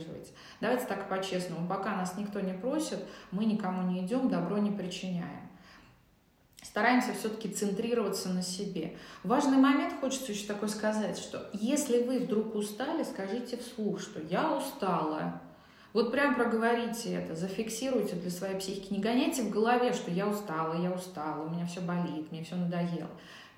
Давайте 0.62 0.86
так 0.86 1.10
по-честному, 1.10 1.68
пока 1.68 1.95
нас 1.95 2.18
никто 2.18 2.39
не 2.39 2.54
просит, 2.54 3.00
мы 3.32 3.45
никому 3.45 3.89
не 3.89 4.06
идем, 4.06 4.30
добро 4.30 4.58
не 4.58 4.72
причиняем 4.72 5.50
стараемся 6.70 7.14
все-таки 7.14 7.50
центрироваться 7.50 8.30
на 8.30 8.41
себе. 8.41 8.95
Важный 9.24 9.58
момент 9.58 9.95
хочется 10.00 10.32
еще 10.32 10.45
такой 10.45 10.70
сказать, 10.70 11.18
что 11.18 11.50
если 11.54 12.04
вы 12.04 12.20
вдруг 12.20 12.56
устали, 12.56 13.04
скажите 13.04 13.58
вслух, 13.58 14.00
что 14.00 14.20
я 14.22 14.56
устала. 14.56 15.41
Вот 15.91 16.12
прям 16.12 16.36
проговорите 16.36 17.16
это, 17.16 17.36
зафиксируйте 17.36 18.16
для 18.16 18.30
своей 18.30 18.60
психики. 18.60 18.93
Не 18.93 19.00
гоняйте 19.00 19.41
в 19.41 19.50
голове, 19.50 19.91
что 19.93 20.12
я 20.12 20.28
устала, 20.28 20.80
я 20.80 20.91
устала, 20.91 21.43
у 21.43 21.50
меня 21.50 21.66
все 21.66 21.82
болит, 21.82 22.32
мне 22.32 22.43
все 22.43 22.56
надоело. 22.56 23.10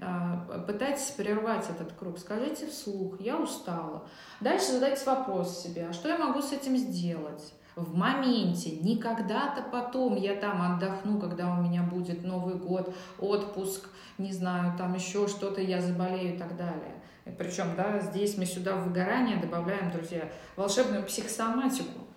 А, 0.01 0.63
пытайтесь 0.67 1.11
прервать 1.11 1.69
этот 1.69 1.93
круг. 1.93 2.17
Скажите 2.17 2.67
вслух, 2.67 3.21
я 3.21 3.37
устала. 3.37 4.07
Дальше 4.39 4.71
задайте 4.71 5.05
вопрос 5.05 5.63
себе, 5.63 5.87
а 5.89 5.93
что 5.93 6.09
я 6.09 6.17
могу 6.17 6.41
с 6.41 6.51
этим 6.51 6.75
сделать? 6.75 7.53
в 7.75 7.95
моменте, 7.95 8.71
не 8.71 8.97
когда-то 8.97 9.63
потом 9.63 10.15
я 10.15 10.35
там 10.35 10.61
отдохну, 10.61 11.19
когда 11.19 11.51
у 11.51 11.61
меня 11.61 11.83
будет 11.83 12.23
Новый 12.23 12.55
год, 12.55 12.93
отпуск, 13.17 13.89
не 14.17 14.33
знаю, 14.33 14.77
там 14.77 14.93
еще 14.93 15.27
что-то, 15.27 15.61
я 15.61 15.81
заболею 15.81 16.35
и 16.35 16.37
так 16.37 16.57
далее. 16.57 16.95
Причем, 17.37 17.75
да, 17.77 17.99
здесь 17.99 18.37
мы 18.37 18.45
сюда 18.45 18.75
в 18.75 18.87
выгорание 18.87 19.37
добавляем, 19.37 19.91
друзья, 19.91 20.29
волшебную 20.55 21.05
психосоматику. 21.05 22.07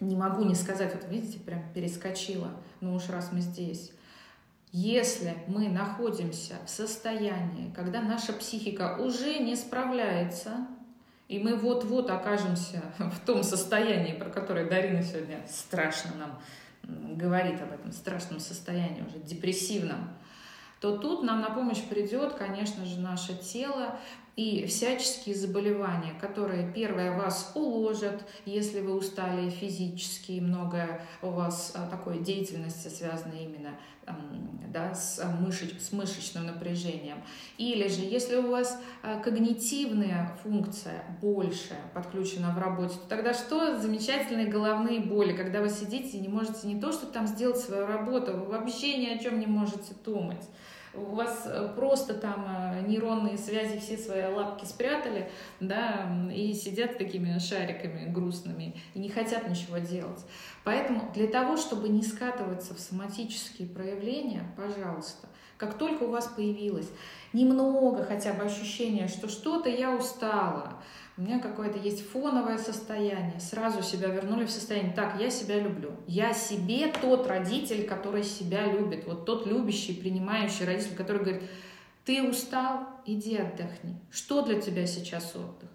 Не 0.00 0.16
могу 0.16 0.42
не 0.42 0.54
сказать, 0.54 0.92
вот 0.94 1.08
видите, 1.08 1.38
прям 1.38 1.62
перескочила, 1.72 2.48
ну 2.80 2.94
уж 2.94 3.08
раз 3.08 3.30
мы 3.30 3.40
здесь. 3.40 3.92
Если 4.76 5.36
мы 5.46 5.68
находимся 5.68 6.54
в 6.66 6.68
состоянии, 6.68 7.72
когда 7.76 8.02
наша 8.02 8.32
психика 8.32 8.96
уже 8.98 9.38
не 9.38 9.54
справляется 9.54 10.66
и 11.28 11.38
мы 11.38 11.54
вот-вот 11.54 12.10
окажемся 12.10 12.82
в 12.98 13.24
том 13.24 13.44
состоянии, 13.44 14.14
про 14.14 14.30
которое 14.30 14.68
Дарина 14.68 15.04
сегодня 15.04 15.46
страшно 15.48 16.10
нам 16.16 17.16
говорит 17.16 17.62
об 17.62 17.70
этом 17.70 17.92
страшном 17.92 18.40
состоянии, 18.40 19.02
уже 19.02 19.20
депрессивном, 19.20 20.10
то 20.80 20.96
тут 20.96 21.22
нам 21.22 21.40
на 21.40 21.50
помощь 21.50 21.84
придет, 21.84 22.34
конечно 22.34 22.84
же, 22.84 22.98
наше 22.98 23.36
тело, 23.36 24.00
и 24.36 24.66
всяческие 24.66 25.34
заболевания, 25.34 26.12
которые, 26.20 26.72
первое, 26.72 27.16
вас 27.16 27.52
уложат, 27.54 28.24
если 28.46 28.80
вы 28.80 28.94
устали 28.94 29.48
физически, 29.48 30.32
и 30.32 30.40
многое 30.40 31.00
у 31.22 31.30
вас 31.30 31.72
а, 31.74 31.86
такой 31.88 32.18
деятельности 32.18 32.88
связано 32.88 33.34
именно 33.34 33.78
да, 34.68 34.92
с, 34.92 35.20
а, 35.20 35.30
мышеч, 35.30 35.80
с 35.80 35.92
мышечным 35.92 36.46
напряжением. 36.46 37.18
Или 37.58 37.88
же, 37.88 38.00
если 38.00 38.36
у 38.36 38.50
вас 38.50 38.80
а, 39.02 39.20
когнитивная 39.20 40.36
функция 40.42 41.04
большая 41.22 41.80
подключена 41.94 42.52
в 42.52 42.58
работе, 42.58 42.94
то 42.94 43.08
тогда 43.08 43.32
что? 43.32 43.78
Замечательные 43.80 44.46
головные 44.46 45.00
боли, 45.00 45.34
когда 45.34 45.60
вы 45.60 45.70
сидите 45.70 46.18
и 46.18 46.20
не 46.20 46.28
можете 46.28 46.66
не 46.66 46.80
то, 46.80 46.92
что 46.92 47.06
там 47.06 47.26
сделать 47.28 47.58
свою 47.58 47.86
работу, 47.86 48.32
вы 48.32 48.46
вообще 48.46 48.96
ни 48.98 49.06
о 49.06 49.18
чем 49.18 49.38
не 49.38 49.46
можете 49.46 49.94
думать 50.04 50.44
у 50.96 51.14
вас 51.14 51.44
э, 51.46 51.72
просто 51.74 52.14
там 52.14 52.46
э, 52.46 52.86
нейронные 52.86 53.38
связи 53.38 53.78
все 53.78 53.96
свои 53.96 54.24
лапки 54.24 54.64
спрятали, 54.64 55.30
да, 55.60 56.08
и 56.34 56.52
сидят 56.52 56.98
такими 56.98 57.38
шариками 57.38 58.10
грустными 58.10 58.74
и 58.94 58.98
не 58.98 59.08
хотят 59.08 59.48
ничего 59.48 59.78
делать. 59.78 60.24
Поэтому 60.64 61.10
для 61.14 61.26
того, 61.26 61.56
чтобы 61.56 61.88
не 61.88 62.02
скатываться 62.02 62.74
в 62.74 62.80
соматические 62.80 63.68
проявления, 63.68 64.44
пожалуйста, 64.56 65.28
как 65.56 65.78
только 65.78 66.04
у 66.04 66.10
вас 66.10 66.26
появилось 66.26 66.88
немного 67.32 68.04
хотя 68.04 68.32
бы 68.32 68.44
ощущение, 68.44 69.08
что 69.08 69.28
что-то 69.28 69.68
я 69.68 69.94
устала, 69.94 70.82
у 71.16 71.22
меня 71.22 71.38
какое-то 71.38 71.78
есть 71.78 72.08
фоновое 72.10 72.58
состояние, 72.58 73.38
сразу 73.38 73.82
себя 73.82 74.08
вернули 74.08 74.46
в 74.46 74.50
состояние, 74.50 74.92
так, 74.92 75.20
я 75.20 75.30
себя 75.30 75.60
люблю, 75.60 75.92
я 76.08 76.34
себе 76.34 76.92
тот 77.00 77.26
родитель, 77.28 77.86
который 77.86 78.24
себя 78.24 78.66
любит, 78.66 79.06
вот 79.06 79.24
тот 79.24 79.46
любящий, 79.46 79.94
принимающий 79.94 80.66
родитель, 80.66 80.96
который 80.96 81.22
говорит, 81.22 81.42
ты 82.04 82.22
устал, 82.28 82.88
иди 83.06 83.36
отдохни, 83.36 84.00
что 84.10 84.42
для 84.42 84.60
тебя 84.60 84.86
сейчас 84.86 85.36
отдых? 85.36 85.70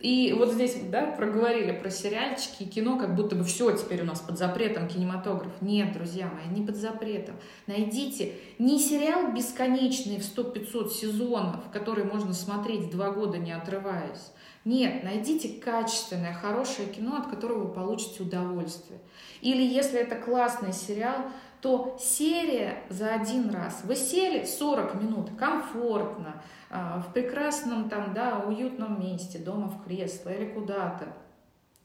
И 0.00 0.34
вот 0.36 0.52
здесь, 0.52 0.76
да, 0.90 1.06
проговорили 1.06 1.72
про 1.72 1.88
сериальчики 1.88 2.64
и 2.64 2.68
кино, 2.68 2.98
как 2.98 3.14
будто 3.14 3.36
бы 3.36 3.44
все 3.44 3.74
теперь 3.74 4.02
у 4.02 4.04
нас 4.04 4.20
под 4.20 4.36
запретом 4.36 4.86
кинематограф. 4.86 5.52
Нет, 5.62 5.94
друзья 5.94 6.28
мои, 6.28 6.54
не 6.54 6.66
под 6.66 6.76
запретом. 6.76 7.36
Найдите 7.66 8.34
не 8.58 8.78
сериал 8.78 9.32
бесконечный 9.32 10.18
в 10.18 10.22
100-500 10.22 10.90
сезонов, 10.90 11.70
который 11.72 12.04
можно 12.04 12.34
смотреть 12.34 12.90
два 12.90 13.12
года 13.12 13.38
не 13.38 13.52
отрываясь, 13.52 14.32
нет, 14.64 15.04
найдите 15.04 15.60
качественное, 15.60 16.32
хорошее 16.32 16.88
кино, 16.88 17.16
от 17.16 17.26
которого 17.26 17.66
вы 17.66 17.74
получите 17.74 18.22
удовольствие. 18.22 18.98
Или 19.42 19.62
если 19.62 20.00
это 20.00 20.16
классный 20.16 20.72
сериал, 20.72 21.26
то 21.60 21.96
серия 22.00 22.82
за 22.88 23.14
один 23.14 23.50
раз. 23.50 23.82
Вы 23.84 23.94
сели 23.96 24.44
40 24.44 24.94
минут, 24.94 25.30
комфортно, 25.38 26.42
а, 26.70 27.00
в 27.00 27.12
прекрасном 27.12 27.88
там, 27.88 28.14
да, 28.14 28.38
уютном 28.46 29.00
месте, 29.00 29.38
дома 29.38 29.68
в 29.68 29.84
кресло 29.84 30.30
или 30.30 30.46
куда-то, 30.46 31.14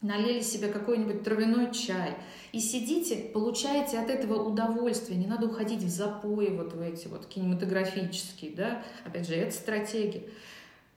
налили 0.01 0.39
себе 0.39 0.69
какой-нибудь 0.69 1.23
травяной 1.23 1.73
чай 1.73 2.15
и 2.53 2.59
сидите, 2.59 3.17
получаете 3.33 3.99
от 3.99 4.09
этого 4.09 4.43
удовольствие. 4.43 5.19
Не 5.19 5.27
надо 5.27 5.47
уходить 5.47 5.83
в 5.83 5.89
запои 5.89 6.55
вот 6.55 6.73
в 6.73 6.81
эти 6.81 7.07
вот 7.07 7.25
кинематографические, 7.25 8.51
да, 8.55 8.83
опять 9.05 9.27
же, 9.27 9.35
это 9.35 9.53
стратегия. 9.53 10.23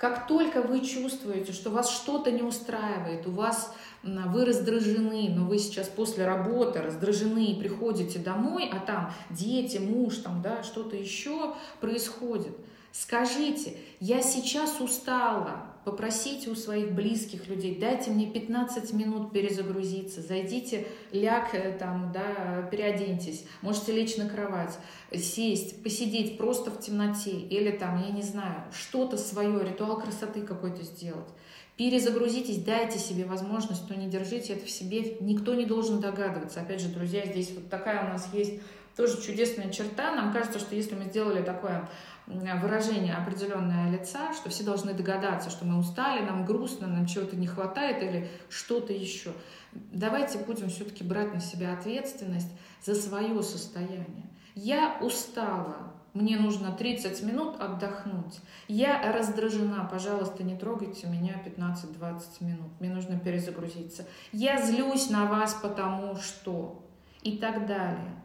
Как 0.02 0.26
только 0.26 0.62
вы 0.62 0.80
чувствуете, 0.80 1.52
что 1.52 1.70
вас 1.70 1.88
что-то 1.88 2.32
не 2.32 2.42
устраивает, 2.42 3.24
у 3.28 3.30
вас 3.30 3.72
вы 4.02 4.44
раздражены, 4.44 5.28
но 5.32 5.44
вы 5.44 5.60
сейчас 5.60 5.86
после 5.86 6.26
работы 6.26 6.82
раздражены 6.82 7.52
и 7.52 7.60
приходите 7.60 8.18
домой, 8.18 8.68
а 8.68 8.80
там 8.80 9.12
дети, 9.30 9.78
муж, 9.78 10.16
там, 10.16 10.42
да, 10.42 10.64
что-то 10.64 10.96
еще 10.96 11.54
происходит, 11.80 12.56
скажите, 12.90 13.76
я 14.00 14.22
сейчас 14.22 14.80
устала, 14.80 15.71
попросите 15.84 16.50
у 16.50 16.54
своих 16.54 16.92
близких 16.92 17.48
людей, 17.48 17.76
дайте 17.78 18.10
мне 18.10 18.26
15 18.26 18.92
минут 18.92 19.32
перезагрузиться, 19.32 20.22
зайдите, 20.22 20.86
ляг, 21.12 21.54
э, 21.54 21.76
там, 21.78 22.12
да, 22.12 22.68
переоденьтесь, 22.70 23.44
можете 23.62 23.92
лечь 23.92 24.16
на 24.16 24.28
кровать, 24.28 24.78
сесть, 25.12 25.82
посидеть 25.82 26.38
просто 26.38 26.70
в 26.70 26.80
темноте 26.80 27.32
или 27.32 27.70
там, 27.70 28.02
я 28.02 28.10
не 28.10 28.22
знаю, 28.22 28.64
что-то 28.72 29.16
свое, 29.16 29.64
ритуал 29.64 30.00
красоты 30.00 30.42
какой-то 30.42 30.82
сделать. 30.82 31.28
Перезагрузитесь, 31.76 32.58
дайте 32.58 32.98
себе 32.98 33.24
возможность, 33.24 33.88
но 33.88 33.96
не 33.96 34.08
держите 34.08 34.52
это 34.52 34.66
в 34.66 34.70
себе, 34.70 35.16
никто 35.20 35.54
не 35.54 35.64
должен 35.64 36.00
догадываться. 36.00 36.60
Опять 36.60 36.80
же, 36.80 36.88
друзья, 36.88 37.24
здесь 37.26 37.50
вот 37.52 37.70
такая 37.70 38.04
у 38.04 38.12
нас 38.12 38.28
есть 38.34 38.60
тоже 38.96 39.20
чудесная 39.22 39.70
черта. 39.70 40.14
Нам 40.14 40.32
кажется, 40.32 40.58
что 40.58 40.74
если 40.74 40.94
мы 40.94 41.04
сделали 41.04 41.42
такое 41.42 41.88
выражение 42.26 43.14
определенное 43.14 43.90
лица, 43.90 44.32
что 44.32 44.50
все 44.50 44.64
должны 44.64 44.94
догадаться, 44.94 45.50
что 45.50 45.64
мы 45.64 45.78
устали, 45.78 46.24
нам 46.24 46.44
грустно, 46.44 46.86
нам 46.86 47.06
чего-то 47.06 47.36
не 47.36 47.46
хватает 47.46 48.02
или 48.02 48.30
что-то 48.48 48.92
еще. 48.92 49.32
Давайте 49.72 50.38
будем 50.38 50.68
все-таки 50.68 51.04
брать 51.04 51.34
на 51.34 51.40
себя 51.40 51.72
ответственность 51.72 52.50
за 52.82 52.94
свое 52.94 53.42
состояние. 53.42 54.28
Я 54.54 54.98
устала, 55.00 55.92
мне 56.14 56.36
нужно 56.36 56.72
30 56.72 57.22
минут 57.22 57.58
отдохнуть. 57.58 58.40
Я 58.68 59.12
раздражена, 59.12 59.88
пожалуйста, 59.90 60.44
не 60.44 60.56
трогайте 60.56 61.06
меня 61.06 61.42
15-20 61.44 62.20
минут. 62.40 62.70
Мне 62.80 62.90
нужно 62.90 63.18
перезагрузиться. 63.18 64.04
Я 64.30 64.60
злюсь 64.60 65.08
на 65.08 65.26
вас, 65.26 65.54
потому 65.54 66.16
что... 66.16 66.78
И 67.22 67.38
так 67.38 67.66
далее. 67.66 68.16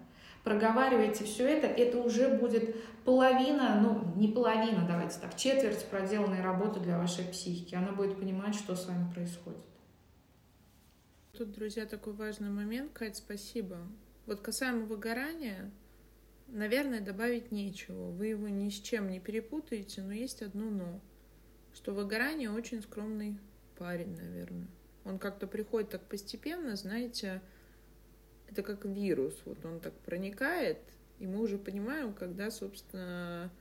Проговаривайте 0.47 1.25
все 1.25 1.45
это, 1.45 1.67
это 1.67 1.97
уже 1.97 2.29
будет 2.29 2.73
половина, 3.03 3.81
ну 3.81 4.15
не 4.15 4.29
половина, 4.29 4.87
давайте 4.87 5.19
так, 5.19 5.35
четверть 5.35 5.83
проделанной 5.87 6.41
работы 6.41 6.79
для 6.79 6.97
вашей 6.97 7.25
психики. 7.25 7.75
Она 7.75 7.91
будет 7.91 8.17
понимать, 8.17 8.55
что 8.55 8.73
с 8.73 8.85
вами 8.87 9.11
происходит. 9.13 9.59
Тут, 11.37 11.51
друзья, 11.51 11.85
такой 11.85 12.13
важный 12.13 12.49
момент. 12.49 12.93
Кать, 12.93 13.17
спасибо. 13.17 13.79
Вот 14.25 14.39
касаемо 14.39 14.85
выгорания, 14.85 15.69
наверное, 16.47 17.01
добавить 17.01 17.51
нечего. 17.51 18.09
Вы 18.11 18.27
его 18.27 18.47
ни 18.47 18.69
с 18.69 18.79
чем 18.79 19.09
не 19.09 19.19
перепутаете, 19.19 20.01
но 20.01 20.13
есть 20.13 20.41
одно 20.41 20.69
но. 20.69 21.01
Что 21.73 21.91
выгорание 21.91 22.51
очень 22.51 22.81
скромный 22.81 23.37
парень, 23.77 24.15
наверное. 24.15 24.69
Он 25.03 25.19
как-то 25.19 25.45
приходит 25.45 25.89
так 25.89 26.03
постепенно, 26.03 26.77
знаете, 26.77 27.41
это 28.49 28.63
как 28.63 28.85
вирус. 28.85 29.35
Вот 29.45 29.63
он 29.65 29.79
так 29.79 29.93
проникает, 29.99 30.79
и 31.19 31.27
мы 31.27 31.41
уже 31.41 31.57
понимаем, 31.57 32.13
когда, 32.13 32.51
собственно, 32.51 33.51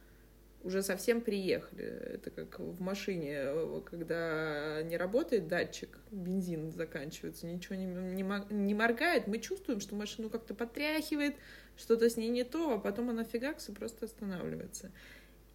уже 0.67 0.83
совсем 0.83 1.21
приехали. 1.21 1.85
Это 1.85 2.31
как 2.31 2.59
в 2.59 2.81
машине, 2.81 3.45
когда 3.85 4.83
не 4.83 4.97
работает 4.97 5.49
датчик, 5.49 5.99
бензин 6.11 6.73
заканчивается, 6.73 7.47
ничего 7.47 7.77
не, 7.77 7.87
не, 7.87 8.75
моргает, 8.75 9.29
мы 9.29 9.39
чувствуем, 9.39 9.81
что 9.81 9.95
машину 9.95 10.29
как-то 10.29 10.55
потряхивает, 10.55 11.37
что-то 11.77 12.11
с 12.11 12.17
ней 12.17 12.31
не 12.31 12.45
то, 12.45 12.75
а 12.75 12.79
потом 12.79 13.11
она 13.11 13.25
фигакс 13.25 13.69
и 13.69 13.73
просто 13.73 14.07
останавливается. 14.07 14.91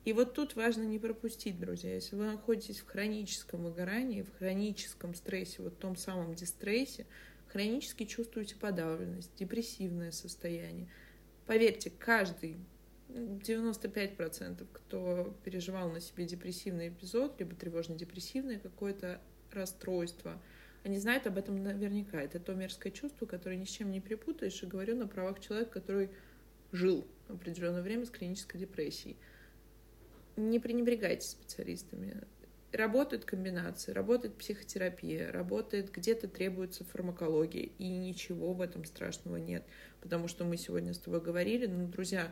И 0.05 0.13
вот 0.13 0.33
тут 0.33 0.55
важно 0.55 0.83
не 0.83 0.97
пропустить, 0.97 1.59
друзья, 1.59 1.93
если 1.93 2.15
вы 2.15 2.25
находитесь 2.25 2.79
в 2.79 2.87
хроническом 2.87 3.63
выгорании, 3.63 4.23
в 4.23 4.35
хроническом 4.37 5.13
стрессе, 5.13 5.61
вот 5.61 5.77
том 5.77 5.95
самом 5.95 6.33
дистрессе, 6.33 7.05
хронически 7.51 8.05
чувствуете 8.05 8.55
подавленность, 8.55 9.35
депрессивное 9.35 10.11
состояние. 10.11 10.87
Поверьте, 11.45 11.89
каждый 11.89 12.57
95%, 13.09 14.65
кто 14.71 15.35
переживал 15.43 15.91
на 15.91 15.99
себе 15.99 16.25
депрессивный 16.25 16.87
эпизод, 16.87 17.37
либо 17.39 17.55
тревожно-депрессивное 17.55 18.59
какое-то 18.59 19.21
расстройство, 19.51 20.41
они 20.83 20.97
знают 20.97 21.27
об 21.27 21.37
этом 21.37 21.61
наверняка. 21.61 22.21
Это 22.21 22.39
то 22.39 22.53
мерзкое 22.53 22.91
чувство, 22.91 23.25
которое 23.25 23.57
ни 23.57 23.65
с 23.65 23.69
чем 23.69 23.91
не 23.91 23.99
припутаешь, 23.99 24.63
и 24.63 24.65
говорю 24.65 24.95
на 24.95 25.07
правах 25.07 25.41
человека, 25.41 25.71
который 25.71 26.09
жил 26.71 27.05
определенное 27.27 27.81
время 27.81 28.05
с 28.05 28.09
клинической 28.09 28.61
депрессией. 28.61 29.17
Не 30.37 30.59
пренебрегайте 30.59 31.27
специалистами. 31.27 32.23
Работают 32.71 33.25
комбинации, 33.25 33.91
работает 33.91 34.35
психотерапия, 34.35 35.31
работает 35.31 35.91
где-то 35.91 36.29
требуется 36.29 36.85
фармакология, 36.85 37.69
и 37.77 37.87
ничего 37.89 38.53
в 38.53 38.61
этом 38.61 38.85
страшного 38.85 39.37
нет. 39.37 39.63
Потому 39.99 40.29
что 40.29 40.45
мы 40.45 40.55
сегодня 40.55 40.93
с 40.93 40.97
тобой 40.97 41.19
говорили, 41.19 41.65
ну, 41.65 41.87
друзья, 41.87 42.31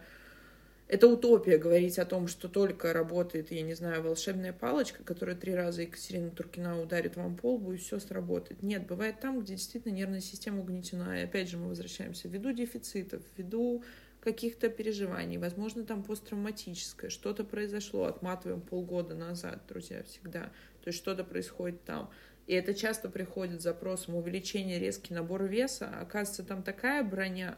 это 0.90 1.08
утопия 1.08 1.60
говорить 1.60 2.00
о 2.00 2.06
том, 2.06 2.28
что 2.28 2.48
только 2.48 2.94
работает, 2.94 3.52
я 3.52 3.62
не 3.62 3.76
знаю, 3.76 4.02
волшебная 4.02 4.54
палочка, 4.54 5.04
которая 5.04 5.36
три 5.36 5.54
раза 5.54 5.84
Екатерина 5.84 6.32
Туркина 6.32 6.82
ударит 6.82 7.16
вам 7.16 7.36
по 7.36 7.54
лбу, 7.54 7.74
и 7.74 7.78
все 7.78 8.00
сработает. 8.00 8.64
Нет, 8.64 8.88
бывает 8.88 9.20
там, 9.20 9.40
где 9.40 9.54
действительно 9.54 9.94
нервная 9.94 10.20
система 10.20 10.62
угнетена. 10.62 11.20
И 11.20 11.26
опять 11.26 11.48
же 11.48 11.58
мы 11.58 11.68
возвращаемся 11.68 12.28
ввиду 12.28 12.54
дефицитов, 12.54 13.22
ввиду 13.38 13.84
каких-то 14.20 14.70
переживаний, 14.70 15.38
возможно, 15.38 15.86
там 15.86 16.04
посттравматическое, 16.04 17.10
что-то 17.10 17.44
произошло, 17.44 18.06
отматываем 18.06 18.62
полгода 18.62 19.16
назад, 19.16 19.62
друзья, 19.68 20.04
всегда. 20.04 20.52
То 20.84 20.88
есть 20.88 20.98
что-то 20.98 21.24
происходит 21.24 21.84
там. 21.84 22.10
И 22.48 22.54
это 22.54 22.74
часто 22.74 23.10
приходит 23.10 23.62
запросом 23.62 24.16
увеличения 24.16 24.80
резкий 24.80 25.14
набор 25.14 25.44
веса. 25.44 25.90
Оказывается, 26.02 26.44
там 26.44 26.64
такая 26.64 27.04
броня, 27.04 27.58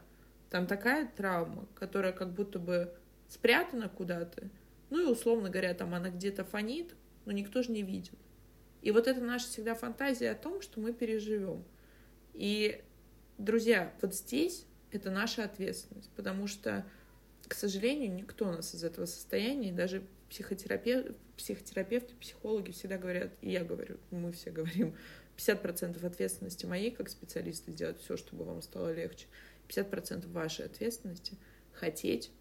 там 0.49 0.67
такая 0.67 1.07
травма, 1.07 1.67
которая 1.75 2.11
как 2.11 2.33
будто 2.33 2.59
бы 2.59 2.93
спрятана 3.27 3.87
куда-то. 3.89 4.49
Ну 4.89 5.07
и, 5.07 5.11
условно 5.11 5.49
говоря, 5.49 5.73
там 5.73 5.93
она 5.95 6.09
где-то 6.09 6.43
фонит, 6.43 6.93
но 7.25 7.31
никто 7.31 7.63
же 7.63 7.71
не 7.71 7.81
видит. 7.81 8.19
И 8.81 8.91
вот 8.91 9.07
это 9.07 9.21
наша 9.21 9.47
всегда 9.47 9.75
фантазия 9.75 10.31
о 10.31 10.35
том, 10.35 10.61
что 10.61 10.81
мы 10.81 10.91
переживем. 10.91 11.63
И, 12.33 12.83
друзья, 13.37 13.93
вот 14.01 14.13
здесь 14.13 14.65
это 14.91 15.11
наша 15.11 15.43
ответственность, 15.43 16.09
потому 16.15 16.47
что, 16.47 16.85
к 17.47 17.53
сожалению, 17.53 18.13
никто 18.13 18.51
нас 18.51 18.73
из 18.75 18.83
этого 18.83 19.05
состояния, 19.05 19.71
даже 19.71 20.03
психотерапевт, 20.29 21.15
психотерапевты, 21.37 22.15
психологи 22.15 22.71
всегда 22.71 22.97
говорят, 22.97 23.31
и 23.41 23.51
я 23.51 23.63
говорю, 23.63 23.97
мы 24.11 24.31
все 24.31 24.51
говорим, 24.51 24.95
50% 25.37 26.05
ответственности 26.05 26.65
моей 26.65 26.91
как 26.91 27.09
специалиста 27.09 27.71
сделать 27.71 27.99
все, 27.99 28.17
чтобы 28.17 28.45
вам 28.45 28.61
стало 28.61 28.93
легче, 28.93 29.27
50% 29.69 30.31
вашей 30.31 30.65
ответственности 30.65 31.37
хотеть 31.73 32.31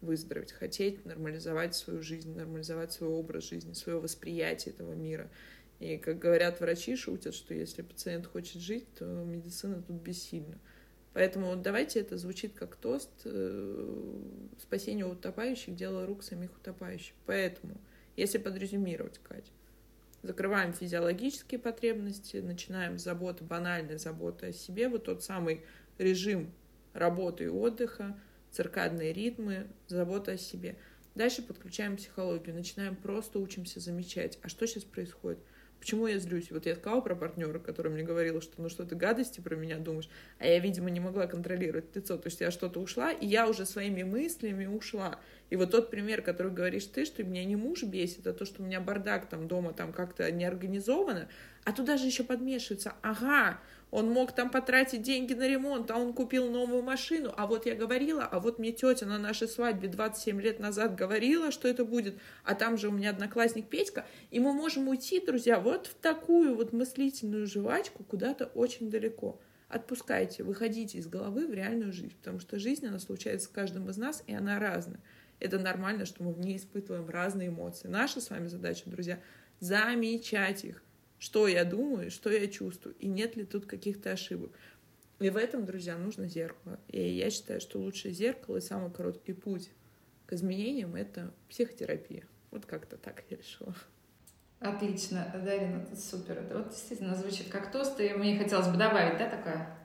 выздороветь, 0.00 0.52
хотеть 0.52 1.04
нормализовать 1.04 1.74
свою 1.74 2.02
жизнь, 2.02 2.34
нормализовать 2.34 2.92
свой 2.92 3.10
образ 3.10 3.44
жизни, 3.44 3.72
свое 3.72 4.00
восприятие 4.00 4.74
этого 4.74 4.92
мира. 4.94 5.30
И, 5.78 5.96
как 5.96 6.18
говорят 6.18 6.60
врачи, 6.60 6.96
шутят, 6.96 7.34
что 7.34 7.54
если 7.54 7.82
пациент 7.82 8.26
хочет 8.26 8.60
жить, 8.60 8.86
то 8.94 9.04
медицина 9.04 9.82
тут 9.82 9.96
бессильна. 9.96 10.58
Поэтому 11.14 11.56
давайте 11.56 12.00
это 12.00 12.16
звучит 12.16 12.54
как 12.54 12.76
тост 12.76 13.10
э, 13.24 14.18
спасение 14.58 15.04
утопающих, 15.04 15.74
дело 15.74 16.06
рук 16.06 16.22
самих 16.22 16.56
утопающих. 16.56 17.14
Поэтому, 17.26 17.76
если 18.16 18.38
подрезюмировать, 18.38 19.18
Катя, 19.18 19.50
закрываем 20.22 20.72
физиологические 20.72 21.60
потребности, 21.60 22.38
начинаем 22.38 22.98
с 22.98 23.02
заботы, 23.02 23.44
банальной 23.44 23.98
заботы 23.98 24.46
о 24.46 24.52
себе, 24.52 24.88
вот 24.88 25.04
тот 25.04 25.22
самый 25.22 25.64
режим 25.98 26.50
работы 26.94 27.44
и 27.44 27.48
отдыха, 27.48 28.18
циркадные 28.50 29.12
ритмы, 29.12 29.66
забота 29.88 30.32
о 30.32 30.38
себе. 30.38 30.76
Дальше 31.14 31.42
подключаем 31.42 31.96
психологию, 31.96 32.54
начинаем 32.54 32.96
просто 32.96 33.38
учимся 33.38 33.80
замечать, 33.80 34.38
а 34.42 34.48
что 34.48 34.66
сейчас 34.66 34.84
происходит, 34.84 35.40
Почему 35.82 36.06
я 36.06 36.20
злюсь? 36.20 36.52
Вот 36.52 36.64
я 36.64 36.76
сказала 36.76 37.00
про 37.00 37.16
партнера, 37.16 37.58
который 37.58 37.90
мне 37.90 38.04
говорил, 38.04 38.40
что 38.40 38.62
ну 38.62 38.68
что 38.68 38.84
ты 38.84 38.94
гадости 38.94 39.40
про 39.40 39.56
меня 39.56 39.78
думаешь, 39.78 40.08
а 40.38 40.46
я, 40.46 40.60
видимо, 40.60 40.90
не 40.90 41.00
могла 41.00 41.26
контролировать 41.26 41.86
лицо. 41.96 42.16
То 42.16 42.28
есть 42.28 42.40
я 42.40 42.52
что-то 42.52 42.78
ушла, 42.78 43.10
и 43.10 43.26
я 43.26 43.48
уже 43.48 43.66
своими 43.66 44.04
мыслями 44.04 44.66
ушла. 44.66 45.18
И 45.50 45.56
вот 45.56 45.72
тот 45.72 45.90
пример, 45.90 46.22
который 46.22 46.52
говоришь 46.52 46.84
ты, 46.84 47.04
что 47.04 47.24
меня 47.24 47.44
не 47.44 47.56
муж 47.56 47.82
бесит, 47.82 48.28
а 48.28 48.32
то, 48.32 48.44
что 48.44 48.62
у 48.62 48.64
меня 48.64 48.80
бардак 48.80 49.28
там 49.28 49.48
дома 49.48 49.72
там 49.72 49.92
как-то 49.92 50.30
не 50.30 50.44
организовано, 50.44 51.28
а 51.64 51.72
туда 51.72 51.96
же 51.96 52.06
еще 52.06 52.22
подмешивается, 52.22 52.94
ага, 53.02 53.58
он 53.92 54.10
мог 54.10 54.32
там 54.32 54.50
потратить 54.50 55.02
деньги 55.02 55.34
на 55.34 55.46
ремонт, 55.46 55.90
а 55.90 55.98
он 55.98 56.14
купил 56.14 56.50
новую 56.50 56.82
машину. 56.82 57.32
А 57.36 57.46
вот 57.46 57.66
я 57.66 57.74
говорила, 57.74 58.24
а 58.24 58.40
вот 58.40 58.58
мне 58.58 58.72
тетя 58.72 59.04
на 59.04 59.18
нашей 59.18 59.46
свадьбе 59.46 59.86
27 59.86 60.40
лет 60.40 60.58
назад 60.58 60.94
говорила, 60.94 61.52
что 61.52 61.68
это 61.68 61.84
будет. 61.84 62.18
А 62.42 62.54
там 62.54 62.78
же 62.78 62.88
у 62.88 62.90
меня 62.90 63.10
одноклассник 63.10 63.68
Петька. 63.68 64.06
И 64.30 64.40
мы 64.40 64.54
можем 64.54 64.88
уйти, 64.88 65.20
друзья, 65.20 65.60
вот 65.60 65.88
в 65.88 65.94
такую 65.94 66.56
вот 66.56 66.72
мыслительную 66.72 67.46
жвачку 67.46 68.02
куда-то 68.02 68.46
очень 68.46 68.90
далеко. 68.90 69.38
Отпускайте, 69.68 70.42
выходите 70.42 70.96
из 70.96 71.06
головы 71.06 71.46
в 71.46 71.52
реальную 71.52 71.92
жизнь, 71.92 72.16
потому 72.16 72.40
что 72.40 72.58
жизнь, 72.58 72.86
она 72.86 72.98
случается 72.98 73.48
с 73.48 73.50
каждым 73.50 73.90
из 73.90 73.98
нас, 73.98 74.24
и 74.26 74.32
она 74.32 74.58
разная. 74.58 75.00
Это 75.38 75.58
нормально, 75.58 76.06
что 76.06 76.22
мы 76.24 76.32
в 76.32 76.40
ней 76.40 76.56
испытываем 76.56 77.10
разные 77.10 77.48
эмоции. 77.48 77.88
Наша 77.88 78.22
с 78.22 78.30
вами 78.30 78.46
задача, 78.46 78.84
друзья, 78.86 79.20
замечать 79.60 80.64
их 80.64 80.82
что 81.22 81.46
я 81.46 81.64
думаю, 81.64 82.10
что 82.10 82.30
я 82.30 82.48
чувствую, 82.48 82.96
и 82.98 83.06
нет 83.06 83.36
ли 83.36 83.44
тут 83.44 83.64
каких-то 83.66 84.10
ошибок. 84.10 84.50
И 85.20 85.30
в 85.30 85.36
этом, 85.36 85.64
друзья, 85.64 85.96
нужно 85.96 86.26
зеркало. 86.26 86.80
И 86.88 87.00
я 87.00 87.30
считаю, 87.30 87.60
что 87.60 87.78
лучшее 87.78 88.12
зеркало 88.12 88.56
и 88.56 88.60
самый 88.60 88.90
короткий 88.90 89.32
путь 89.32 89.70
к 90.26 90.32
изменениям— 90.32 90.94
это 90.96 91.32
психотерапия. 91.48 92.24
Вот 92.50 92.66
как-то 92.66 92.96
так 92.96 93.22
я 93.30 93.36
решила. 93.36 93.72
Отлично, 94.58 95.30
Дарина, 95.32 95.82
это 95.82 95.94
супер. 95.94 96.38
Это 96.38 96.58
вот 96.58 96.70
действительно 96.70 97.14
звучит 97.14 97.50
как 97.50 97.70
тост, 97.70 98.00
и 98.00 98.08
мне 98.14 98.36
хотелось 98.36 98.66
бы 98.66 98.76
добавить, 98.76 99.16
да, 99.18 99.30
такая 99.30 99.78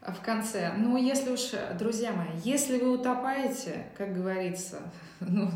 в 0.00 0.20
конце. 0.24 0.72
Ну, 0.76 0.96
если 0.96 1.30
уж, 1.30 1.52
друзья 1.78 2.10
мои, 2.12 2.36
если 2.42 2.80
вы 2.80 2.90
утопаете, 2.98 3.86
как 3.96 4.12
говорится, 4.12 4.82
ну, 5.20 5.52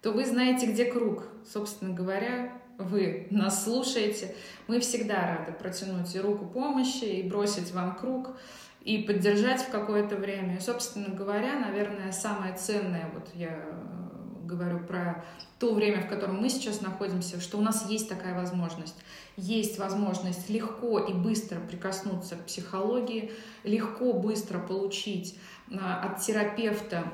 то 0.00 0.12
вы 0.12 0.24
знаете, 0.24 0.64
где 0.64 0.86
круг. 0.86 1.24
Собственно 1.46 1.92
говоря, 1.92 2.58
вы 2.80 3.26
нас 3.30 3.64
слушаете. 3.64 4.34
Мы 4.66 4.80
всегда 4.80 5.36
рады 5.38 5.52
протянуть 5.52 6.14
руку 6.16 6.46
помощи 6.46 7.04
и 7.04 7.28
бросить 7.28 7.72
вам 7.72 7.96
круг 7.96 8.30
и 8.82 8.98
поддержать 8.98 9.62
в 9.62 9.70
какое-то 9.70 10.16
время. 10.16 10.56
И, 10.56 10.60
собственно 10.60 11.14
говоря, 11.14 11.58
наверное, 11.58 12.12
самое 12.12 12.54
ценное, 12.56 13.10
вот 13.14 13.28
я 13.34 13.64
говорю 14.44 14.80
про 14.80 15.24
то 15.58 15.74
время, 15.74 16.02
в 16.02 16.08
котором 16.08 16.40
мы 16.40 16.48
сейчас 16.48 16.80
находимся, 16.80 17.40
что 17.40 17.58
у 17.58 17.60
нас 17.60 17.88
есть 17.88 18.08
такая 18.08 18.34
возможность. 18.34 18.96
Есть 19.36 19.78
возможность 19.78 20.50
легко 20.50 20.98
и 20.98 21.12
быстро 21.12 21.60
прикоснуться 21.60 22.36
к 22.36 22.46
психологии, 22.46 23.32
легко, 23.62 24.12
быстро 24.12 24.58
получить 24.58 25.38
а, 25.70 26.02
от 26.02 26.20
терапевта 26.20 27.04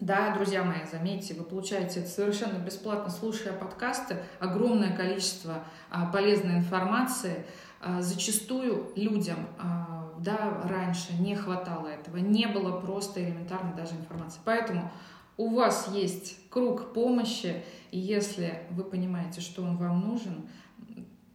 да, 0.00 0.32
друзья 0.32 0.62
мои, 0.62 0.86
заметьте, 0.90 1.34
вы 1.34 1.42
получаете 1.42 2.00
это 2.00 2.08
совершенно 2.08 2.58
бесплатно, 2.58 3.10
слушая 3.10 3.52
подкасты, 3.52 4.22
огромное 4.38 4.96
количество 4.96 5.64
а, 5.90 6.06
полезной 6.06 6.58
информации. 6.58 7.44
А, 7.80 8.00
зачастую 8.00 8.92
людям 8.94 9.48
а, 9.58 10.14
да, 10.20 10.62
раньше 10.64 11.14
не 11.14 11.34
хватало 11.34 11.88
этого, 11.88 12.18
не 12.18 12.46
было 12.46 12.80
просто 12.80 13.24
элементарно 13.24 13.74
даже 13.74 13.94
информации. 13.94 14.40
Поэтому 14.44 14.90
у 15.36 15.54
вас 15.54 15.88
есть 15.92 16.48
круг 16.48 16.92
помощи, 16.92 17.64
и 17.90 17.98
если 17.98 18.62
вы 18.70 18.84
понимаете, 18.84 19.40
что 19.40 19.62
он 19.62 19.76
вам 19.78 20.06
нужен, 20.06 20.48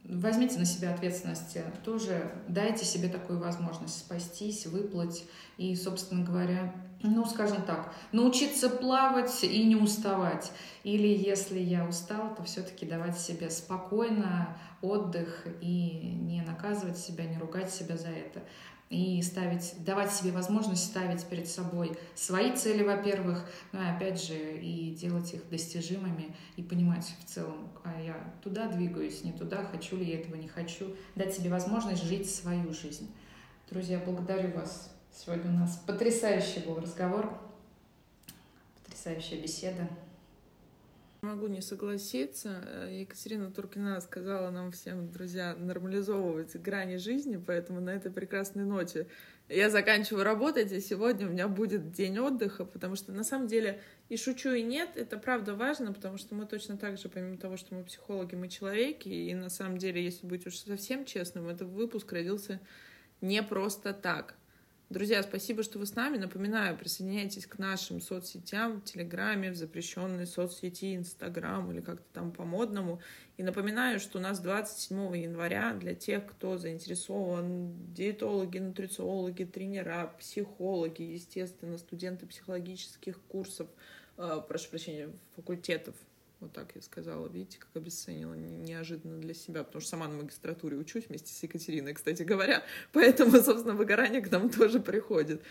возьмите 0.04 0.58
на 0.58 0.64
себя 0.64 0.94
ответственность, 0.94 1.56
тоже 1.84 2.30
дайте 2.48 2.84
себе 2.84 3.08
такую 3.08 3.38
возможность 3.38 3.98
спастись, 3.98 4.66
выплыть 4.66 5.24
и, 5.56 5.74
собственно 5.74 6.24
говоря, 6.24 6.74
ну, 7.02 7.24
скажем 7.26 7.62
так, 7.62 7.94
научиться 8.12 8.70
плавать 8.70 9.44
и 9.44 9.64
не 9.64 9.76
уставать. 9.76 10.52
Или 10.84 11.08
если 11.08 11.58
я 11.58 11.86
устал, 11.86 12.34
то 12.34 12.42
все-таки 12.44 12.86
давать 12.86 13.18
себе 13.18 13.50
спокойно 13.50 14.56
отдых 14.80 15.46
и 15.60 16.16
не 16.20 16.42
наказывать 16.42 16.98
себя, 16.98 17.24
не 17.24 17.38
ругать 17.38 17.72
себя 17.72 17.96
за 17.96 18.08
это. 18.08 18.42
И 18.94 19.20
ставить, 19.22 19.74
давать 19.84 20.12
себе 20.12 20.30
возможность 20.30 20.84
ставить 20.84 21.24
перед 21.24 21.48
собой 21.48 21.96
свои 22.14 22.54
цели, 22.54 22.84
во-первых, 22.84 23.50
ну 23.72 23.82
и 23.82 23.86
опять 23.86 24.22
же, 24.22 24.34
и 24.34 24.94
делать 24.94 25.34
их 25.34 25.48
достижимыми, 25.48 26.34
и 26.56 26.62
понимать 26.62 27.12
в 27.20 27.28
целом, 27.28 27.70
а 27.82 28.00
я 28.00 28.32
туда 28.42 28.68
двигаюсь, 28.68 29.24
не 29.24 29.32
туда, 29.32 29.64
хочу 29.64 29.96
ли 29.96 30.04
я 30.04 30.20
этого, 30.20 30.36
не 30.36 30.48
хочу. 30.48 30.94
Дать 31.16 31.34
себе 31.34 31.50
возможность 31.50 32.04
жить 32.04 32.30
свою 32.30 32.72
жизнь. 32.72 33.10
Друзья, 33.68 34.00
благодарю 34.04 34.52
вас 34.52 34.94
Сегодня 35.16 35.48
у 35.48 35.54
нас 35.54 35.76
потрясающий 35.86 36.60
был 36.66 36.80
разговор, 36.80 37.38
потрясающая 38.82 39.40
беседа. 39.40 39.88
Могу 41.24 41.46
не 41.46 41.62
согласиться. 41.62 42.62
Екатерина 42.90 43.50
Туркина 43.50 43.98
сказала 44.02 44.50
нам 44.50 44.72
всем, 44.72 45.10
друзья, 45.10 45.56
нормализовывать 45.56 46.54
грани 46.56 46.96
жизни, 46.96 47.42
поэтому 47.44 47.80
на 47.80 47.94
этой 47.94 48.12
прекрасной 48.12 48.66
ноте 48.66 49.06
я 49.48 49.70
заканчиваю 49.70 50.22
работать, 50.22 50.70
и 50.70 50.80
сегодня 50.80 51.26
у 51.26 51.30
меня 51.30 51.48
будет 51.48 51.92
день 51.92 52.18
отдыха, 52.18 52.66
потому 52.66 52.94
что 52.94 53.12
на 53.12 53.24
самом 53.24 53.46
деле 53.46 53.80
и 54.10 54.18
шучу, 54.18 54.50
и 54.50 54.62
нет, 54.62 54.90
это 54.96 55.16
правда 55.16 55.54
важно, 55.54 55.94
потому 55.94 56.18
что 56.18 56.34
мы 56.34 56.44
точно 56.44 56.76
так 56.76 56.98
же, 56.98 57.08
помимо 57.08 57.38
того, 57.38 57.56
что 57.56 57.74
мы 57.74 57.84
психологи, 57.84 58.34
мы 58.34 58.48
человеки, 58.48 59.08
и 59.08 59.32
на 59.32 59.48
самом 59.48 59.78
деле, 59.78 60.04
если 60.04 60.26
быть 60.26 60.46
уж 60.46 60.56
совсем 60.56 61.06
честным, 61.06 61.48
этот 61.48 61.68
выпуск 61.68 62.12
родился 62.12 62.60
не 63.22 63.42
просто 63.42 63.94
так. 63.94 64.34
Друзья, 64.90 65.22
спасибо, 65.22 65.62
что 65.62 65.78
вы 65.78 65.86
с 65.86 65.94
нами. 65.94 66.18
Напоминаю, 66.18 66.76
присоединяйтесь 66.76 67.46
к 67.46 67.58
нашим 67.58 68.02
соцсетям, 68.02 68.80
в 68.80 68.84
Телеграме, 68.84 69.50
в 69.50 69.56
запрещенной 69.56 70.26
соцсети 70.26 70.94
Инстаграм 70.94 71.72
или 71.72 71.80
как-то 71.80 72.04
там 72.12 72.30
по-модному. 72.30 73.00
И 73.38 73.42
напоминаю, 73.42 73.98
что 73.98 74.18
у 74.18 74.20
нас 74.20 74.40
27 74.40 75.16
января 75.16 75.72
для 75.72 75.94
тех, 75.94 76.26
кто 76.26 76.58
заинтересован, 76.58 77.94
диетологи, 77.94 78.58
нутрициологи, 78.58 79.44
тренера, 79.44 80.14
психологи, 80.18 81.00
естественно, 81.02 81.78
студенты 81.78 82.26
психологических 82.26 83.18
курсов, 83.22 83.68
э, 84.18 84.42
прошу 84.46 84.68
прощения, 84.68 85.08
факультетов 85.34 85.94
вот 86.40 86.52
так 86.52 86.72
я 86.74 86.82
сказала. 86.82 87.28
Видите, 87.28 87.58
как 87.58 87.70
обесценила 87.74 88.34
неожиданно 88.34 89.18
для 89.18 89.34
себя, 89.34 89.64
потому 89.64 89.80
что 89.80 89.90
сама 89.90 90.08
на 90.08 90.16
магистратуре 90.16 90.76
учусь 90.76 91.08
вместе 91.08 91.32
с 91.32 91.42
Екатериной, 91.42 91.94
кстати 91.94 92.22
говоря. 92.22 92.62
Поэтому, 92.92 93.32
собственно, 93.40 93.74
выгорание 93.74 94.20
к 94.20 94.30
нам 94.30 94.50
тоже 94.50 94.80
приходит. 94.80 95.42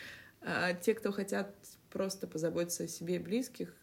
А 0.42 0.74
те, 0.74 0.94
кто 0.94 1.12
хотят 1.12 1.56
просто 1.90 2.28
позаботиться 2.28 2.84
о 2.84 2.88
себе 2.88 3.16
и 3.16 3.20
близких, 3.20 3.74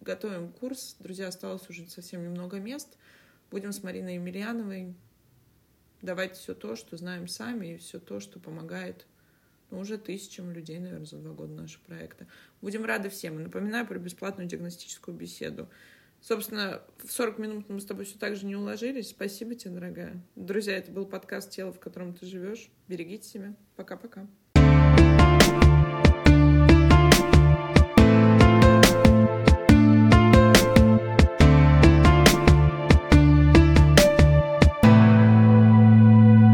готовим 0.00 0.50
курс. 0.52 0.96
Друзья, 0.98 1.28
осталось 1.28 1.68
уже 1.68 1.86
совсем 1.88 2.22
немного 2.24 2.58
мест. 2.58 2.96
Будем 3.50 3.72
с 3.72 3.82
Мариной 3.82 4.14
Емельяновой 4.14 4.94
давать 6.02 6.36
все 6.36 6.54
то, 6.54 6.76
что 6.76 6.96
знаем 6.96 7.28
сами, 7.28 7.74
и 7.74 7.76
все 7.76 7.98
то, 7.98 8.20
что 8.20 8.38
помогает 8.38 9.06
ну, 9.70 9.80
уже 9.80 9.98
тысячам 9.98 10.52
людей, 10.52 10.78
наверное, 10.78 11.06
за 11.06 11.18
два 11.18 11.32
года 11.32 11.52
нашего 11.52 11.82
проекта. 11.84 12.26
Будем 12.60 12.84
рады 12.84 13.08
всем. 13.08 13.38
И 13.38 13.42
напоминаю 13.42 13.86
про 13.86 13.98
бесплатную 13.98 14.48
диагностическую 14.48 15.16
беседу. 15.16 15.68
Собственно, 16.20 16.82
в 16.98 17.12
40 17.12 17.38
минут 17.38 17.68
мы 17.68 17.80
с 17.80 17.84
тобой 17.84 18.04
все 18.04 18.18
так 18.18 18.36
же 18.36 18.46
не 18.46 18.56
уложились. 18.56 19.10
Спасибо 19.10 19.54
тебе, 19.54 19.74
дорогая. 19.74 20.20
Друзья, 20.34 20.76
это 20.76 20.90
был 20.90 21.06
подкаст 21.06 21.50
«Тело, 21.50 21.72
в 21.72 21.78
котором 21.78 22.14
ты 22.14 22.26
живешь». 22.26 22.68
Берегите 22.88 23.28
себя. 23.28 23.54
Пока-пока. 23.76 24.26